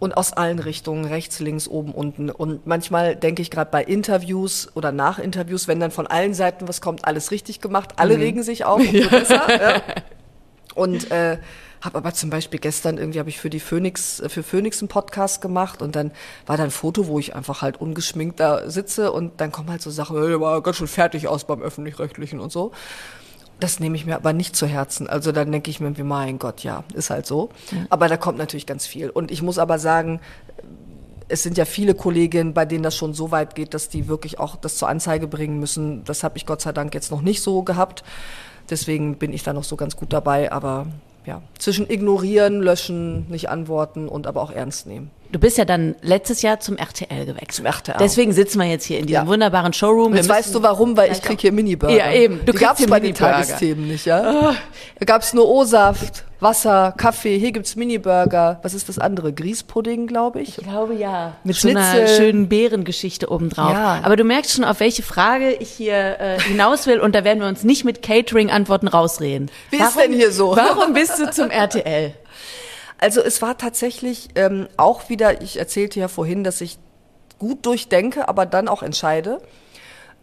Und 0.00 0.16
aus 0.16 0.32
allen 0.32 0.58
Richtungen, 0.58 1.04
rechts, 1.04 1.40
links, 1.40 1.68
oben, 1.68 1.92
unten. 1.92 2.28
Und 2.28 2.66
manchmal 2.66 3.16
denke 3.16 3.42
ich 3.42 3.50
gerade 3.50 3.70
bei 3.70 3.82
Interviews 3.82 4.68
oder 4.74 4.92
nach 4.92 5.18
Interviews, 5.18 5.68
wenn 5.68 5.80
dann 5.80 5.92
von 5.92 6.06
allen 6.06 6.34
Seiten 6.34 6.68
was 6.68 6.80
kommt, 6.80 7.06
alles 7.06 7.30
richtig 7.30 7.60
gemacht, 7.60 7.94
alle 7.96 8.18
regen 8.18 8.42
sich 8.42 8.64
auf, 8.64 8.80
umso 8.80 9.08
besser. 9.10 9.48
Ja. 9.48 9.82
Und 10.74 11.10
äh, 11.10 11.38
habe 11.84 11.98
aber 11.98 12.14
zum 12.14 12.30
Beispiel 12.30 12.58
gestern 12.58 12.96
irgendwie 12.96 13.18
habe 13.18 13.28
ich 13.28 13.38
für 13.38 13.50
die 13.50 13.60
Phoenix 13.60 14.22
für 14.28 14.42
Phoenix 14.42 14.80
einen 14.80 14.88
Podcast 14.88 15.42
gemacht 15.42 15.82
und 15.82 15.94
dann 15.94 16.12
war 16.46 16.56
da 16.56 16.64
ein 16.64 16.70
Foto, 16.70 17.06
wo 17.06 17.18
ich 17.18 17.34
einfach 17.34 17.60
halt 17.60 17.78
ungeschminkt 17.78 18.40
da 18.40 18.70
sitze 18.70 19.12
und 19.12 19.40
dann 19.40 19.52
kommen 19.52 19.70
halt 19.70 19.82
so 19.82 19.90
Sachen, 19.90 20.18
hey, 20.18 20.28
der 20.28 20.40
war 20.40 20.62
ganz 20.62 20.78
schön 20.78 20.88
fertig 20.88 21.28
aus 21.28 21.44
beim 21.44 21.60
öffentlich-rechtlichen 21.60 22.40
und 22.40 22.50
so. 22.50 22.72
Das 23.60 23.80
nehme 23.80 23.96
ich 23.96 24.04
mir 24.04 24.16
aber 24.16 24.32
nicht 24.32 24.56
zu 24.56 24.66
Herzen. 24.66 25.08
Also 25.08 25.32
dann 25.32 25.52
denke 25.52 25.70
ich 25.70 25.80
mir, 25.80 25.92
mein 26.04 26.38
Gott, 26.38 26.64
ja, 26.64 26.84
ist 26.94 27.10
halt 27.10 27.26
so. 27.26 27.50
Aber 27.88 28.08
da 28.08 28.16
kommt 28.16 28.38
natürlich 28.38 28.66
ganz 28.66 28.86
viel. 28.86 29.10
Und 29.10 29.30
ich 29.30 29.42
muss 29.42 29.58
aber 29.58 29.78
sagen, 29.78 30.20
es 31.28 31.42
sind 31.42 31.56
ja 31.56 31.64
viele 31.64 31.94
Kolleginnen, 31.94 32.52
bei 32.52 32.64
denen 32.64 32.82
das 32.82 32.96
schon 32.96 33.14
so 33.14 33.30
weit 33.30 33.54
geht, 33.54 33.72
dass 33.74 33.88
die 33.88 34.08
wirklich 34.08 34.38
auch 34.38 34.56
das 34.56 34.76
zur 34.76 34.88
Anzeige 34.88 35.26
bringen 35.26 35.58
müssen. 35.58 36.04
Das 36.04 36.22
habe 36.22 36.36
ich 36.36 36.46
Gott 36.46 36.60
sei 36.60 36.72
Dank 36.72 36.94
jetzt 36.94 37.10
noch 37.10 37.22
nicht 37.22 37.42
so 37.42 37.62
gehabt. 37.62 38.04
Deswegen 38.70 39.16
bin 39.16 39.32
ich 39.32 39.42
da 39.42 39.52
noch 39.52 39.64
so 39.64 39.76
ganz 39.76 39.96
gut 39.96 40.12
dabei. 40.12 40.52
Aber 40.52 40.86
ja, 41.24 41.42
zwischen 41.58 41.88
ignorieren, 41.88 42.60
löschen, 42.60 43.28
nicht 43.30 43.48
antworten 43.48 44.08
und 44.08 44.26
aber 44.26 44.42
auch 44.42 44.50
ernst 44.50 44.86
nehmen. 44.86 45.10
Du 45.34 45.40
bist 45.40 45.58
ja 45.58 45.64
dann 45.64 45.96
letztes 46.00 46.42
Jahr 46.42 46.60
zum 46.60 46.76
RTL 46.76 47.26
gewechselt. 47.26 47.50
Zum 47.54 47.66
RTL. 47.66 47.96
Deswegen 47.98 48.32
sitzen 48.32 48.60
wir 48.60 48.66
jetzt 48.66 48.84
hier 48.84 49.00
in 49.00 49.06
diesem 49.06 49.24
Ja. 49.24 49.26
wunderbaren 49.26 49.72
Showroom. 49.72 50.14
Jetzt 50.14 50.28
weißt 50.28 50.54
du 50.54 50.62
warum, 50.62 50.96
weil 50.96 51.10
ich 51.10 51.20
krieg 51.22 51.40
hier 51.40 51.50
Mini-Burger. 51.50 51.92
Ja, 51.92 52.12
eben. 52.12 52.38
Du 52.46 52.52
Die 52.52 52.58
kriegst 52.58 52.78
hier 52.78 52.86
bei 52.86 53.00
den. 53.00 53.16
Tagesthemen 53.16 53.88
nicht, 53.88 54.06
ja? 54.06 54.54
Da 55.00 55.04
gab's 55.04 55.34
nur 55.34 55.48
O-Saft, 55.48 56.22
Wasser, 56.38 56.94
Kaffee. 56.96 57.36
Hier 57.36 57.50
gibt's 57.50 57.74
Mini-Burger. 57.74 58.60
Was 58.62 58.74
ist 58.74 58.88
das 58.88 59.00
andere? 59.00 59.32
Grießpudding, 59.32 60.06
glaube 60.06 60.40
ich. 60.40 60.58
Ich 60.58 60.64
glaube 60.64 60.94
ja. 60.94 61.32
Mit 61.42 61.56
so 61.56 61.68
einer 61.68 62.06
schönen 62.06 62.48
Bärengeschichte 62.48 63.28
obendrauf. 63.28 63.72
Ja. 63.72 64.02
Aber 64.04 64.14
du 64.14 64.22
merkst 64.22 64.52
schon, 64.52 64.64
auf 64.64 64.78
welche 64.78 65.02
Frage 65.02 65.50
ich 65.50 65.70
hier 65.70 66.20
äh, 66.20 66.40
hinaus 66.42 66.86
will 66.86 67.00
und 67.00 67.12
da 67.12 67.24
werden 67.24 67.40
wir 67.40 67.48
uns 67.48 67.64
nicht 67.64 67.84
mit 67.84 68.02
Catering-Antworten 68.02 68.86
rausreden. 68.86 69.50
Wie 69.70 69.78
ist 69.78 69.98
denn 69.98 70.12
hier 70.12 70.30
so? 70.30 70.54
Warum 70.56 70.92
bist 70.92 71.18
du 71.18 71.28
zum 71.32 71.50
RTL? 71.50 72.14
Also 73.04 73.20
es 73.20 73.42
war 73.42 73.58
tatsächlich 73.58 74.30
ähm, 74.34 74.66
auch 74.78 75.10
wieder, 75.10 75.42
ich 75.42 75.58
erzählte 75.58 76.00
ja 76.00 76.08
vorhin, 76.08 76.42
dass 76.42 76.62
ich 76.62 76.78
gut 77.38 77.66
durchdenke, 77.66 78.28
aber 78.30 78.46
dann 78.46 78.66
auch 78.66 78.82
entscheide 78.82 79.42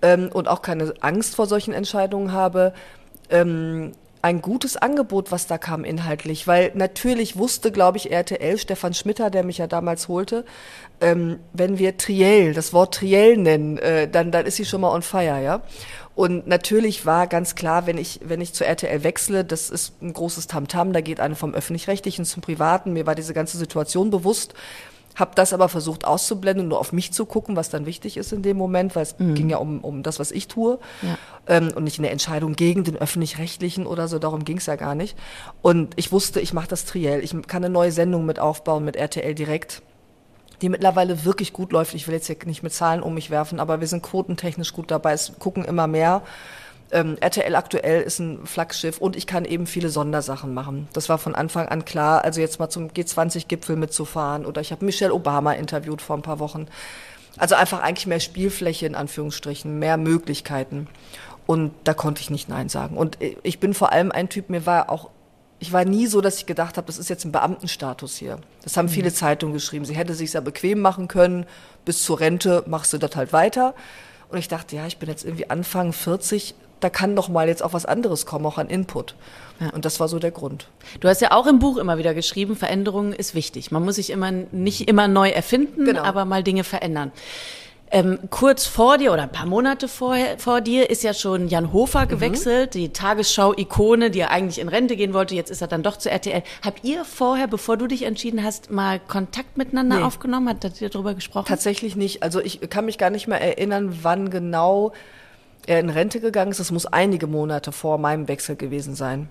ähm, 0.01 0.31
und 0.33 0.47
auch 0.47 0.63
keine 0.63 0.95
Angst 0.99 1.35
vor 1.35 1.45
solchen 1.45 1.75
Entscheidungen 1.75 2.31
habe. 2.31 2.73
Ähm, 3.29 3.91
ein 4.21 4.41
gutes 4.41 4.77
Angebot, 4.77 5.31
was 5.31 5.47
da 5.47 5.57
kam 5.57 5.83
inhaltlich, 5.83 6.47
weil 6.47 6.71
natürlich 6.75 7.37
wusste, 7.37 7.71
glaube 7.71 7.97
ich, 7.97 8.11
RTL, 8.11 8.57
Stefan 8.57 8.93
Schmitter, 8.93 9.29
der 9.29 9.43
mich 9.43 9.57
ja 9.57 9.67
damals 9.67 10.07
holte, 10.07 10.45
ähm, 10.99 11.39
wenn 11.53 11.79
wir 11.79 11.97
Triell, 11.97 12.53
das 12.53 12.73
Wort 12.73 12.95
Triell 12.95 13.37
nennen, 13.37 13.77
äh, 13.77 14.07
dann, 14.07 14.31
dann 14.31 14.45
ist 14.45 14.57
sie 14.57 14.65
schon 14.65 14.81
mal 14.81 14.93
on 14.93 15.01
fire, 15.01 15.41
ja. 15.41 15.61
Und 16.13 16.45
natürlich 16.45 17.05
war 17.05 17.25
ganz 17.27 17.55
klar, 17.55 17.87
wenn 17.87 17.97
ich, 17.97 18.19
wenn 18.23 18.41
ich 18.41 18.53
zu 18.53 18.65
RTL 18.65 19.03
wechsle, 19.03 19.45
das 19.45 19.69
ist 19.69 20.01
ein 20.01 20.13
großes 20.13 20.47
Tamtam, 20.47 20.93
da 20.93 21.01
geht 21.01 21.19
eine 21.19 21.35
vom 21.35 21.53
Öffentlich-Rechtlichen 21.53 22.25
zum 22.25 22.41
Privaten. 22.41 22.93
Mir 22.93 23.05
war 23.05 23.15
diese 23.15 23.33
ganze 23.33 23.57
Situation 23.57 24.09
bewusst, 24.09 24.53
habe 25.15 25.31
das 25.35 25.53
aber 25.53 25.69
versucht 25.69 26.05
auszublenden, 26.05 26.67
nur 26.67 26.79
auf 26.79 26.93
mich 26.93 27.11
zu 27.11 27.25
gucken, 27.25 27.55
was 27.55 27.69
dann 27.69 27.85
wichtig 27.85 28.17
ist 28.17 28.31
in 28.31 28.41
dem 28.41 28.57
Moment, 28.57 28.95
weil 28.95 29.03
es 29.03 29.15
ging 29.17 29.49
ja 29.49 29.57
um, 29.57 29.79
um 29.81 30.03
das, 30.03 30.19
was 30.19 30.31
ich 30.31 30.47
tue 30.47 30.79
Ja. 31.01 31.17
ähm, 31.47 31.71
und 31.75 31.83
nicht 31.83 31.99
eine 31.99 32.09
Entscheidung 32.09 32.53
gegen 32.53 32.83
den 32.83 32.95
öffentlich-rechtlichen 32.95 33.85
oder 33.85 34.07
so, 34.07 34.19
darum 34.19 34.45
ging 34.45 34.57
es 34.57 34.65
ja 34.65 34.75
gar 34.75 34.95
nicht. 34.95 35.17
Und 35.61 35.93
ich 35.97 36.11
wusste, 36.11 36.39
ich 36.39 36.53
mache 36.53 36.67
das 36.67 36.85
triell, 36.85 37.23
ich 37.23 37.31
kann 37.47 37.63
eine 37.63 37.71
neue 37.71 37.91
Sendung 37.91 38.25
mit 38.25 38.39
aufbauen 38.39 38.85
mit 38.85 38.95
RTL 38.95 39.35
direkt 39.35 39.81
die 40.61 40.69
mittlerweile 40.69 41.25
wirklich 41.25 41.53
gut 41.53 41.71
läuft. 41.71 41.95
Ich 41.95 42.07
will 42.07 42.13
jetzt 42.13 42.27
hier 42.27 42.37
nicht 42.45 42.61
mit 42.63 42.71
Zahlen 42.73 43.01
um 43.01 43.15
mich 43.15 43.31
werfen, 43.31 43.59
aber 43.59 43.79
wir 43.79 43.87
sind 43.87 44.03
quotentechnisch 44.03 44.73
gut 44.73 44.91
dabei. 44.91 45.13
Es 45.13 45.33
gucken 45.39 45.65
immer 45.65 45.87
mehr. 45.87 46.21
Ähm, 46.91 47.17
RTL 47.21 47.55
aktuell 47.55 48.01
ist 48.01 48.19
ein 48.19 48.45
Flaggschiff 48.45 48.97
und 48.97 49.15
ich 49.15 49.25
kann 49.25 49.45
eben 49.45 49.65
viele 49.65 49.89
Sondersachen 49.89 50.53
machen. 50.53 50.89
Das 50.93 51.07
war 51.07 51.17
von 51.17 51.35
Anfang 51.35 51.67
an 51.67 51.85
klar. 51.85 52.23
Also 52.23 52.41
jetzt 52.41 52.59
mal 52.59 52.69
zum 52.69 52.89
G20-Gipfel 52.89 53.77
mitzufahren 53.77 54.45
oder 54.45 54.59
ich 54.61 54.71
habe 54.71 54.83
Michelle 54.83 55.13
Obama 55.13 55.53
interviewt 55.53 56.01
vor 56.01 56.17
ein 56.17 56.21
paar 56.21 56.39
Wochen. 56.39 56.67
Also 57.37 57.55
einfach 57.55 57.81
eigentlich 57.81 58.07
mehr 58.07 58.19
Spielfläche 58.19 58.85
in 58.85 58.95
Anführungsstrichen, 58.95 59.79
mehr 59.79 59.97
Möglichkeiten. 59.97 60.87
Und 61.45 61.73
da 61.85 61.93
konnte 61.93 62.21
ich 62.21 62.29
nicht 62.29 62.49
Nein 62.49 62.69
sagen. 62.69 62.97
Und 62.97 63.17
ich 63.43 63.59
bin 63.59 63.73
vor 63.73 63.91
allem 63.91 64.11
ein 64.11 64.29
Typ, 64.29 64.49
mir 64.49 64.65
war 64.65 64.89
auch, 64.89 65.09
ich 65.59 65.71
war 65.71 65.85
nie 65.85 66.07
so, 66.07 66.21
dass 66.21 66.37
ich 66.37 66.45
gedacht 66.45 66.77
habe, 66.77 66.87
das 66.87 66.97
ist 66.97 67.09
jetzt 67.09 67.23
ein 67.23 67.31
Beamtenstatus 67.31 68.17
hier. 68.17 68.39
Das 68.63 68.77
haben 68.77 68.89
viele 68.89 69.13
Zeitungen 69.13 69.53
geschrieben. 69.53 69.85
Sie 69.85 69.95
hätte 69.95 70.13
sich 70.13 70.31
sehr 70.31 70.41
bequem 70.41 70.79
machen 70.79 71.07
können, 71.07 71.45
bis 71.85 72.03
zur 72.03 72.19
Rente 72.19 72.63
machst 72.67 72.93
du 72.93 72.97
das 72.97 73.15
halt 73.15 73.31
weiter. 73.31 73.75
Und 74.29 74.37
ich 74.37 74.47
dachte, 74.47 74.75
ja, 74.75 74.87
ich 74.87 74.97
bin 74.97 75.09
jetzt 75.09 75.23
irgendwie 75.23 75.49
Anfang 75.49 75.93
40, 75.93 76.55
da 76.81 76.89
kann 76.89 77.15
doch 77.15 77.29
mal 77.29 77.47
jetzt 77.47 77.63
auch 77.63 77.73
was 77.73 77.85
anderes 77.85 78.25
kommen, 78.25 78.45
auch 78.45 78.57
an 78.57 78.67
Input. 78.67 79.15
Ja. 79.59 79.69
Und 79.69 79.85
das 79.85 79.99
war 79.99 80.07
so 80.07 80.19
der 80.19 80.31
Grund. 80.31 80.67
Du 80.99 81.07
hast 81.07 81.21
ja 81.21 81.31
auch 81.31 81.47
im 81.47 81.59
Buch 81.59 81.77
immer 81.77 81.97
wieder 81.97 82.13
geschrieben, 82.13 82.55
Veränderung 82.55 83.13
ist 83.13 83.35
wichtig. 83.35 83.71
Man 83.71 83.85
muss 83.85 83.95
sich 83.95 84.09
immer 84.09 84.31
nicht 84.31 84.87
immer 84.89 85.07
neu 85.07 85.29
erfinden, 85.29 85.85
Genau. 85.85 86.01
aber 86.03 86.25
mal 86.25 86.43
Dinge 86.43 86.63
verändern. 86.63 87.11
Ähm, 87.93 88.19
kurz 88.29 88.65
vor 88.67 88.97
dir 88.97 89.11
oder 89.11 89.23
ein 89.23 89.31
paar 89.33 89.45
Monate 89.45 89.89
vorher, 89.89 90.39
vor 90.39 90.61
dir 90.61 90.89
ist 90.89 91.03
ja 91.03 91.13
schon 91.13 91.49
Jan 91.49 91.73
Hofer 91.73 92.05
gewechselt, 92.05 92.73
die 92.73 92.87
Tagesschau-Ikone, 92.93 94.09
die 94.11 94.19
ja 94.19 94.29
eigentlich 94.29 94.59
in 94.59 94.69
Rente 94.69 94.95
gehen 94.95 95.13
wollte. 95.13 95.35
Jetzt 95.35 95.49
ist 95.51 95.61
er 95.61 95.67
dann 95.67 95.83
doch 95.83 95.97
zu 95.97 96.09
RTL. 96.09 96.41
Habt 96.63 96.85
ihr 96.85 97.03
vorher, 97.03 97.47
bevor 97.47 97.75
du 97.75 97.87
dich 97.87 98.03
entschieden 98.03 98.43
hast, 98.45 98.71
mal 98.71 98.99
Kontakt 98.99 99.57
miteinander 99.57 99.97
Nee. 99.97 100.03
aufgenommen? 100.03 100.47
Habt 100.47 100.81
ihr 100.81 100.89
darüber 100.89 101.13
gesprochen? 101.15 101.47
Tatsächlich 101.49 101.97
nicht. 101.97 102.23
Also 102.23 102.39
ich 102.39 102.61
kann 102.69 102.85
mich 102.85 102.97
gar 102.97 103.09
nicht 103.09 103.27
mehr 103.27 103.41
erinnern, 103.41 103.99
wann 104.03 104.29
genau 104.29 104.93
er 105.67 105.79
in 105.79 105.89
Rente 105.89 106.19
gegangen 106.19 106.51
ist. 106.51 106.59
Das 106.59 106.71
muss 106.71 106.85
einige 106.85 107.27
Monate 107.27 107.71
vor 107.71 107.97
meinem 107.97 108.27
Wechsel 108.27 108.55
gewesen 108.55 108.95
sein. 108.95 109.29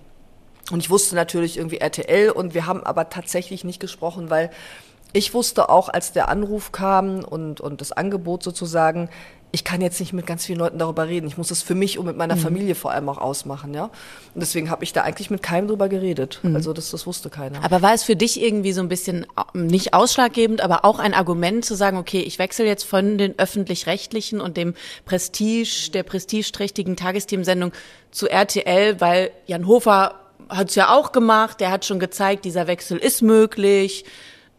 Und 0.71 0.79
ich 0.79 0.89
wusste 0.89 1.15
natürlich 1.15 1.57
irgendwie 1.57 1.77
RTL 1.77 2.31
und 2.31 2.53
wir 2.53 2.65
haben 2.65 2.83
aber 2.83 3.09
tatsächlich 3.09 3.63
nicht 3.63 3.79
gesprochen, 3.79 4.29
weil 4.29 4.51
ich 5.13 5.33
wusste 5.33 5.69
auch, 5.69 5.89
als 5.89 6.13
der 6.13 6.29
Anruf 6.29 6.71
kam 6.71 7.23
und, 7.23 7.59
und 7.59 7.81
das 7.81 7.91
Angebot 7.91 8.43
sozusagen, 8.43 9.09
ich 9.51 9.63
kann 9.63 9.81
jetzt 9.81 9.99
nicht 9.99 10.13
mit 10.13 10.25
ganz 10.25 10.45
vielen 10.45 10.59
Leuten 10.59 10.77
darüber 10.77 11.07
reden. 11.07 11.27
Ich 11.27 11.37
muss 11.37 11.51
es 11.51 11.61
für 11.61 11.75
mich 11.75 11.99
und 11.99 12.05
mit 12.05 12.15
meiner 12.17 12.37
Familie 12.37 12.75
vor 12.75 12.91
allem 12.91 13.09
auch 13.09 13.17
ausmachen, 13.17 13.73
ja. 13.73 13.85
Und 13.85 14.41
deswegen 14.41 14.69
habe 14.69 14.83
ich 14.83 14.93
da 14.93 15.01
eigentlich 15.01 15.29
mit 15.29 15.43
keinem 15.43 15.67
drüber 15.67 15.89
geredet. 15.89 16.39
Also 16.55 16.73
das, 16.73 16.91
das 16.91 17.05
wusste 17.05 17.29
keiner. 17.29 17.63
Aber 17.63 17.81
war 17.81 17.93
es 17.93 18.03
für 18.03 18.15
dich 18.15 18.41
irgendwie 18.41 18.71
so 18.71 18.81
ein 18.81 18.87
bisschen 18.87 19.23
äh, 19.23 19.57
nicht 19.57 19.93
ausschlaggebend, 19.93 20.61
aber 20.61 20.85
auch 20.85 20.99
ein 20.99 21.13
Argument 21.13 21.65
zu 21.65 21.75
sagen, 21.75 21.97
okay, 21.97 22.21
ich 22.21 22.39
wechsle 22.39 22.65
jetzt 22.65 22.83
von 22.83 23.17
den 23.17 23.37
öffentlich-rechtlichen 23.37 24.39
und 24.39 24.57
dem 24.57 24.73
Prestige, 25.05 25.91
der 25.93 26.03
prestigeträchtigen 26.03 26.95
Tagesthemen-Sendung 26.95 27.71
zu 28.11 28.29
RTL, 28.29 29.01
weil 29.01 29.31
Jan 29.47 29.67
Hofer 29.67 30.15
hat 30.49 30.69
es 30.69 30.75
ja 30.75 30.93
auch 30.93 31.11
gemacht, 31.11 31.59
der 31.59 31.71
hat 31.71 31.85
schon 31.85 31.99
gezeigt, 31.99 32.45
dieser 32.45 32.67
Wechsel 32.67 32.97
ist 32.97 33.21
möglich. 33.21 34.05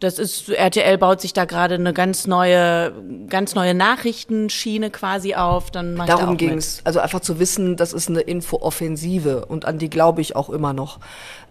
Das 0.03 0.19
ist, 0.19 0.49
RTL 0.49 0.97
baut 0.97 1.21
sich 1.21 1.31
da 1.31 1.45
gerade 1.45 1.75
eine 1.75 1.93
ganz 1.93 2.27
neue, 2.27 2.91
ganz 3.29 3.55
neue 3.55 3.73
Nachrichtenschiene 3.73 4.89
quasi 4.89 5.33
auf. 5.35 5.71
Dann 5.71 5.95
mach 5.95 6.07
da 6.07 6.17
Darum 6.17 6.35
auch 6.35 6.37
ging 6.37 6.49
mit. 6.49 6.59
es. 6.59 6.81
Also 6.83 6.99
einfach 6.99 7.21
zu 7.21 7.39
wissen, 7.39 7.77
das 7.77 7.93
ist 7.93 8.09
eine 8.09 8.19
Infooffensive 8.19 9.45
und 9.45 9.63
an 9.63 9.77
die 9.77 9.89
glaube 9.89 10.19
ich 10.19 10.35
auch 10.35 10.49
immer 10.49 10.73
noch. 10.73 10.99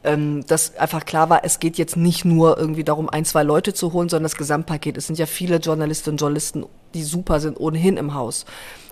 Ähm, 0.04 0.44
dass 0.46 0.76
einfach 0.76 1.06
klar 1.06 1.30
war, 1.30 1.44
es 1.44 1.60
geht 1.60 1.78
jetzt 1.78 1.96
nicht 1.96 2.26
nur 2.26 2.58
irgendwie 2.58 2.84
darum, 2.84 3.08
ein, 3.08 3.24
zwei 3.24 3.42
Leute 3.42 3.72
zu 3.72 3.94
holen, 3.94 4.10
sondern 4.10 4.24
das 4.24 4.36
Gesamtpaket. 4.36 4.98
Es 4.98 5.06
sind 5.06 5.18
ja 5.18 5.24
viele 5.24 5.56
Journalistinnen 5.56 6.16
und 6.16 6.20
Journalisten, 6.20 6.66
die 6.92 7.04
super 7.04 7.40
sind, 7.40 7.58
ohnehin 7.58 7.96
im 7.96 8.12
Haus. 8.12 8.44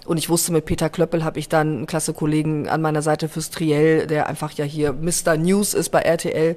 Und 0.07 0.17
ich 0.17 0.31
wusste, 0.31 0.53
mit 0.53 0.65
Peter 0.65 0.89
Klöppel 0.89 1.23
habe 1.23 1.39
ich 1.39 1.51
dann 1.51 1.77
einen 1.77 1.87
klasse 1.87 2.15
Kollegen 2.15 2.67
an 2.67 2.81
meiner 2.81 3.03
Seite 3.03 3.29
fürs 3.29 3.51
Triell, 3.51 4.07
der 4.07 4.27
einfach 4.27 4.53
ja 4.53 4.65
hier 4.65 4.95
Mr. 4.95 5.37
News 5.37 5.75
ist 5.75 5.91
bei 5.91 6.01
RTL. 6.01 6.57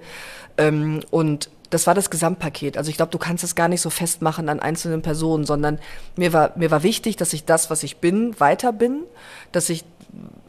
Ähm, 0.57 1.01
und 1.11 1.49
das 1.73 1.87
war 1.87 1.95
das 1.95 2.09
Gesamtpaket. 2.09 2.77
Also 2.77 2.89
ich 2.89 2.97
glaube, 2.97 3.11
du 3.11 3.17
kannst 3.17 3.43
es 3.43 3.55
gar 3.55 3.67
nicht 3.67 3.81
so 3.81 3.89
festmachen 3.89 4.49
an 4.49 4.59
einzelnen 4.59 5.01
Personen, 5.01 5.45
sondern 5.45 5.79
mir 6.15 6.33
war, 6.33 6.51
mir 6.55 6.71
war 6.71 6.83
wichtig, 6.83 7.15
dass 7.17 7.33
ich 7.33 7.45
das, 7.45 7.69
was 7.69 7.83
ich 7.83 7.97
bin, 7.97 8.39
weiter 8.39 8.71
bin, 8.71 9.03
dass 9.51 9.69
ich 9.69 9.83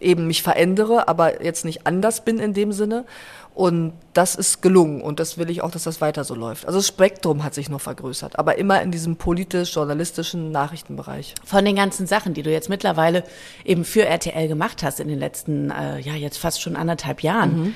eben 0.01 0.27
mich 0.27 0.43
verändere, 0.43 1.09
aber 1.09 1.43
jetzt 1.43 1.65
nicht 1.65 1.87
anders 1.87 2.25
bin 2.25 2.39
in 2.39 2.53
dem 2.53 2.73
Sinne. 2.73 3.07
Und 3.55 3.93
das 4.15 4.35
ist 4.35 4.63
gelungen 4.63 5.01
und 5.01 5.21
das 5.21 5.39
will 5.39 5.49
ich 5.49 5.63
auch, 5.63 5.71
dass 5.71 5.85
das 5.85 6.01
weiter 6.01 6.25
so 6.25 6.35
läuft. 6.35 6.67
Also 6.67 6.81
das 6.81 6.89
Spektrum 6.89 7.45
hat 7.45 7.55
sich 7.55 7.69
noch 7.69 7.81
vergrößert, 7.81 8.37
aber 8.37 8.59
immer 8.59 8.83
in 8.83 8.91
diesem 8.91 9.15
politisch-journalistischen 9.15 10.51
Nachrichtenbereich. 10.51 11.37
Von 11.45 11.65
den 11.65 11.77
ganzen 11.77 12.09
Sachen, 12.09 12.35
die 12.35 12.43
du 12.43 12.51
jetzt 12.51 12.69
mittlerweile 12.69 13.23
eben 13.65 13.85
für 13.85 14.05
RTL 14.05 14.49
gemacht 14.49 14.83
hast 14.83 14.99
in 14.99 15.07
den 15.07 15.21
letzten, 15.21 15.71
äh, 15.71 16.01
ja, 16.01 16.15
jetzt 16.15 16.37
fast 16.37 16.61
schon 16.61 16.75
anderthalb 16.75 17.23
Jahren. 17.23 17.75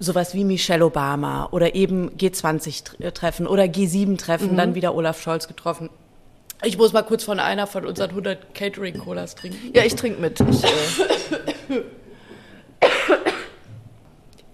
Sowas 0.00 0.34
wie 0.34 0.44
Michelle 0.44 0.84
Obama 0.84 1.48
oder 1.50 1.74
eben 1.74 2.10
G20-Treffen 2.16 3.46
oder 3.46 3.64
G7-Treffen, 3.64 4.56
dann 4.56 4.74
wieder 4.74 4.94
Olaf 4.94 5.20
Scholz 5.20 5.48
getroffen. 5.48 5.90
Ich 6.64 6.76
muss 6.76 6.92
mal 6.92 7.02
kurz 7.02 7.24
von 7.24 7.38
einer 7.40 7.66
von 7.66 7.84
unseren 7.86 8.10
100 8.10 8.54
Catering-Colas 8.54 9.34
trinken. 9.36 9.72
Ja, 9.74 9.84
ich 9.84 9.94
trinke 9.94 10.20
mit. 10.20 10.40
Ich, 10.40 10.64
äh, 10.64 10.68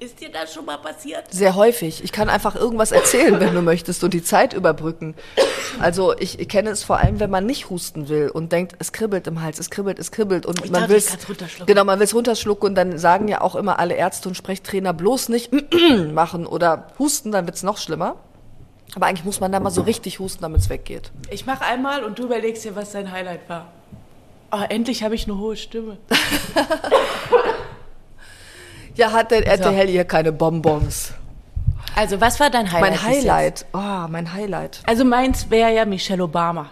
Ist 0.04 0.20
dir 0.20 0.28
das 0.30 0.52
schon 0.52 0.66
mal 0.66 0.76
passiert? 0.76 1.24
Sehr 1.30 1.54
häufig. 1.54 2.04
Ich 2.04 2.12
kann 2.12 2.28
einfach 2.28 2.54
irgendwas 2.54 2.92
erzählen, 2.92 3.40
wenn 3.40 3.54
du 3.54 3.62
möchtest 3.62 4.04
und 4.04 4.12
die 4.12 4.22
Zeit 4.22 4.52
überbrücken. 4.52 5.14
Also 5.80 6.14
ich, 6.18 6.38
ich 6.38 6.46
kenne 6.48 6.68
es 6.68 6.84
vor 6.84 6.98
allem, 6.98 7.20
wenn 7.20 7.30
man 7.30 7.46
nicht 7.46 7.70
husten 7.70 8.10
will 8.10 8.28
und 8.28 8.52
denkt, 8.52 8.74
es 8.80 8.92
kribbelt 8.92 9.26
im 9.26 9.40
Hals, 9.40 9.58
es 9.58 9.70
kribbelt, 9.70 9.98
es 9.98 10.10
kribbelt 10.12 10.44
und 10.44 10.62
Ich 10.62 10.70
man 10.70 10.90
will 10.90 11.02
runterschlucken. 11.26 11.66
genau, 11.66 11.84
man 11.84 11.98
will 11.98 12.04
es 12.04 12.14
runterschlucken 12.14 12.68
und 12.68 12.74
dann 12.74 12.98
sagen 12.98 13.28
ja 13.28 13.40
auch 13.40 13.54
immer 13.54 13.78
alle 13.78 13.94
Ärzte 13.94 14.28
und 14.28 14.34
Sprechtrainer 14.34 14.92
bloß 14.92 15.30
nicht 15.30 15.50
machen 16.12 16.46
oder 16.46 16.88
husten, 16.98 17.32
dann 17.32 17.46
wird's 17.46 17.62
noch 17.62 17.78
schlimmer. 17.78 18.16
Aber 18.96 19.06
eigentlich 19.06 19.24
muss 19.24 19.40
man 19.40 19.52
da 19.52 19.58
mal 19.58 19.70
so 19.70 19.80
richtig 19.80 20.18
husten, 20.18 20.42
damit 20.42 20.60
es 20.60 20.68
weggeht. 20.68 21.12
Ich 21.30 21.46
mache 21.46 21.64
einmal 21.64 22.04
und 22.04 22.18
du 22.18 22.24
überlegst 22.24 22.62
dir, 22.64 22.76
was 22.76 22.92
dein 22.92 23.10
Highlight 23.10 23.48
war. 23.48 23.72
Oh, 24.52 24.60
endlich 24.68 25.02
habe 25.02 25.14
ich 25.14 25.24
eine 25.24 25.38
hohe 25.38 25.56
Stimme. 25.56 25.96
Ja, 28.94 29.12
hat 29.12 29.30
denn 29.30 29.42
RTL 29.42 29.88
hier 29.88 30.04
keine 30.04 30.32
Bonbons? 30.32 31.12
Also, 31.96 32.20
was 32.20 32.40
war 32.40 32.50
dein 32.50 32.70
Highlight? 32.72 32.90
Mein? 32.90 33.02
Highlight. 33.02 33.66
Oh, 33.72 34.08
mein 34.08 34.32
Highlight. 34.32 34.80
Also 34.86 35.04
meins 35.04 35.50
wäre 35.50 35.72
ja 35.72 35.84
Michelle 35.84 36.24
Obama. 36.24 36.70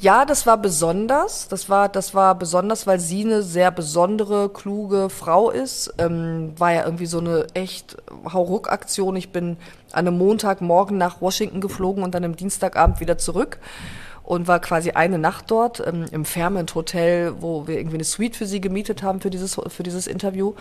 Ja, 0.00 0.24
das 0.24 0.46
war 0.46 0.58
besonders. 0.58 1.48
Das 1.48 1.70
war, 1.70 1.88
das 1.88 2.14
war 2.14 2.34
besonders, 2.34 2.86
weil 2.86 3.00
sie 3.00 3.24
eine 3.24 3.42
sehr 3.42 3.70
besondere, 3.70 4.50
kluge 4.50 5.08
Frau 5.08 5.50
ist. 5.50 5.94
Ähm, 5.98 6.52
war 6.58 6.72
ja 6.72 6.84
irgendwie 6.84 7.06
so 7.06 7.18
eine 7.20 7.46
echt 7.54 7.96
Hauruck-Aktion. 8.30 9.16
Ich 9.16 9.30
bin 9.30 9.56
an 9.92 10.06
einem 10.06 10.18
Montagmorgen 10.18 10.98
nach 10.98 11.20
Washington 11.20 11.60
geflogen 11.60 12.04
und 12.04 12.14
dann 12.14 12.24
am 12.24 12.36
Dienstagabend 12.36 13.00
wieder 13.00 13.18
zurück 13.18 13.58
und 14.24 14.48
war 14.48 14.58
quasi 14.58 14.90
eine 14.90 15.18
Nacht 15.18 15.50
dort 15.50 15.82
ähm, 15.86 16.06
im 16.10 16.24
Fairmont 16.24 16.74
Hotel, 16.74 17.34
wo 17.40 17.66
wir 17.66 17.78
irgendwie 17.78 17.96
eine 17.96 18.04
Suite 18.04 18.36
für 18.36 18.46
sie 18.46 18.60
gemietet 18.60 19.02
haben 19.02 19.20
für 19.20 19.30
dieses, 19.30 19.58
für 19.68 19.82
dieses 19.82 20.06
Interview. 20.06 20.54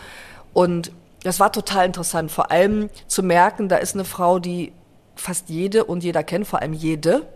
Und 0.53 0.91
das 1.23 1.39
war 1.39 1.51
total 1.51 1.85
interessant, 1.85 2.31
vor 2.31 2.51
allem 2.51 2.89
zu 3.07 3.23
merken, 3.23 3.69
da 3.69 3.77
ist 3.77 3.95
eine 3.95 4.05
Frau, 4.05 4.39
die 4.39 4.73
fast 5.15 5.49
jede 5.49 5.85
und 5.85 6.03
jeder 6.03 6.23
kennt, 6.23 6.47
vor 6.47 6.61
allem 6.61 6.73
jede, 6.73 7.27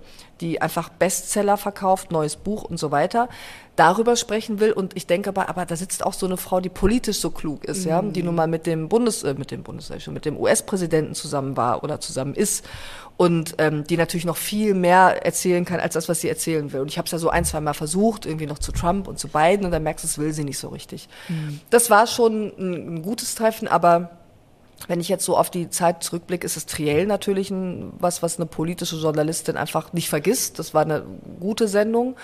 die 0.41 0.61
einfach 0.61 0.89
Bestseller 0.89 1.57
verkauft, 1.57 2.11
neues 2.11 2.35
Buch 2.35 2.63
und 2.63 2.77
so 2.77 2.91
weiter, 2.91 3.29
darüber 3.75 4.15
sprechen 4.15 4.59
will. 4.59 4.71
Und 4.71 4.95
ich 4.95 5.07
denke 5.07 5.29
aber, 5.29 5.49
aber 5.49 5.65
da 5.65 5.75
sitzt 5.75 6.05
auch 6.05 6.13
so 6.13 6.25
eine 6.25 6.37
Frau, 6.37 6.59
die 6.59 6.69
politisch 6.69 7.19
so 7.19 7.29
klug 7.29 7.63
ist, 7.65 7.85
ja, 7.85 8.01
die 8.01 8.23
nun 8.23 8.35
mal 8.35 8.47
mit 8.47 8.65
dem 8.65 8.89
Bundes, 8.89 9.23
äh, 9.23 9.35
mit 9.35 9.51
dem 9.51 9.63
Bundes, 9.63 9.89
mit 10.07 10.25
dem 10.25 10.37
US-Präsidenten 10.37 11.15
zusammen 11.15 11.55
war 11.57 11.83
oder 11.83 11.99
zusammen 11.99 12.33
ist 12.33 12.65
und 13.17 13.55
ähm, 13.57 13.83
die 13.83 13.97
natürlich 13.97 14.25
noch 14.25 14.37
viel 14.37 14.73
mehr 14.73 15.25
erzählen 15.25 15.65
kann 15.65 15.79
als 15.79 15.95
das, 15.95 16.07
was 16.07 16.21
sie 16.21 16.29
erzählen 16.29 16.71
will. 16.71 16.81
Und 16.81 16.87
ich 16.87 16.97
habe 16.97 17.07
es 17.07 17.11
ja 17.11 17.17
so 17.17 17.29
ein, 17.29 17.45
zwei 17.45 17.61
Mal 17.61 17.73
versucht, 17.73 18.25
irgendwie 18.25 18.45
noch 18.45 18.59
zu 18.59 18.71
Trump 18.71 19.07
und 19.07 19.17
zu 19.17 19.27
Biden, 19.27 19.65
und 19.65 19.71
dann 19.71 19.83
merkst 19.83 20.03
du, 20.03 20.07
es 20.07 20.17
will 20.17 20.33
sie 20.33 20.43
nicht 20.43 20.59
so 20.59 20.69
richtig. 20.69 21.09
Das 21.71 21.89
war 21.89 22.05
schon 22.05 22.53
ein, 22.57 22.95
ein 22.95 23.01
gutes 23.01 23.35
Treffen, 23.35 23.67
aber 23.67 24.16
wenn 24.87 24.99
ich 24.99 25.09
jetzt 25.09 25.25
so 25.25 25.35
auf 25.35 25.49
die 25.49 25.69
Zeit 25.69 26.03
zurückblicke, 26.03 26.45
ist 26.45 26.57
es 26.57 26.65
Triell 26.65 27.05
natürlich 27.05 27.49
ein, 27.49 27.93
was, 27.99 28.21
was 28.21 28.37
eine 28.37 28.45
politische 28.45 28.97
Journalistin 28.97 29.57
einfach 29.57 29.93
nicht 29.93 30.09
vergisst. 30.09 30.59
Das 30.59 30.73
war 30.73 30.83
eine 30.83 31.03
gute 31.39 31.67
Sendung. 31.67 32.15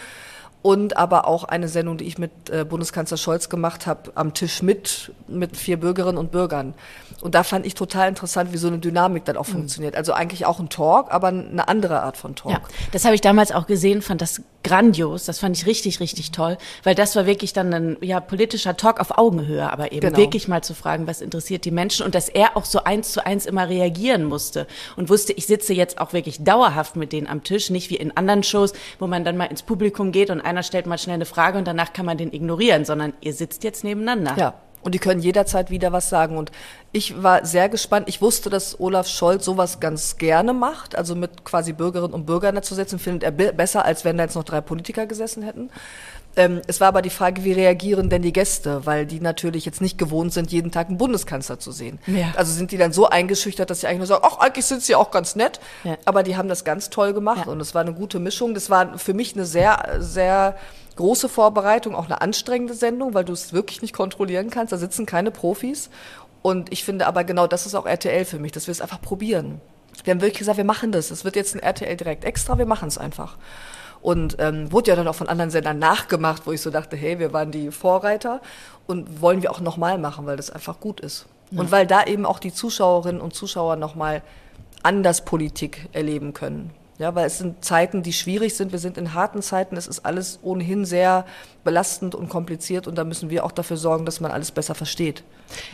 Und 0.63 0.97
aber 0.97 1.27
auch 1.27 1.43
eine 1.43 1.67
Sendung, 1.67 1.97
die 1.97 2.05
ich 2.05 2.17
mit 2.17 2.31
äh, 2.49 2.65
Bundeskanzler 2.65 3.17
Scholz 3.17 3.49
gemacht 3.49 3.85
habe, 3.85 4.13
am 4.15 4.33
Tisch 4.33 4.63
mit, 4.63 5.11
mit 5.27 5.55
vier 5.57 5.77
Bürgerinnen 5.77 6.17
und 6.17 6.31
Bürgern. 6.31 6.73
Und 7.21 7.35
da 7.35 7.43
fand 7.43 7.65
ich 7.65 7.75
total 7.75 8.09
interessant, 8.09 8.51
wie 8.51 8.57
so 8.57 8.67
eine 8.67 8.79
Dynamik 8.79 9.23
dann 9.25 9.37
auch 9.37 9.45
funktioniert. 9.45 9.95
Also 9.95 10.13
eigentlich 10.13 10.45
auch 10.45 10.59
ein 10.59 10.69
Talk, 10.69 11.11
aber 11.13 11.27
eine 11.27 11.67
andere 11.67 12.01
Art 12.01 12.17
von 12.17 12.35
Talk. 12.35 12.51
Ja, 12.51 12.61
das 12.91 13.05
habe 13.05 13.13
ich 13.13 13.21
damals 13.21 13.51
auch 13.51 13.67
gesehen, 13.67 14.01
fand 14.01 14.21
das 14.21 14.41
grandios. 14.63 15.25
Das 15.25 15.39
fand 15.39 15.57
ich 15.57 15.65
richtig, 15.65 15.99
richtig 15.99 16.31
toll, 16.31 16.57
weil 16.83 16.95
das 16.95 17.15
war 17.15 17.25
wirklich 17.25 17.53
dann 17.53 17.73
ein 17.73 17.97
ja, 18.01 18.19
politischer 18.19 18.75
Talk 18.77 18.99
auf 18.99 19.17
Augenhöhe, 19.17 19.71
aber 19.71 19.91
eben 19.91 20.01
Genau. 20.01 20.17
wirklich 20.17 20.47
mal 20.47 20.63
zu 20.63 20.73
fragen, 20.73 21.07
was 21.07 21.21
interessiert 21.21 21.65
die 21.65 21.71
Menschen 21.71 22.05
und 22.05 22.15
dass 22.15 22.29
er 22.29 22.57
auch 22.57 22.65
so 22.65 22.83
eins 22.83 23.11
zu 23.11 23.25
eins 23.25 23.45
immer 23.45 23.69
reagieren 23.69 24.23
musste 24.25 24.67
und 24.95 25.09
wusste, 25.09 25.33
ich 25.33 25.45
sitze 25.45 25.73
jetzt 25.73 25.99
auch 25.99 26.13
wirklich 26.13 26.43
dauerhaft 26.43 26.95
mit 26.95 27.11
denen 27.13 27.27
am 27.27 27.43
Tisch, 27.43 27.69
nicht 27.69 27.89
wie 27.89 27.95
in 27.95 28.15
anderen 28.15 28.43
Shows, 28.43 28.73
wo 28.99 29.07
man 29.07 29.23
dann 29.23 29.37
mal 29.37 29.45
ins 29.45 29.63
Publikum 29.63 30.11
geht 30.11 30.29
und 30.29 30.41
einer 30.53 30.63
stellt 30.63 30.85
mal 30.85 30.97
schnell 30.97 31.15
eine 31.15 31.25
Frage 31.25 31.57
und 31.57 31.67
danach 31.67 31.93
kann 31.93 32.05
man 32.05 32.17
den 32.17 32.31
ignorieren, 32.31 32.85
sondern 32.85 33.13
ihr 33.21 33.33
sitzt 33.33 33.63
jetzt 33.63 33.83
nebeneinander. 33.83 34.35
Ja. 34.37 34.53
Und 34.83 34.93
die 34.93 34.99
können 34.99 35.21
jederzeit 35.21 35.69
wieder 35.69 35.93
was 35.93 36.09
sagen. 36.09 36.37
Und 36.37 36.51
ich 36.91 37.23
war 37.23 37.45
sehr 37.45 37.69
gespannt. 37.69 38.09
Ich 38.09 38.21
wusste, 38.21 38.49
dass 38.49 38.79
Olaf 38.79 39.07
Scholz 39.07 39.45
sowas 39.45 39.79
ganz 39.79 40.17
gerne 40.17 40.53
macht, 40.53 40.97
also 40.97 41.15
mit 41.15 41.45
quasi 41.45 41.71
Bürgerinnen 41.71 42.13
und 42.13 42.25
Bürgern 42.25 42.61
zu 42.61 42.75
setzen, 42.75 42.99
findet 42.99 43.23
er 43.23 43.31
besser, 43.31 43.85
als 43.85 44.03
wenn 44.03 44.17
da 44.17 44.23
jetzt 44.23 44.35
noch 44.35 44.43
drei 44.43 44.61
Politiker 44.61 45.07
gesessen 45.07 45.41
hätten. 45.43 45.69
Ähm, 46.35 46.61
es 46.67 46.81
war 46.81 46.87
aber 46.87 47.01
die 47.01 47.09
Frage, 47.09 47.43
wie 47.43 47.53
reagieren 47.53 48.09
denn 48.09 48.21
die 48.21 48.33
Gäste, 48.33 48.85
weil 48.85 49.05
die 49.05 49.19
natürlich 49.19 49.65
jetzt 49.65 49.81
nicht 49.81 49.97
gewohnt 49.97 50.33
sind, 50.33 50.51
jeden 50.51 50.71
Tag 50.71 50.87
einen 50.87 50.97
Bundeskanzler 50.97 51.59
zu 51.59 51.71
sehen. 51.71 51.99
Ja. 52.07 52.33
Also 52.35 52.51
sind 52.53 52.71
die 52.71 52.77
dann 52.77 52.91
so 52.91 53.07
eingeschüchtert, 53.07 53.69
dass 53.69 53.81
sie 53.81 53.87
eigentlich 53.87 53.99
nur 53.99 54.07
sagen, 54.07 54.25
ach, 54.25 54.39
eigentlich 54.39 54.65
sind 54.65 54.81
sie 54.81 54.95
auch 54.95 55.11
ganz 55.11 55.35
nett. 55.35 55.59
Ja. 55.83 55.97
Aber 56.05 56.23
die 56.23 56.35
haben 56.35 56.49
das 56.49 56.63
ganz 56.63 56.89
toll 56.89 57.13
gemacht 57.13 57.45
ja. 57.45 57.51
und 57.51 57.59
es 57.59 57.75
war 57.75 57.81
eine 57.81 57.93
gute 57.93 58.19
Mischung. 58.19 58.53
Das 58.53 58.69
war 58.69 58.97
für 58.97 59.13
mich 59.13 59.35
eine 59.35 59.45
sehr, 59.45 59.97
sehr 59.99 60.55
große 60.95 61.29
Vorbereitung, 61.29 61.95
auch 61.95 62.05
eine 62.05 62.21
anstrengende 62.21 62.73
Sendung, 62.73 63.13
weil 63.13 63.25
du 63.25 63.33
es 63.33 63.53
wirklich 63.53 63.81
nicht 63.81 63.93
kontrollieren 63.93 64.49
kannst. 64.49 64.73
Da 64.73 64.77
sitzen 64.77 65.05
keine 65.05 65.31
Profis. 65.31 65.89
Und 66.41 66.71
ich 66.71 66.83
finde 66.83 67.07
aber 67.07 67.23
genau 67.23 67.47
das 67.47 67.65
ist 67.65 67.75
auch 67.75 67.85
RTL 67.85 68.25
für 68.25 68.39
mich, 68.39 68.51
dass 68.51 68.67
wir 68.67 68.71
es 68.71 68.81
einfach 68.81 69.01
probieren. 69.01 69.61
Wir 70.03 70.11
haben 70.11 70.21
wirklich 70.21 70.39
gesagt, 70.39 70.57
wir 70.57 70.65
machen 70.65 70.91
das. 70.91 71.11
Es 71.11 71.23
wird 71.23 71.35
jetzt 71.35 71.55
ein 71.55 71.59
RTL 71.59 71.95
direkt 71.95 72.25
extra, 72.25 72.57
wir 72.57 72.65
machen 72.65 72.87
es 72.87 72.97
einfach. 72.97 73.37
Und 74.03 74.35
ähm, 74.39 74.69
wurde 74.71 74.91
ja 74.91 74.97
dann 74.97 75.07
auch 75.07 75.15
von 75.15 75.29
anderen 75.29 75.49
Sendern 75.49 75.79
nachgemacht, 75.79 76.45
wo 76.45 76.51
ich 76.51 76.61
so 76.61 76.69
dachte, 76.69 76.97
hey, 76.97 77.19
wir 77.19 77.31
waren 77.31 77.51
die 77.51 77.71
Vorreiter 77.71 78.41
und 78.85 79.21
wollen 79.21 79.41
wir 79.41 79.49
auch 79.49 79.61
nochmal 79.61 79.97
machen, 79.97 80.25
weil 80.25 80.35
das 80.35 80.49
einfach 80.49 80.81
gut 80.81 80.99
ist. 80.99 81.25
Ja. 81.51 81.61
Und 81.61 81.71
weil 81.71 81.87
da 81.87 82.03
eben 82.03 82.25
auch 82.25 82.39
die 82.39 82.53
Zuschauerinnen 82.53 83.21
und 83.21 83.33
Zuschauer 83.33 83.77
nochmal 83.77 84.21
anders 84.83 85.23
Politik 85.23 85.87
erleben 85.93 86.33
können. 86.33 86.71
Ja, 86.99 87.15
weil 87.15 87.25
es 87.25 87.37
sind 87.37 87.63
Zeiten, 87.63 88.03
die 88.03 88.13
schwierig 88.13 88.55
sind. 88.55 88.73
Wir 88.73 88.79
sind 88.79 88.97
in 88.97 89.13
harten 89.13 89.41
Zeiten. 89.41 89.77
Es 89.77 89.87
ist 89.87 90.05
alles 90.05 90.39
ohnehin 90.43 90.85
sehr 90.85 91.25
belastend 91.63 92.13
und 92.13 92.29
kompliziert 92.29 92.87
und 92.87 92.97
da 92.97 93.05
müssen 93.05 93.29
wir 93.29 93.45
auch 93.45 93.51
dafür 93.53 93.77
sorgen, 93.77 94.05
dass 94.05 94.19
man 94.19 94.31
alles 94.31 94.51
besser 94.51 94.75
versteht. 94.75 95.23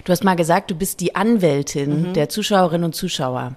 Du 0.06 0.12
hast 0.12 0.24
mal 0.24 0.36
gesagt, 0.36 0.72
du 0.72 0.76
bist 0.76 1.00
die 1.00 1.16
Anwältin 1.16 2.10
mhm. 2.10 2.14
der 2.14 2.30
Zuschauerinnen 2.30 2.86
und 2.86 2.96
Zuschauer. 2.96 3.56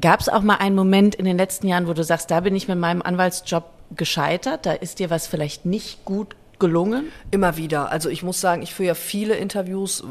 Gab 0.00 0.20
es 0.20 0.28
auch 0.28 0.42
mal 0.42 0.56
einen 0.56 0.76
Moment 0.76 1.14
in 1.14 1.24
den 1.24 1.38
letzten 1.38 1.68
Jahren, 1.68 1.86
wo 1.86 1.94
du 1.94 2.04
sagst, 2.04 2.30
da 2.30 2.40
bin 2.40 2.54
ich 2.54 2.68
mit 2.68 2.78
meinem 2.78 3.02
Anwaltsjob 3.02 3.64
gescheitert? 3.96 4.66
Da 4.66 4.72
ist 4.72 4.98
dir 4.98 5.10
was 5.10 5.26
vielleicht 5.26 5.64
nicht 5.66 6.04
gut 6.04 6.36
gelungen? 6.58 7.10
Immer 7.30 7.56
wieder. 7.56 7.90
Also 7.90 8.08
ich 8.08 8.22
muss 8.22 8.40
sagen, 8.40 8.62
ich 8.62 8.74
führe 8.74 8.88
ja 8.88 8.94
viele 8.94 9.34
Interviews, 9.34 10.04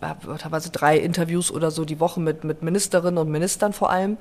teilweise 0.00 0.70
drei 0.70 0.96
Interviews 0.96 1.50
oder 1.50 1.70
so 1.70 1.84
die 1.84 2.00
Woche 2.00 2.20
mit, 2.20 2.44
mit 2.44 2.62
Ministerinnen 2.62 3.18
und 3.18 3.30
Ministern 3.30 3.72
vor 3.72 3.90
allem. 3.90 4.16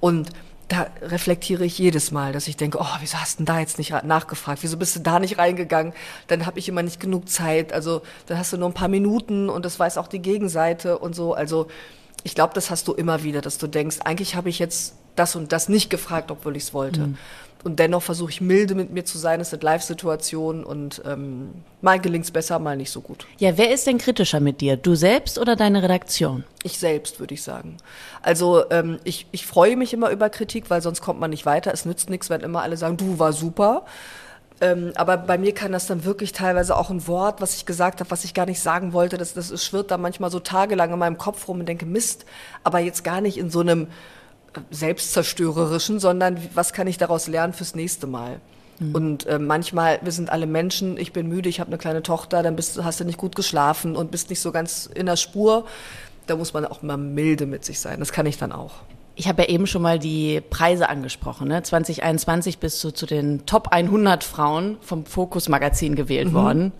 Und 0.00 0.30
da 0.68 0.86
reflektiere 1.02 1.64
ich 1.64 1.78
jedes 1.78 2.12
Mal, 2.12 2.32
dass 2.32 2.48
ich 2.48 2.56
denke, 2.56 2.78
oh, 2.80 2.86
wieso 3.00 3.18
hast 3.18 3.40
du 3.40 3.44
da 3.44 3.60
jetzt 3.60 3.78
nicht 3.78 3.92
nachgefragt? 4.04 4.62
Wieso 4.62 4.76
bist 4.76 4.96
du 4.96 5.00
da 5.00 5.18
nicht 5.18 5.38
reingegangen? 5.38 5.92
Dann 6.28 6.46
habe 6.46 6.58
ich 6.58 6.68
immer 6.68 6.82
nicht 6.82 6.98
genug 6.98 7.28
Zeit. 7.28 7.72
Also 7.72 8.02
dann 8.26 8.38
hast 8.38 8.52
du 8.52 8.56
nur 8.56 8.68
ein 8.68 8.74
paar 8.74 8.88
Minuten 8.88 9.48
und 9.48 9.64
das 9.64 9.78
weiß 9.78 9.98
auch 9.98 10.08
die 10.08 10.20
Gegenseite 10.20 10.98
und 10.98 11.14
so. 11.14 11.34
Also 11.34 11.68
ich 12.24 12.34
glaube, 12.34 12.54
das 12.54 12.70
hast 12.70 12.88
du 12.88 12.94
immer 12.94 13.22
wieder, 13.22 13.40
dass 13.40 13.58
du 13.58 13.66
denkst, 13.66 13.98
eigentlich 14.04 14.34
habe 14.34 14.48
ich 14.48 14.58
jetzt 14.58 14.94
das 15.14 15.36
und 15.36 15.52
das 15.52 15.68
nicht 15.68 15.90
gefragt, 15.90 16.30
obwohl 16.30 16.56
ich 16.56 16.64
es 16.64 16.74
wollte. 16.74 17.00
Mhm. 17.00 17.18
Und 17.64 17.78
dennoch 17.78 18.02
versuche 18.02 18.30
ich 18.30 18.40
milde 18.40 18.74
mit 18.74 18.90
mir 18.90 19.04
zu 19.04 19.18
sein. 19.18 19.40
Es 19.40 19.50
sind 19.50 19.62
Live-Situationen 19.62 20.64
und 20.64 21.02
ähm, 21.06 21.50
mal 21.80 22.00
gelingt 22.00 22.24
es 22.24 22.30
besser, 22.30 22.58
mal 22.58 22.76
nicht 22.76 22.90
so 22.90 23.00
gut. 23.00 23.26
Ja, 23.38 23.56
wer 23.56 23.72
ist 23.72 23.86
denn 23.86 23.98
kritischer 23.98 24.40
mit 24.40 24.60
dir? 24.60 24.76
Du 24.76 24.94
selbst 24.94 25.38
oder 25.38 25.54
deine 25.54 25.82
Redaktion? 25.82 26.44
Ich 26.64 26.78
selbst, 26.78 27.20
würde 27.20 27.34
ich 27.34 27.42
sagen. 27.42 27.76
Also 28.20 28.64
ähm, 28.70 28.98
ich, 29.04 29.26
ich 29.30 29.46
freue 29.46 29.76
mich 29.76 29.92
immer 29.92 30.10
über 30.10 30.28
Kritik, 30.28 30.70
weil 30.70 30.82
sonst 30.82 31.00
kommt 31.02 31.20
man 31.20 31.30
nicht 31.30 31.46
weiter. 31.46 31.72
Es 31.72 31.84
nützt 31.84 32.10
nichts, 32.10 32.30
wenn 32.30 32.40
immer 32.40 32.62
alle 32.62 32.76
sagen, 32.76 32.96
du 32.96 33.18
war 33.18 33.32
super. 33.32 33.84
Ähm, 34.60 34.92
aber 34.94 35.16
bei 35.16 35.38
mir 35.38 35.54
kann 35.54 35.72
das 35.72 35.86
dann 35.88 36.04
wirklich 36.04 36.32
teilweise 36.32 36.76
auch 36.76 36.90
ein 36.90 37.06
Wort, 37.08 37.40
was 37.40 37.56
ich 37.56 37.66
gesagt 37.66 37.98
habe, 37.98 38.10
was 38.12 38.24
ich 38.24 38.32
gar 38.32 38.46
nicht 38.46 38.60
sagen 38.60 38.92
wollte, 38.92 39.18
das, 39.18 39.34
das 39.34 39.64
schwirrt 39.64 39.90
da 39.90 39.98
manchmal 39.98 40.30
so 40.30 40.38
tagelang 40.38 40.92
in 40.92 40.98
meinem 41.00 41.18
Kopf 41.18 41.48
rum 41.48 41.60
und 41.60 41.66
denke, 41.66 41.84
Mist, 41.84 42.26
aber 42.62 42.78
jetzt 42.78 43.02
gar 43.02 43.20
nicht 43.20 43.38
in 43.38 43.50
so 43.50 43.58
einem 43.58 43.88
selbstzerstörerischen, 44.70 46.00
sondern 46.00 46.38
was 46.54 46.72
kann 46.72 46.86
ich 46.86 46.98
daraus 46.98 47.28
lernen 47.28 47.52
fürs 47.52 47.74
nächste 47.74 48.06
Mal? 48.06 48.40
Mhm. 48.78 48.94
Und 48.94 49.26
äh, 49.26 49.38
manchmal, 49.38 49.98
wir 50.02 50.12
sind 50.12 50.30
alle 50.30 50.46
Menschen, 50.46 50.96
ich 50.96 51.12
bin 51.12 51.28
müde, 51.28 51.48
ich 51.48 51.60
habe 51.60 51.68
eine 51.68 51.78
kleine 51.78 52.02
Tochter, 52.02 52.42
dann 52.42 52.56
bist, 52.56 52.82
hast 52.82 53.00
du 53.00 53.04
nicht 53.04 53.18
gut 53.18 53.36
geschlafen 53.36 53.96
und 53.96 54.10
bist 54.10 54.30
nicht 54.30 54.40
so 54.40 54.52
ganz 54.52 54.88
in 54.92 55.06
der 55.06 55.16
Spur. 55.16 55.66
Da 56.26 56.36
muss 56.36 56.52
man 56.52 56.64
auch 56.64 56.82
mal 56.82 56.96
milde 56.96 57.46
mit 57.46 57.64
sich 57.64 57.80
sein. 57.80 57.98
Das 57.98 58.12
kann 58.12 58.26
ich 58.26 58.38
dann 58.38 58.52
auch. 58.52 58.74
Ich 59.14 59.28
habe 59.28 59.42
ja 59.42 59.48
eben 59.48 59.66
schon 59.66 59.82
mal 59.82 59.98
die 59.98 60.40
Preise 60.40 60.88
angesprochen. 60.88 61.48
Ne? 61.48 61.62
2021 61.62 62.58
bist 62.58 62.82
du 62.82 62.90
zu 62.90 63.06
den 63.06 63.44
Top 63.44 63.68
100 63.68 64.24
Frauen 64.24 64.78
vom 64.80 65.04
Focus 65.04 65.48
Magazin 65.48 65.96
gewählt 65.96 66.28
mhm. 66.28 66.34
worden. 66.34 66.72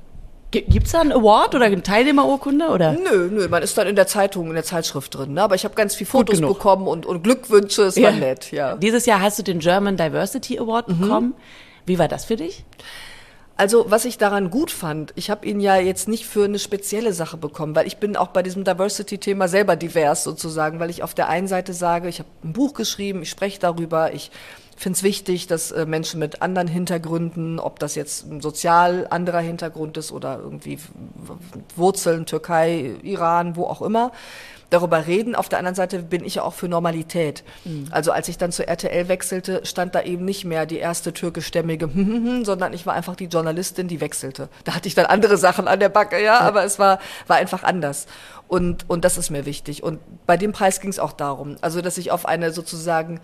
Gibt 0.53 0.86
es 0.86 0.92
da 0.92 1.00
einen 1.00 1.12
Award 1.12 1.55
oder 1.55 1.64
eine 1.64 1.82
Teilnehmerurkunde? 1.82 2.68
Oder? 2.68 2.92
Nö, 2.92 3.30
nö, 3.32 3.48
man 3.48 3.62
ist 3.62 3.76
dann 3.78 3.86
in 3.86 3.96
der 3.96 4.07
Zeitung, 4.07 4.48
in 4.48 4.55
der 4.55 4.64
Zeitschrift 4.64 5.14
drin. 5.14 5.32
Ne? 5.32 5.42
Aber 5.42 5.55
ich 5.55 5.64
habe 5.64 5.74
ganz 5.74 5.94
viele 5.94 6.11
Fotos 6.11 6.40
bekommen 6.40 6.86
und, 6.86 7.07
und 7.07 7.24
Glückwünsche, 7.24 7.84
es 7.84 7.96
ja. 7.96 8.11
war 8.11 8.12
nett. 8.12 8.53
Ja. 8.53 8.76
Dieses 8.76 9.07
Jahr 9.07 9.22
hast 9.22 9.38
du 9.38 9.42
den 9.42 9.61
German 9.61 9.96
Diversity 9.96 10.59
Award 10.59 10.88
mhm. 10.90 11.00
bekommen. 11.00 11.34
Wie 11.86 11.98
war 11.98 12.07
das 12.07 12.26
für 12.26 12.36
dich? 12.36 12.64
Also 13.57 13.86
was 13.88 14.05
ich 14.05 14.18
daran 14.18 14.50
gut 14.50 14.70
fand, 14.70 15.12
ich 15.14 15.30
habe 15.30 15.46
ihn 15.46 15.61
ja 15.61 15.76
jetzt 15.76 16.09
nicht 16.09 16.26
für 16.26 16.44
eine 16.44 16.59
spezielle 16.59 17.12
Sache 17.12 17.36
bekommen, 17.36 17.76
weil 17.76 17.86
ich 17.86 17.98
bin 17.98 18.16
auch 18.16 18.28
bei 18.28 18.42
diesem 18.42 18.64
Diversity-Thema 18.64 19.46
selber 19.46 19.76
divers 19.76 20.24
sozusagen, 20.24 20.80
weil 20.80 20.90
ich 20.90 21.03
auf 21.03 21.14
der 21.14 21.28
einen 21.28 21.48
Seite 21.48 21.72
sage, 21.72 22.09
ich 22.09 22.18
habe 22.18 22.28
ein 22.44 22.53
Buch 22.53 22.74
geschrieben, 22.74 23.22
ich 23.22 23.30
spreche 23.30 23.61
darüber, 23.61 24.12
ich 24.14 24.30
finde 24.83 24.97
es 24.97 25.03
wichtig, 25.03 25.47
dass 25.47 25.70
äh, 25.70 25.87
Menschen 25.87 26.18
mit 26.18 26.43
anderen 26.43 26.68
Hintergründen, 26.68 27.59
ob 27.59 27.78
das 27.78 27.95
jetzt 27.95 28.26
ein 28.26 28.41
sozial 28.41 29.07
anderer 29.11 29.41
Hintergrund 29.41 29.97
ist 29.97 30.12
oder 30.12 30.39
irgendwie 30.43 30.78
Wurzeln, 31.76 32.26
Türkei, 32.26 32.97
Iran, 33.03 33.57
wo 33.57 33.64
auch 33.64 33.80
immer, 33.83 34.12
darüber 34.70 35.07
reden. 35.07 35.35
Auf 35.35 35.49
der 35.49 35.59
anderen 35.59 35.74
Seite 35.74 36.01
bin 36.01 36.24
ich 36.24 36.37
ja 36.37 36.43
auch 36.43 36.55
für 36.55 36.66
Normalität. 36.66 37.45
Mhm. 37.64 37.89
Also 37.91 38.11
als 38.11 38.28
ich 38.28 38.39
dann 38.39 38.53
zu 38.53 38.66
RTL 38.66 39.09
wechselte, 39.09 39.64
stand 39.64 39.95
da 39.95 40.03
eben 40.03 40.24
nicht 40.24 40.45
mehr 40.45 40.66
die 40.66 40.78
erste 40.78 41.12
türkischstämmige, 41.12 41.89
sondern 42.45 42.72
ich 42.72 42.87
war 42.87 42.95
einfach 42.95 43.14
die 43.14 43.26
Journalistin, 43.26 43.87
die 43.89 44.01
wechselte. 44.01 44.49
Da 44.64 44.74
hatte 44.74 44.89
ich 44.89 44.95
dann 44.95 45.07
andere 45.07 45.37
Sachen 45.37 45.68
an 45.68 45.78
der 45.78 45.91
Backe, 45.91 46.16
ja, 46.16 46.24
ja. 46.24 46.41
aber 46.41 46.64
es 46.64 46.78
war, 46.78 46.99
war 47.26 47.37
einfach 47.37 47.62
anders. 47.62 48.07
Und, 48.49 48.89
und 48.89 49.05
das 49.05 49.16
ist 49.16 49.30
mir 49.30 49.47
wichtig. 49.47 49.83
Und 49.83 50.01
bei 50.26 50.37
dem 50.37 50.53
Preis 50.53 50.80
ging 50.80 50.91
es 50.91 50.99
auch 50.99 51.12
darum, 51.12 51.57
also 51.61 51.80
dass 51.80 51.99
ich 51.99 52.11
auf 52.11 52.26
eine 52.26 52.53
sozusagen 52.53 53.20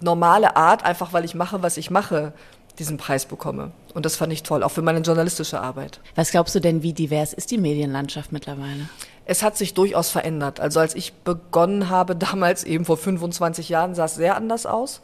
normale 0.00 0.56
Art, 0.56 0.84
einfach 0.84 1.12
weil 1.12 1.24
ich 1.24 1.34
mache, 1.34 1.62
was 1.62 1.76
ich 1.76 1.90
mache, 1.90 2.32
diesen 2.78 2.96
Preis 2.96 3.26
bekomme. 3.26 3.72
Und 3.94 4.06
das 4.06 4.16
fand 4.16 4.32
ich 4.32 4.42
toll, 4.42 4.62
auch 4.62 4.70
für 4.70 4.82
meine 4.82 5.00
journalistische 5.00 5.60
Arbeit. 5.60 6.00
Was 6.14 6.30
glaubst 6.30 6.54
du 6.54 6.60
denn, 6.60 6.82
wie 6.82 6.92
divers 6.92 7.32
ist 7.32 7.50
die 7.50 7.58
Medienlandschaft 7.58 8.32
mittlerweile? 8.32 8.88
Es 9.26 9.42
hat 9.42 9.56
sich 9.56 9.74
durchaus 9.74 10.10
verändert. 10.10 10.60
Also 10.60 10.80
als 10.80 10.94
ich 10.94 11.12
begonnen 11.12 11.90
habe, 11.90 12.16
damals 12.16 12.64
eben 12.64 12.84
vor 12.84 12.96
25 12.96 13.68
Jahren, 13.68 13.94
sah 13.94 14.06
es 14.06 14.14
sehr 14.14 14.36
anders 14.36 14.66
aus. 14.66 15.00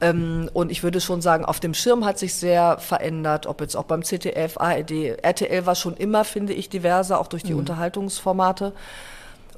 Ähm, 0.00 0.50
und 0.52 0.70
ich 0.70 0.82
würde 0.82 1.00
schon 1.00 1.20
sagen, 1.22 1.44
auf 1.44 1.58
dem 1.58 1.74
Schirm 1.74 2.04
hat 2.04 2.18
sich 2.18 2.34
sehr 2.34 2.78
verändert, 2.78 3.46
ob 3.46 3.60
jetzt 3.60 3.76
auch 3.76 3.84
beim 3.84 4.02
ZDF, 4.02 4.58
ARD, 4.58 5.18
RTL 5.22 5.66
war 5.66 5.74
schon 5.74 5.96
immer, 5.96 6.24
finde 6.24 6.52
ich, 6.52 6.68
diverser, 6.68 7.18
auch 7.18 7.28
durch 7.28 7.42
die 7.42 7.54
mhm. 7.54 7.60
Unterhaltungsformate. 7.60 8.72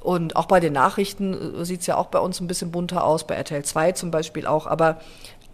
Und 0.01 0.35
auch 0.35 0.45
bei 0.45 0.59
den 0.59 0.73
Nachrichten 0.73 1.61
äh, 1.61 1.65
sieht 1.65 1.81
es 1.81 1.87
ja 1.87 1.97
auch 1.97 2.07
bei 2.07 2.19
uns 2.19 2.39
ein 2.39 2.47
bisschen 2.47 2.71
bunter 2.71 3.03
aus, 3.03 3.25
bei 3.25 3.35
RTL 3.35 3.63
2 3.63 3.93
zum 3.93 4.11
Beispiel 4.11 4.47
auch. 4.47 4.67
Aber 4.67 4.99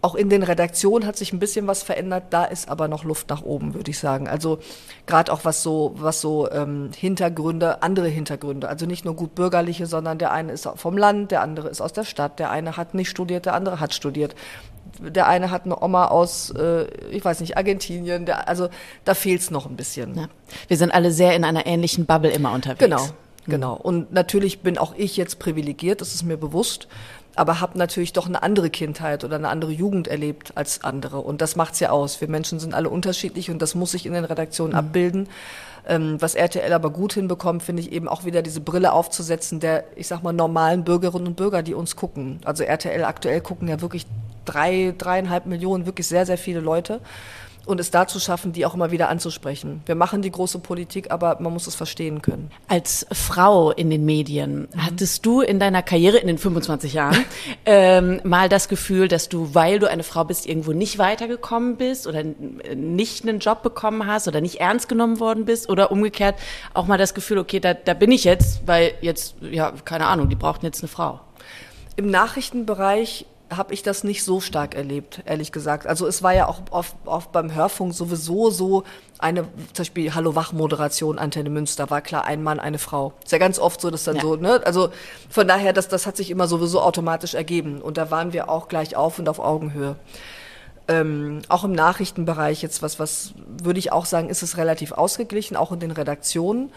auch 0.02 0.14
in 0.14 0.28
den 0.28 0.42
Redaktionen 0.42 1.06
hat 1.06 1.16
sich 1.16 1.32
ein 1.32 1.38
bisschen 1.40 1.66
was 1.66 1.82
verändert, 1.82 2.24
da 2.30 2.44
ist 2.44 2.68
aber 2.68 2.86
noch 2.86 3.02
Luft 3.02 3.28
nach 3.28 3.42
oben, 3.42 3.74
würde 3.74 3.90
ich 3.90 3.98
sagen. 3.98 4.28
Also 4.28 4.58
gerade 5.06 5.32
auch 5.32 5.44
was 5.44 5.62
so, 5.64 5.94
was 5.96 6.20
so 6.20 6.48
ähm, 6.50 6.90
Hintergründe, 6.96 7.82
andere 7.82 8.06
Hintergründe, 8.06 8.68
also 8.68 8.86
nicht 8.86 9.04
nur 9.04 9.16
gut 9.16 9.34
bürgerliche, 9.34 9.86
sondern 9.86 10.18
der 10.18 10.32
eine 10.32 10.52
ist 10.52 10.68
vom 10.76 10.96
Land, 10.96 11.32
der 11.32 11.40
andere 11.40 11.68
ist 11.68 11.80
aus 11.80 11.92
der 11.92 12.04
Stadt, 12.04 12.38
der 12.38 12.50
eine 12.50 12.76
hat 12.76 12.94
nicht 12.94 13.10
studiert, 13.10 13.46
der 13.46 13.54
andere 13.54 13.80
hat 13.80 13.94
studiert. 13.94 14.36
Der 15.00 15.26
eine 15.26 15.50
hat 15.50 15.64
eine 15.64 15.82
Oma 15.82 16.06
aus, 16.06 16.50
äh, 16.50 16.84
ich 17.10 17.24
weiß 17.24 17.40
nicht, 17.40 17.56
Argentinien. 17.56 18.26
Der, 18.26 18.48
also 18.48 18.68
da 19.04 19.14
fehlt 19.14 19.40
es 19.40 19.50
noch 19.50 19.66
ein 19.66 19.76
bisschen. 19.76 20.14
Ja. 20.14 20.28
Wir 20.68 20.76
sind 20.76 20.92
alle 20.92 21.10
sehr 21.10 21.34
in 21.34 21.44
einer 21.44 21.66
ähnlichen 21.66 22.06
Bubble 22.06 22.30
immer 22.30 22.52
unterwegs. 22.52 22.78
Genau, 22.78 23.04
genau. 23.46 23.74
Und 23.74 24.12
natürlich 24.12 24.60
bin 24.60 24.78
auch 24.78 24.94
ich 24.96 25.16
jetzt 25.16 25.38
privilegiert, 25.38 26.00
das 26.00 26.14
ist 26.14 26.22
mir 26.22 26.36
bewusst 26.36 26.88
aber 27.36 27.60
habe 27.60 27.78
natürlich 27.78 28.12
doch 28.14 28.26
eine 28.26 28.42
andere 28.42 28.70
Kindheit 28.70 29.22
oder 29.22 29.36
eine 29.36 29.48
andere 29.48 29.70
Jugend 29.70 30.08
erlebt 30.08 30.52
als 30.54 30.82
andere. 30.82 31.20
Und 31.20 31.42
das 31.42 31.54
macht's 31.54 31.80
ja 31.80 31.90
aus. 31.90 32.20
Wir 32.20 32.28
Menschen 32.28 32.58
sind 32.58 32.74
alle 32.74 32.88
unterschiedlich 32.88 33.50
und 33.50 33.60
das 33.60 33.74
muss 33.74 33.92
sich 33.92 34.06
in 34.06 34.14
den 34.14 34.24
Redaktionen 34.24 34.72
mhm. 34.72 34.78
abbilden. 34.78 35.28
Ähm, 35.86 36.16
was 36.18 36.34
RTL 36.34 36.72
aber 36.72 36.90
gut 36.90 37.12
hinbekommt, 37.12 37.62
finde 37.62 37.82
ich 37.82 37.92
eben 37.92 38.08
auch 38.08 38.24
wieder 38.24 38.42
diese 38.42 38.60
Brille 38.60 38.92
aufzusetzen 38.92 39.60
der, 39.60 39.84
ich 39.94 40.08
sag 40.08 40.22
mal, 40.22 40.32
normalen 40.32 40.82
Bürgerinnen 40.82 41.28
und 41.28 41.36
Bürger, 41.36 41.62
die 41.62 41.74
uns 41.74 41.94
gucken. 41.94 42.40
Also 42.44 42.64
RTL 42.64 43.04
aktuell 43.04 43.40
gucken 43.40 43.68
ja 43.68 43.80
wirklich 43.80 44.06
drei, 44.46 44.94
dreieinhalb 44.96 45.46
Millionen, 45.46 45.86
wirklich 45.86 46.08
sehr, 46.08 46.26
sehr 46.26 46.38
viele 46.38 46.60
Leute. 46.60 47.00
Und 47.66 47.80
es 47.80 47.90
da 47.90 48.06
zu 48.06 48.20
schaffen, 48.20 48.52
die 48.52 48.64
auch 48.64 48.74
immer 48.74 48.90
wieder 48.90 49.08
anzusprechen. 49.08 49.82
Wir 49.86 49.96
machen 49.96 50.22
die 50.22 50.30
große 50.30 50.60
Politik, 50.60 51.10
aber 51.10 51.38
man 51.40 51.52
muss 51.52 51.66
es 51.66 51.74
verstehen 51.74 52.22
können. 52.22 52.50
Als 52.68 53.06
Frau 53.12 53.72
in 53.72 53.90
den 53.90 54.04
Medien, 54.04 54.68
mhm. 54.72 54.86
hattest 54.86 55.26
du 55.26 55.40
in 55.40 55.58
deiner 55.58 55.82
Karriere 55.82 56.16
in 56.18 56.28
den 56.28 56.38
25 56.38 56.94
Jahren 56.94 57.24
ähm, 57.66 58.20
mal 58.24 58.48
das 58.48 58.68
Gefühl, 58.68 59.08
dass 59.08 59.28
du, 59.28 59.54
weil 59.54 59.78
du 59.78 59.90
eine 59.90 60.04
Frau 60.04 60.24
bist, 60.24 60.46
irgendwo 60.46 60.72
nicht 60.72 60.98
weitergekommen 60.98 61.76
bist 61.76 62.06
oder 62.06 62.22
nicht 62.74 63.24
einen 63.24 63.40
Job 63.40 63.62
bekommen 63.62 64.06
hast 64.06 64.28
oder 64.28 64.40
nicht 64.40 64.60
ernst 64.60 64.88
genommen 64.88 65.18
worden 65.20 65.44
bist 65.44 65.68
oder 65.68 65.90
umgekehrt 65.90 66.36
auch 66.72 66.86
mal 66.86 66.98
das 66.98 67.14
Gefühl, 67.14 67.38
okay, 67.38 67.60
da, 67.60 67.74
da 67.74 67.94
bin 67.94 68.12
ich 68.12 68.24
jetzt, 68.24 68.66
weil 68.66 68.94
jetzt, 69.00 69.34
ja, 69.40 69.72
keine 69.84 70.06
Ahnung, 70.06 70.28
die 70.28 70.36
brauchten 70.36 70.66
jetzt 70.66 70.82
eine 70.82 70.88
Frau? 70.88 71.20
Im 71.96 72.10
Nachrichtenbereich 72.10 73.26
habe 73.50 73.74
ich 73.74 73.82
das 73.82 74.02
nicht 74.02 74.24
so 74.24 74.40
stark 74.40 74.74
erlebt, 74.74 75.22
ehrlich 75.24 75.52
gesagt. 75.52 75.86
Also 75.86 76.06
es 76.06 76.22
war 76.22 76.34
ja 76.34 76.48
auch 76.48 76.62
oft, 76.70 76.96
oft 77.04 77.32
beim 77.32 77.54
Hörfunk 77.54 77.94
sowieso 77.94 78.50
so 78.50 78.84
eine, 79.18 79.42
zum 79.72 79.78
Beispiel 79.78 80.14
Hallo 80.14 80.34
Wach-Moderation 80.34 81.18
Antenne 81.18 81.50
Münster, 81.50 81.88
war 81.88 82.00
klar 82.00 82.24
ein 82.24 82.42
Mann, 82.42 82.58
eine 82.58 82.78
Frau. 82.78 83.12
Ist 83.24 83.32
ja 83.32 83.38
ganz 83.38 83.58
oft 83.58 83.80
so, 83.80 83.90
dass 83.90 84.04
dann 84.04 84.16
ja. 84.16 84.22
so, 84.22 84.36
ne? 84.36 84.60
Also 84.64 84.90
von 85.30 85.46
daher, 85.46 85.72
das, 85.72 85.88
das 85.88 86.06
hat 86.06 86.16
sich 86.16 86.30
immer 86.30 86.48
sowieso 86.48 86.80
automatisch 86.80 87.34
ergeben. 87.34 87.80
Und 87.80 87.98
da 87.98 88.10
waren 88.10 88.32
wir 88.32 88.50
auch 88.50 88.68
gleich 88.68 88.96
auf 88.96 89.18
und 89.18 89.28
auf 89.28 89.38
Augenhöhe. 89.38 89.96
Ähm, 90.88 91.42
auch 91.48 91.64
im 91.64 91.72
Nachrichtenbereich 91.72 92.62
jetzt 92.62 92.82
was, 92.82 92.98
was 92.98 93.32
würde 93.62 93.78
ich 93.78 93.92
auch 93.92 94.06
sagen, 94.06 94.28
ist 94.28 94.42
es 94.42 94.56
relativ 94.56 94.92
ausgeglichen, 94.92 95.56
auch 95.56 95.72
in 95.72 95.80
den 95.80 95.90
Redaktionen 95.90 96.70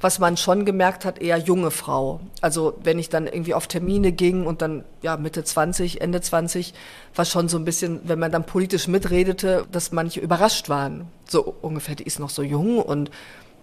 was 0.00 0.18
man 0.18 0.36
schon 0.36 0.64
gemerkt 0.64 1.04
hat, 1.04 1.20
eher 1.20 1.38
junge 1.38 1.70
Frau. 1.70 2.20
Also 2.40 2.78
wenn 2.82 2.98
ich 2.98 3.08
dann 3.08 3.26
irgendwie 3.26 3.54
auf 3.54 3.66
Termine 3.66 4.12
ging 4.12 4.46
und 4.46 4.62
dann 4.62 4.84
ja 5.02 5.16
Mitte 5.16 5.42
20, 5.42 6.00
Ende 6.00 6.20
20, 6.20 6.74
war 7.14 7.24
schon 7.24 7.48
so 7.48 7.58
ein 7.58 7.64
bisschen, 7.64 8.00
wenn 8.04 8.18
man 8.18 8.30
dann 8.30 8.44
politisch 8.44 8.86
mitredete, 8.86 9.66
dass 9.72 9.92
manche 9.92 10.20
überrascht 10.20 10.68
waren. 10.68 11.08
So 11.28 11.54
ungefähr, 11.62 11.96
die 11.96 12.04
ist 12.04 12.20
noch 12.20 12.30
so 12.30 12.42
jung 12.42 12.78
und 12.78 13.10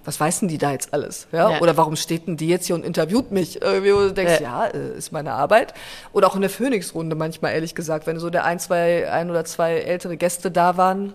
was 0.03 0.19
weiß 0.19 0.41
denn 0.41 0.49
die 0.49 0.59
da 0.59 0.71
jetzt 0.71 0.93
alles? 0.93 1.27
Ja? 1.31 1.51
ja. 1.51 1.61
Oder 1.61 1.77
warum 1.77 1.95
steht 1.95 2.27
denn 2.27 2.37
die 2.37 2.47
jetzt 2.47 2.67
hier 2.67 2.75
und 2.75 2.85
interviewt 2.85 3.31
mich? 3.31 3.61
Irgendwie, 3.61 3.93
wo 3.93 3.99
du 3.99 4.13
denkst, 4.13 4.39
ja, 4.39 4.65
ja 4.65 4.67
äh, 4.67 4.97
ist 4.97 5.11
meine 5.11 5.33
Arbeit. 5.33 5.73
Oder 6.13 6.27
auch 6.27 6.35
in 6.35 6.41
der 6.41 6.49
Phoenix-Runde 6.51 7.15
manchmal, 7.15 7.53
ehrlich 7.53 7.73
gesagt, 7.73 8.05
wenn 8.05 8.19
so 8.19 8.29
der 8.29 8.45
ein, 8.45 8.59
zwei, 8.59 9.09
ein 9.11 9.31
oder 9.31 9.45
zwei 9.45 9.77
ältere 9.77 10.15
Gäste 10.15 10.51
da 10.51 10.77
waren, 10.77 11.13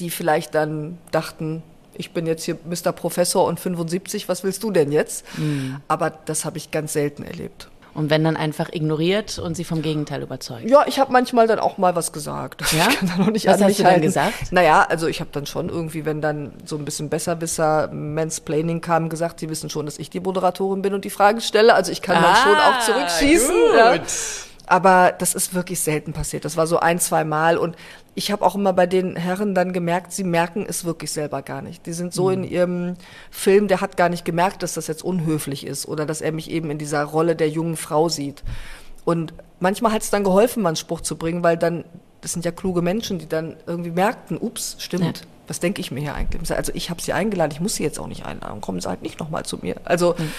die 0.00 0.10
vielleicht 0.10 0.54
dann 0.54 0.98
dachten, 1.12 1.62
ich 1.94 2.12
bin 2.12 2.26
jetzt 2.26 2.44
hier 2.44 2.58
Mr. 2.64 2.92
Professor 2.92 3.46
und 3.46 3.60
75, 3.60 4.28
was 4.28 4.44
willst 4.44 4.62
du 4.62 4.70
denn 4.70 4.92
jetzt? 4.92 5.24
Mhm. 5.38 5.76
Aber 5.88 6.10
das 6.10 6.44
habe 6.44 6.58
ich 6.58 6.70
ganz 6.70 6.92
selten 6.92 7.22
erlebt. 7.22 7.68
Und 7.94 8.08
wenn 8.08 8.24
dann 8.24 8.36
einfach 8.36 8.70
ignoriert 8.72 9.38
und 9.38 9.54
sie 9.54 9.64
vom 9.64 9.82
Gegenteil 9.82 10.22
überzeugt. 10.22 10.68
Ja, 10.68 10.86
ich 10.86 10.98
habe 10.98 11.12
manchmal 11.12 11.46
dann 11.46 11.58
auch 11.58 11.76
mal 11.76 11.94
was 11.94 12.12
gesagt. 12.12 12.62
Ja? 12.72 12.88
Ich 12.88 12.98
kann 12.98 13.08
da 13.08 13.16
noch 13.18 13.30
nicht 13.30 13.46
was 13.46 13.60
an 13.60 13.68
hast 13.68 13.78
du 13.78 13.84
halten. 13.84 13.96
dann 13.96 14.02
gesagt? 14.02 14.50
Naja, 14.50 14.86
also 14.88 15.08
ich 15.08 15.20
habe 15.20 15.28
dann 15.30 15.44
schon 15.44 15.68
irgendwie, 15.68 16.06
wenn 16.06 16.22
dann 16.22 16.52
so 16.64 16.76
ein 16.76 16.86
bisschen 16.86 17.10
Besserwisser 17.10 17.90
Mansplaining 17.92 18.80
kam, 18.80 19.10
gesagt, 19.10 19.40
sie 19.40 19.50
wissen 19.50 19.68
schon, 19.68 19.84
dass 19.84 19.98
ich 19.98 20.08
die 20.08 20.20
Moderatorin 20.20 20.80
bin 20.80 20.94
und 20.94 21.04
die 21.04 21.10
Fragen 21.10 21.42
stelle. 21.42 21.74
Also 21.74 21.92
ich 21.92 22.00
kann 22.00 22.16
ah, 22.16 22.22
dann 22.22 22.36
schon 22.36 22.56
auch 22.56 22.80
zurückschießen. 22.80 23.54
Gut. 23.54 23.76
Ja. 23.76 24.02
Aber 24.72 25.12
das 25.12 25.34
ist 25.34 25.52
wirklich 25.52 25.80
selten 25.80 26.14
passiert. 26.14 26.46
Das 26.46 26.56
war 26.56 26.66
so 26.66 26.80
ein, 26.80 26.98
zwei 26.98 27.24
Mal. 27.24 27.58
Und 27.58 27.76
ich 28.14 28.32
habe 28.32 28.42
auch 28.42 28.54
immer 28.54 28.72
bei 28.72 28.86
den 28.86 29.16
Herren 29.16 29.54
dann 29.54 29.74
gemerkt, 29.74 30.12
sie 30.12 30.24
merken 30.24 30.64
es 30.66 30.86
wirklich 30.86 31.12
selber 31.12 31.42
gar 31.42 31.60
nicht. 31.60 31.84
Die 31.84 31.92
sind 31.92 32.14
so 32.14 32.28
mhm. 32.28 32.32
in 32.32 32.44
ihrem 32.44 32.94
Film, 33.30 33.68
der 33.68 33.82
hat 33.82 33.98
gar 33.98 34.08
nicht 34.08 34.24
gemerkt, 34.24 34.62
dass 34.62 34.72
das 34.72 34.86
jetzt 34.86 35.04
unhöflich 35.04 35.66
ist 35.66 35.86
oder 35.86 36.06
dass 36.06 36.22
er 36.22 36.32
mich 36.32 36.50
eben 36.50 36.70
in 36.70 36.78
dieser 36.78 37.04
Rolle 37.04 37.36
der 37.36 37.50
jungen 37.50 37.76
Frau 37.76 38.08
sieht. 38.08 38.44
Und 39.04 39.34
manchmal 39.60 39.92
hat 39.92 40.00
es 40.00 40.08
dann 40.08 40.24
geholfen, 40.24 40.62
mal 40.62 40.70
einen 40.70 40.76
Spruch 40.76 41.02
zu 41.02 41.18
bringen, 41.18 41.42
weil 41.42 41.58
dann, 41.58 41.84
das 42.22 42.32
sind 42.32 42.46
ja 42.46 42.50
kluge 42.50 42.80
Menschen, 42.80 43.18
die 43.18 43.28
dann 43.28 43.56
irgendwie 43.66 43.90
merkten, 43.90 44.38
ups, 44.38 44.76
stimmt. 44.78 45.18
Ja. 45.18 45.26
Was 45.48 45.60
denke 45.60 45.82
ich 45.82 45.90
mir 45.90 46.00
hier 46.00 46.14
eigentlich? 46.14 46.50
Also 46.50 46.72
ich 46.74 46.88
habe 46.88 47.02
sie 47.02 47.12
eingeladen, 47.12 47.52
ich 47.52 47.60
muss 47.60 47.74
sie 47.74 47.82
jetzt 47.82 48.00
auch 48.00 48.06
nicht 48.06 48.24
einladen. 48.24 48.62
Kommen 48.62 48.80
sie 48.80 48.88
halt 48.88 49.02
nicht 49.02 49.20
nochmal 49.20 49.44
zu 49.44 49.58
mir. 49.58 49.76
Also 49.84 50.14
mhm 50.16 50.32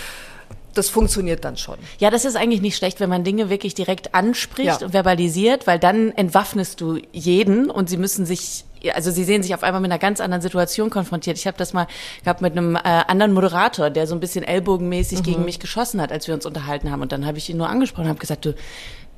das 0.74 0.90
funktioniert 0.90 1.46
dann 1.46 1.58
schon. 1.58 1.78
Ja, 2.00 2.10
das 2.10 2.26
ist 2.26 2.36
eigentlich 2.36 2.62
nicht 2.62 2.76
schlecht, 2.76 3.00
wenn 3.00 3.10
man 3.10 3.24
Dinge 3.24 3.50
wirklich 3.50 3.74
direkt 3.74 4.14
anspricht 4.14 4.82
ja. 4.82 4.86
und 4.86 4.92
verbalisiert, 4.92 5.68
weil 5.68 5.80
dann 5.80 6.12
entwaffnest 6.12 6.82
du 6.82 7.00
jeden 7.12 7.70
und 7.70 7.90
sie 7.90 7.98
müssen 7.98 8.26
sich 8.26 8.66
also 8.94 9.12
sie 9.12 9.24
sehen 9.24 9.44
sich 9.44 9.56
auf 9.56 9.64
einmal 9.64 9.80
mit 9.80 9.92
einer 9.92 10.00
ganz 10.00 10.20
anderen 10.20 10.42
Situation 10.42 10.90
konfrontiert. 10.90 11.38
Ich 11.38 11.48
habe 11.48 11.58
das 11.58 11.72
mal 11.72 11.88
gehabt 12.24 12.42
mit 12.42 12.52
einem 12.52 12.76
äh, 12.76 12.80
anderen 12.82 13.32
Moderator, 13.32 13.90
der 13.90 14.08
so 14.08 14.14
ein 14.14 14.20
bisschen 14.20 14.44
ellbogenmäßig 14.44 15.20
mhm. 15.20 15.24
gegen 15.24 15.46
mich 15.46 15.60
geschossen 15.60 16.02
hat, 16.02 16.12
als 16.12 16.28
wir 16.28 16.34
uns 16.34 16.46
unterhalten 16.46 16.92
haben. 16.92 17.02
Und 17.02 17.14
dann 17.14 17.26
habe 17.26 17.38
ich 17.38 17.50
ihn 17.50 17.56
nur 17.56 17.70
angesprochen 17.70 18.04
und 18.04 18.10
habe 18.10 18.20
gesagt, 18.20 18.44
du, 18.44 18.56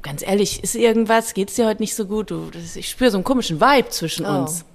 ganz 0.03 0.22
ehrlich, 0.22 0.64
ist 0.64 0.76
irgendwas? 0.76 1.34
Geht's 1.34 1.56
dir 1.56 1.66
heute 1.66 1.82
nicht 1.82 1.95
so 1.95 2.06
gut? 2.06 2.30
Du, 2.30 2.51
das, 2.51 2.76
ich 2.76 2.89
spüre 2.89 3.10
so 3.10 3.18
einen 3.18 3.24
komischen 3.24 3.60
Vibe 3.60 3.89
zwischen 3.89 4.26
oh. 4.28 4.41
uns. 4.41 4.66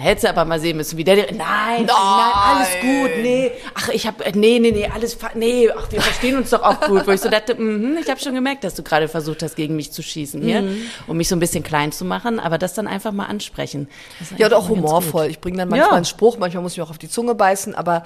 Hättest 0.00 0.24
du 0.24 0.30
aber 0.30 0.44
mal 0.44 0.58
sehen 0.58 0.76
müssen, 0.76 0.96
wie 0.96 1.04
der, 1.04 1.16
nein, 1.16 1.36
nein, 1.36 1.86
nein, 1.86 2.32
alles 2.34 2.68
gut, 2.80 3.22
nee, 3.22 3.52
ach, 3.74 3.88
ich 3.90 4.06
hab, 4.06 4.18
nee, 4.34 4.58
nee, 4.58 4.70
nee, 4.70 4.88
alles, 4.92 5.18
nee, 5.34 5.68
ach, 5.70 5.92
wir 5.92 6.00
verstehen 6.00 6.36
uns 6.38 6.50
doch 6.50 6.62
auch 6.62 6.80
gut, 6.80 7.06
wo 7.06 7.10
ich 7.10 7.20
so 7.20 7.28
dachte, 7.28 7.54
mm, 7.54 7.98
ich 8.00 8.08
habe 8.08 8.18
schon 8.18 8.34
gemerkt, 8.34 8.64
dass 8.64 8.74
du 8.74 8.82
gerade 8.82 9.08
versucht 9.08 9.42
hast, 9.42 9.56
gegen 9.56 9.76
mich 9.76 9.92
zu 9.92 10.02
schießen 10.02 10.42
hier, 10.42 10.62
mhm. 10.62 10.82
um 11.06 11.16
mich 11.16 11.28
so 11.28 11.36
ein 11.36 11.40
bisschen 11.40 11.62
klein 11.62 11.92
zu 11.92 12.04
machen, 12.04 12.40
aber 12.40 12.56
das 12.56 12.74
dann 12.74 12.86
einfach 12.86 13.12
mal 13.12 13.26
ansprechen. 13.26 13.88
Ja, 14.38 14.46
und 14.46 14.54
auch 14.54 14.68
humorvoll. 14.68 15.26
Ich 15.26 15.40
bringe 15.40 15.58
dann 15.58 15.68
manchmal 15.68 15.90
ja. 15.90 15.96
einen 15.96 16.04
Spruch, 16.06 16.38
manchmal 16.38 16.62
muss 16.62 16.72
ich 16.72 16.82
auch 16.82 16.90
auf 16.90 16.98
die 16.98 17.10
Zunge 17.10 17.34
beißen, 17.34 17.74
aber 17.74 18.04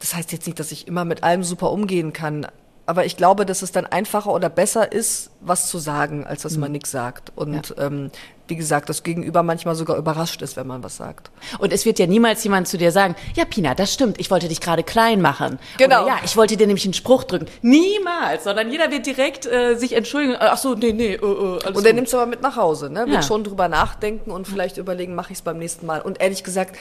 das 0.00 0.14
heißt 0.14 0.32
jetzt 0.32 0.46
nicht, 0.46 0.58
dass 0.58 0.72
ich 0.72 0.88
immer 0.88 1.04
mit 1.04 1.22
allem 1.22 1.44
super 1.44 1.70
umgehen 1.70 2.12
kann 2.12 2.46
aber 2.86 3.06
ich 3.06 3.16
glaube, 3.16 3.46
dass 3.46 3.62
es 3.62 3.72
dann 3.72 3.86
einfacher 3.86 4.32
oder 4.32 4.50
besser 4.50 4.92
ist, 4.92 5.30
was 5.40 5.68
zu 5.68 5.78
sagen, 5.78 6.26
als 6.26 6.42
dass 6.42 6.56
man 6.56 6.70
mhm. 6.70 6.72
nichts 6.72 6.90
sagt. 6.90 7.32
Und 7.34 7.74
ja. 7.76 7.86
ähm, 7.86 8.10
wie 8.48 8.56
gesagt, 8.56 8.88
das 8.88 9.02
Gegenüber 9.02 9.42
manchmal 9.42 9.74
sogar 9.74 9.96
überrascht 9.96 10.42
ist, 10.42 10.56
wenn 10.56 10.66
man 10.66 10.82
was 10.82 10.96
sagt. 10.96 11.30
Und 11.58 11.72
es 11.72 11.84
wird 11.84 11.98
ja 11.98 12.06
niemals 12.06 12.44
jemand 12.44 12.68
zu 12.68 12.78
dir 12.78 12.92
sagen, 12.92 13.14
ja, 13.34 13.44
Pina, 13.44 13.74
das 13.74 13.92
stimmt, 13.92 14.20
ich 14.20 14.30
wollte 14.30 14.48
dich 14.48 14.60
gerade 14.60 14.82
klein 14.82 15.20
machen. 15.20 15.58
Genau. 15.78 16.02
Oder, 16.02 16.08
ja, 16.08 16.16
ich 16.24 16.36
wollte 16.36 16.56
dir 16.56 16.66
nämlich 16.66 16.84
einen 16.84 16.94
Spruch 16.94 17.24
drücken. 17.24 17.46
Niemals, 17.62 18.44
sondern 18.44 18.70
jeder 18.70 18.90
wird 18.90 19.06
direkt 19.06 19.46
äh, 19.46 19.76
sich 19.76 19.94
entschuldigen. 19.94 20.36
Ach 20.38 20.58
so, 20.58 20.74
nee, 20.74 20.92
nee, 20.92 21.14
äh, 21.14 21.16
äh, 21.16 21.58
alles 21.64 21.78
Und 21.78 21.86
er 21.86 21.92
nimmt 21.92 22.08
es 22.08 22.14
aber 22.14 22.26
mit 22.26 22.42
nach 22.42 22.56
Hause, 22.56 22.90
ne? 22.90 23.00
Wird 23.00 23.10
ja. 23.10 23.22
schon 23.22 23.44
drüber 23.44 23.68
nachdenken 23.68 24.30
und 24.30 24.46
vielleicht 24.46 24.76
überlegen, 24.76 25.14
mache 25.14 25.32
ich 25.32 25.38
es 25.38 25.42
beim 25.42 25.58
nächsten 25.58 25.86
Mal. 25.86 26.02
Und 26.02 26.20
ehrlich 26.20 26.44
gesagt, 26.44 26.76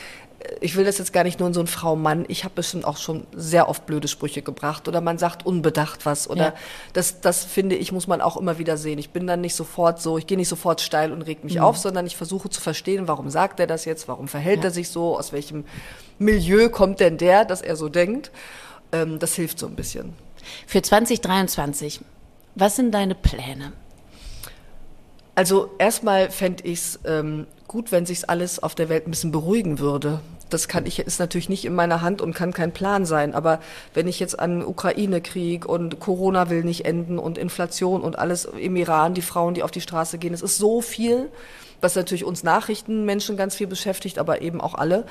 ich 0.61 0.75
will 0.75 0.85
das 0.85 0.97
jetzt 0.97 1.13
gar 1.13 1.23
nicht 1.23 1.39
nur 1.39 1.47
in 1.47 1.53
so 1.53 1.59
ein 1.59 1.67
Frau-Mann. 1.67 2.25
Ich 2.27 2.43
habe 2.43 2.53
bestimmt 2.55 2.85
auch 2.85 2.97
schon 2.97 3.25
sehr 3.33 3.69
oft 3.69 3.85
blöde 3.85 4.07
Sprüche 4.07 4.41
gebracht 4.41 4.87
oder 4.87 5.01
man 5.01 5.17
sagt 5.17 5.45
unbedacht 5.45 6.05
was 6.05 6.29
oder 6.29 6.43
ja. 6.43 6.53
das, 6.93 7.21
das 7.21 7.43
finde 7.45 7.75
ich, 7.75 7.91
muss 7.91 8.07
man 8.07 8.21
auch 8.21 8.37
immer 8.37 8.57
wieder 8.57 8.77
sehen. 8.77 8.99
Ich 8.99 9.11
bin 9.11 9.27
dann 9.27 9.41
nicht 9.41 9.55
sofort 9.55 10.01
so, 10.01 10.17
ich 10.17 10.27
gehe 10.27 10.37
nicht 10.37 10.49
sofort 10.49 10.81
steil 10.81 11.11
und 11.11 11.21
reg 11.23 11.43
mich 11.43 11.52
mhm. 11.57 11.63
auf, 11.63 11.77
sondern 11.77 12.05
ich 12.05 12.15
versuche 12.15 12.49
zu 12.49 12.61
verstehen, 12.61 13.07
warum 13.07 13.29
sagt 13.29 13.59
er 13.59 13.67
das 13.67 13.85
jetzt, 13.85 14.07
warum 14.07 14.27
verhält 14.27 14.59
ja. 14.59 14.65
er 14.65 14.71
sich 14.71 14.89
so, 14.89 15.17
aus 15.17 15.33
welchem 15.33 15.65
Milieu 16.19 16.69
kommt 16.69 16.99
denn 16.99 17.17
der, 17.17 17.45
dass 17.45 17.61
er 17.61 17.75
so 17.75 17.89
denkt. 17.89 18.31
Ähm, 18.91 19.19
das 19.19 19.35
hilft 19.35 19.59
so 19.59 19.67
ein 19.67 19.75
bisschen. 19.75 20.13
Für 20.67 20.81
2023, 20.81 22.01
was 22.55 22.75
sind 22.75 22.91
deine 22.91 23.15
Pläne? 23.15 23.73
Also 25.35 25.71
erstmal 25.79 26.29
fände 26.29 26.63
ich 26.63 26.79
es 26.79 26.99
ähm, 27.05 27.47
gut, 27.67 27.91
wenn 27.91 28.05
sich 28.05 28.29
alles 28.29 28.61
auf 28.61 28.75
der 28.75 28.89
Welt 28.89 29.07
ein 29.07 29.11
bisschen 29.11 29.31
beruhigen 29.31 29.79
würde. 29.79 30.21
Das 30.53 30.67
kann 30.67 30.85
ich, 30.85 30.99
ist 30.99 31.19
natürlich 31.19 31.49
nicht 31.49 31.65
in 31.65 31.75
meiner 31.75 32.01
Hand 32.01 32.21
und 32.21 32.33
kann 32.33 32.53
kein 32.53 32.71
Plan 32.71 33.05
sein. 33.05 33.33
Aber 33.33 33.59
wenn 33.93 34.07
ich 34.07 34.19
jetzt 34.19 34.39
an 34.39 34.63
Ukraine-Krieg 34.63 35.65
und 35.65 35.99
Corona 35.99 36.49
will 36.49 36.63
nicht 36.63 36.85
enden 36.85 37.17
und 37.19 37.37
Inflation 37.37 38.01
und 38.01 38.19
alles 38.19 38.45
im 38.45 38.75
Iran, 38.75 39.13
die 39.13 39.21
Frauen, 39.21 39.53
die 39.53 39.63
auf 39.63 39.71
die 39.71 39.81
Straße 39.81 40.17
gehen, 40.17 40.33
es 40.33 40.41
ist 40.41 40.57
so 40.57 40.81
viel, 40.81 41.29
was 41.81 41.95
natürlich 41.95 42.23
uns 42.23 42.43
Nachrichtenmenschen 42.43 43.35
ganz 43.35 43.55
viel 43.55 43.67
beschäftigt, 43.67 44.17
aber 44.17 44.41
eben 44.41 44.61
auch 44.61 44.73
alle, 44.75 45.05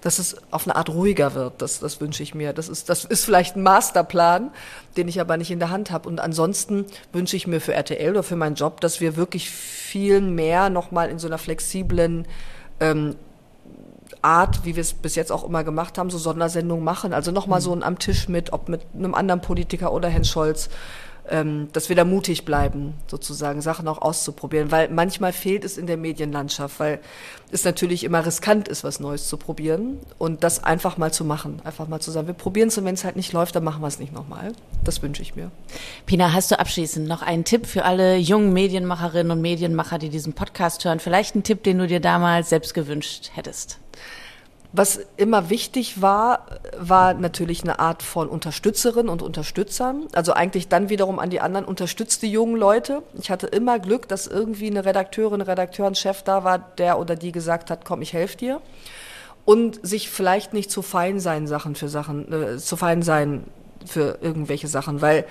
dass 0.00 0.18
es 0.18 0.36
auf 0.50 0.66
eine 0.66 0.76
Art 0.76 0.90
ruhiger 0.90 1.34
wird. 1.34 1.62
Das, 1.62 1.78
das 1.78 2.00
wünsche 2.00 2.22
ich 2.22 2.34
mir. 2.34 2.52
Das 2.52 2.68
ist, 2.68 2.88
das 2.88 3.04
ist 3.04 3.24
vielleicht 3.24 3.56
ein 3.56 3.62
Masterplan, 3.62 4.50
den 4.96 5.08
ich 5.08 5.20
aber 5.20 5.36
nicht 5.36 5.50
in 5.50 5.60
der 5.60 5.70
Hand 5.70 5.90
habe. 5.90 6.08
Und 6.08 6.20
ansonsten 6.20 6.86
wünsche 7.12 7.36
ich 7.36 7.46
mir 7.46 7.60
für 7.60 7.74
RTL 7.74 8.10
oder 8.10 8.22
für 8.22 8.36
meinen 8.36 8.56
Job, 8.56 8.80
dass 8.80 9.00
wir 9.00 9.16
wirklich 9.16 9.50
viel 9.50 10.20
mehr 10.20 10.68
nochmal 10.68 11.10
in 11.10 11.18
so 11.18 11.28
einer 11.28 11.38
flexiblen 11.38 12.26
ähm, 12.80 13.14
Art, 14.26 14.64
wie 14.64 14.74
wir 14.74 14.80
es 14.80 14.92
bis 14.92 15.14
jetzt 15.14 15.30
auch 15.30 15.44
immer 15.44 15.62
gemacht 15.62 15.98
haben, 15.98 16.10
so 16.10 16.18
Sondersendungen 16.18 16.84
machen. 16.84 17.12
Also 17.12 17.30
nochmal 17.30 17.60
mhm. 17.60 17.64
so 17.64 17.72
ein 17.74 17.82
am 17.84 17.98
Tisch 17.98 18.28
mit, 18.28 18.52
ob 18.52 18.68
mit 18.68 18.82
einem 18.92 19.14
anderen 19.14 19.40
Politiker 19.40 19.92
oder 19.92 20.08
Herrn 20.08 20.24
Scholz 20.24 20.68
ähm, 21.30 21.68
dass 21.72 21.88
wir 21.88 21.96
da 21.96 22.04
mutig 22.04 22.44
bleiben, 22.44 22.94
sozusagen 23.06 23.60
Sachen 23.60 23.88
auch 23.88 24.00
auszuprobieren, 24.00 24.70
weil 24.70 24.88
manchmal 24.88 25.32
fehlt 25.32 25.64
es 25.64 25.78
in 25.78 25.86
der 25.86 25.96
Medienlandschaft, 25.96 26.78
weil 26.80 27.00
es 27.50 27.64
natürlich 27.64 28.04
immer 28.04 28.24
riskant 28.24 28.68
ist, 28.68 28.84
was 28.84 29.00
Neues 29.00 29.28
zu 29.28 29.36
probieren 29.36 29.98
und 30.18 30.44
das 30.44 30.64
einfach 30.64 30.96
mal 30.98 31.12
zu 31.12 31.24
machen, 31.24 31.60
einfach 31.64 31.88
mal 31.88 32.00
zu 32.00 32.10
sagen, 32.10 32.26
wir 32.26 32.34
probieren 32.34 32.68
es 32.68 32.78
und 32.78 32.84
wenn 32.84 32.94
es 32.94 33.04
halt 33.04 33.16
nicht 33.16 33.32
läuft, 33.32 33.56
dann 33.56 33.64
machen 33.64 33.82
wir 33.82 33.88
es 33.88 33.98
nicht 33.98 34.12
nochmal. 34.12 34.52
Das 34.84 35.02
wünsche 35.02 35.22
ich 35.22 35.36
mir. 35.36 35.50
Pina, 36.06 36.32
hast 36.32 36.50
du 36.50 36.58
abschließend 36.58 37.06
noch 37.08 37.22
einen 37.22 37.44
Tipp 37.44 37.66
für 37.66 37.84
alle 37.84 38.16
jungen 38.16 38.52
Medienmacherinnen 38.52 39.32
und 39.32 39.40
Medienmacher, 39.40 39.98
die 39.98 40.08
diesen 40.08 40.32
Podcast 40.32 40.84
hören? 40.84 41.00
Vielleicht 41.00 41.34
einen 41.34 41.44
Tipp, 41.44 41.62
den 41.62 41.78
du 41.78 41.86
dir 41.86 42.00
damals 42.00 42.50
selbst 42.50 42.74
gewünscht 42.74 43.30
hättest? 43.34 43.78
Was 44.72 45.00
immer 45.16 45.48
wichtig 45.48 46.02
war, 46.02 46.46
war 46.78 47.14
natürlich 47.14 47.62
eine 47.62 47.78
Art 47.78 48.02
von 48.02 48.28
Unterstützerin 48.28 49.08
und 49.08 49.22
Unterstützern. 49.22 50.06
Also 50.12 50.32
eigentlich 50.32 50.68
dann 50.68 50.88
wiederum 50.88 51.18
an 51.18 51.30
die 51.30 51.40
anderen 51.40 51.64
unterstützte 51.64 52.26
jungen 52.26 52.56
Leute. 52.56 53.02
Ich 53.14 53.30
hatte 53.30 53.46
immer 53.46 53.78
Glück, 53.78 54.08
dass 54.08 54.26
irgendwie 54.26 54.66
eine 54.66 54.84
Redakteurin, 54.84 55.40
Redakteur, 55.40 55.86
ein 55.86 55.94
Chef 55.94 56.22
da 56.22 56.44
war, 56.44 56.58
der 56.58 56.98
oder 56.98 57.16
die 57.16 57.32
gesagt 57.32 57.70
hat, 57.70 57.84
komm, 57.84 58.02
ich 58.02 58.12
helfe 58.12 58.36
dir. 58.36 58.60
Und 59.44 59.78
sich 59.86 60.10
vielleicht 60.10 60.52
nicht 60.52 60.70
zu 60.70 60.82
fein 60.82 61.20
sein 61.20 61.46
Sachen 61.46 61.76
für 61.76 61.88
Sachen, 61.88 62.32
äh, 62.32 62.58
zu 62.58 62.76
fein 62.76 63.02
sein 63.02 63.44
für 63.84 64.18
irgendwelche 64.20 64.66
Sachen, 64.66 65.00
weil 65.00 65.24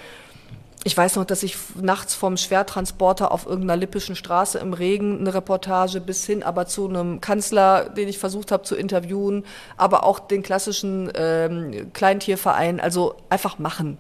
ich 0.88 0.96
weiß 0.96 1.16
noch, 1.16 1.26
dass 1.26 1.42
ich 1.42 1.58
nachts 1.82 2.14
vom 2.14 2.38
Schwertransporter 2.38 3.32
auf 3.32 3.48
irgendeiner 3.48 3.76
lippischen 3.76 4.16
Straße 4.16 4.60
im 4.60 4.72
Regen 4.72 5.20
eine 5.20 5.34
Reportage 5.34 6.00
bis 6.00 6.28
hin 6.28 6.44
aber 6.44 6.68
zu 6.68 6.88
einem 6.88 7.22
Kanzler, 7.22 7.90
den 7.90 8.08
ich 8.08 8.20
versucht 8.20 8.52
habe 8.52 8.62
zu 8.62 8.76
interviewen, 8.76 9.46
aber 9.78 10.04
auch 10.04 10.20
den 10.20 10.44
klassischen 10.44 11.12
ähm, 11.16 11.92
Kleintierverein. 11.94 12.80
Also 12.80 13.16
einfach 13.32 13.58
machen. 13.58 13.98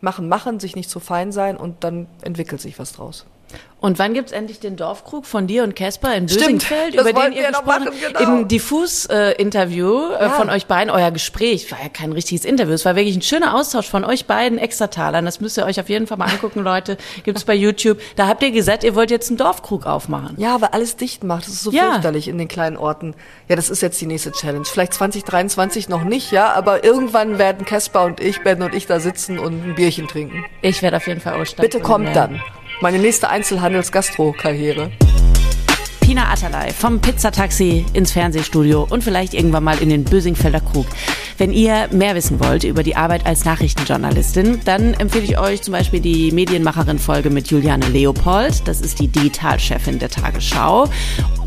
Machen, 0.00 0.28
machen, 0.28 0.60
sich 0.60 0.76
nicht 0.76 0.88
zu 0.88 1.00
fein 1.00 1.32
sein 1.32 1.56
und 1.56 1.82
dann 1.82 2.06
entwickelt 2.22 2.60
sich 2.60 2.78
was 2.78 2.92
draus. 2.92 3.26
Und 3.80 3.98
wann 3.98 4.12
gibt's 4.12 4.30
endlich 4.32 4.60
den 4.60 4.76
Dorfkrug 4.76 5.24
von 5.24 5.46
dir 5.46 5.62
und 5.64 5.74
Casper 5.74 6.14
in 6.14 6.26
Bösingfeld, 6.26 6.94
über 6.94 7.14
den 7.14 7.32
ihr 7.32 7.48
gesprochen 7.48 7.86
habt? 7.86 8.18
genau. 8.18 8.20
Im 8.40 8.46
Diffus-Interview 8.48 10.10
äh, 10.12 10.22
Ja. 10.24 10.30
von 10.30 10.50
euch 10.50 10.66
beiden, 10.66 10.90
euer 10.90 11.10
Gespräch, 11.10 11.70
war 11.72 11.78
ja 11.82 11.88
kein 11.88 12.12
richtiges 12.12 12.44
Interview, 12.44 12.74
es 12.74 12.84
war 12.84 12.94
wirklich 12.96 13.16
ein 13.16 13.22
schöner 13.22 13.54
Austausch 13.54 13.88
von 13.88 14.04
euch 14.04 14.26
beiden 14.26 14.58
Extratalern. 14.58 15.24
Das 15.24 15.40
müsst 15.40 15.56
ihr 15.56 15.64
euch 15.64 15.80
auf 15.80 15.88
jeden 15.88 16.06
Fall 16.06 16.18
mal 16.18 16.26
angucken, 16.26 16.60
Leute. 16.62 16.98
Gibt's 17.24 17.44
bei 17.44 17.54
YouTube. 17.54 17.98
Da 18.16 18.26
habt 18.26 18.42
ihr 18.42 18.50
gesagt, 18.50 18.84
ihr 18.84 18.94
wollt 18.94 19.10
jetzt 19.10 19.28
einen 19.30 19.38
Dorfkrug 19.38 19.86
aufmachen. 19.86 20.36
Ja, 20.38 20.60
weil 20.60 20.68
alles 20.72 20.96
dicht 20.96 21.24
macht. 21.24 21.46
Das 21.46 21.54
ist 21.54 21.62
so 21.62 21.70
Ja. 21.70 21.92
fürchterlich 21.92 22.28
in 22.28 22.36
den 22.36 22.48
kleinen 22.48 22.76
Orten. 22.76 23.14
Ja, 23.48 23.56
das 23.56 23.70
ist 23.70 23.80
jetzt 23.80 23.98
die 24.00 24.06
nächste 24.06 24.32
Challenge. 24.32 24.64
Vielleicht 24.66 24.92
2023 24.94 25.88
noch 25.88 26.04
nicht, 26.04 26.32
ja, 26.32 26.52
aber 26.52 26.84
irgendwann 26.84 27.38
werden 27.38 27.64
Caspar 27.64 28.04
und 28.04 28.20
ich, 28.20 28.42
Ben 28.42 28.62
und 28.62 28.74
ich 28.74 28.86
da 28.86 29.00
sitzen 29.00 29.38
und 29.38 29.64
ein 29.64 29.74
Bierchen 29.74 30.06
trinken. 30.06 30.44
Ich 30.60 30.82
werde 30.82 30.98
auf 30.98 31.06
jeden 31.06 31.20
Fall 31.20 31.40
Ostern. 31.40 31.62
Bitte 31.62 31.80
kommt 31.80 32.14
dann. 32.14 32.42
Meine 32.82 32.98
nächste 32.98 33.28
Einzelhandels-Gastro-Karriere. 33.28 34.90
Pina 36.10 36.28
Atalay 36.28 36.72
vom 36.72 36.98
Pizzataxi 36.98 37.86
ins 37.92 38.10
Fernsehstudio 38.10 38.84
und 38.90 39.04
vielleicht 39.04 39.32
irgendwann 39.32 39.62
mal 39.62 39.80
in 39.80 39.90
den 39.90 40.02
Bösingfelder 40.02 40.58
Krug. 40.58 40.86
Wenn 41.38 41.52
ihr 41.52 41.88
mehr 41.92 42.16
wissen 42.16 42.40
wollt 42.40 42.64
über 42.64 42.82
die 42.82 42.96
Arbeit 42.96 43.26
als 43.26 43.44
Nachrichtenjournalistin, 43.44 44.58
dann 44.64 44.94
empfehle 44.94 45.22
ich 45.22 45.38
euch 45.38 45.62
zum 45.62 45.70
Beispiel 45.70 46.00
die 46.00 46.32
Medienmacherin-Folge 46.32 47.30
mit 47.30 47.48
Juliane 47.48 47.86
Leopold. 47.86 48.66
Das 48.66 48.80
ist 48.80 48.98
die 48.98 49.06
Digitalchefin 49.06 50.00
der 50.00 50.10
Tagesschau. 50.10 50.88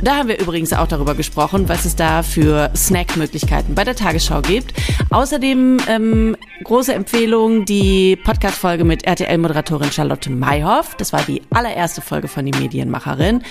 Da 0.01 0.17
haben 0.17 0.29
wir 0.29 0.39
übrigens 0.39 0.73
auch 0.73 0.87
darüber 0.87 1.13
gesprochen, 1.13 1.69
was 1.69 1.85
es 1.85 1.95
da 1.95 2.23
für 2.23 2.71
Snackmöglichkeiten 2.75 3.75
bei 3.75 3.83
der 3.83 3.95
Tagesschau 3.95 4.41
gibt. 4.41 4.73
Außerdem 5.11 5.77
ähm, 5.87 6.37
große 6.63 6.93
Empfehlung 6.93 7.65
die 7.65 8.15
Podcast-Folge 8.15 8.83
mit 8.83 9.05
RTL-Moderatorin 9.05 9.91
Charlotte 9.91 10.29
Mayhoff. 10.29 10.95
Das 10.95 11.13
war 11.13 11.21
die 11.21 11.41
allererste 11.51 12.01
Folge 12.01 12.27
von 12.27 12.45
die 12.45 12.57
Medienmacherin. 12.57 13.43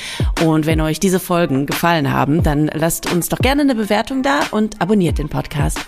Und 0.45 0.67
wenn 0.67 0.81
euch 0.81 1.01
diese 1.03 1.21
Folgen 1.21 1.67
gefallen 1.67 2.13
haben, 2.13 2.43
dann 2.43 2.71
lasst 2.73 3.13
uns 3.13 3.29
doch 3.29 3.39
gerne 3.39 3.63
eine 3.63 3.75
Bewertung 3.75 4.23
da 4.23 4.41
und 4.51 4.81
abonniert 4.81 5.19
den 5.19 5.29
Podcast. 5.29 5.81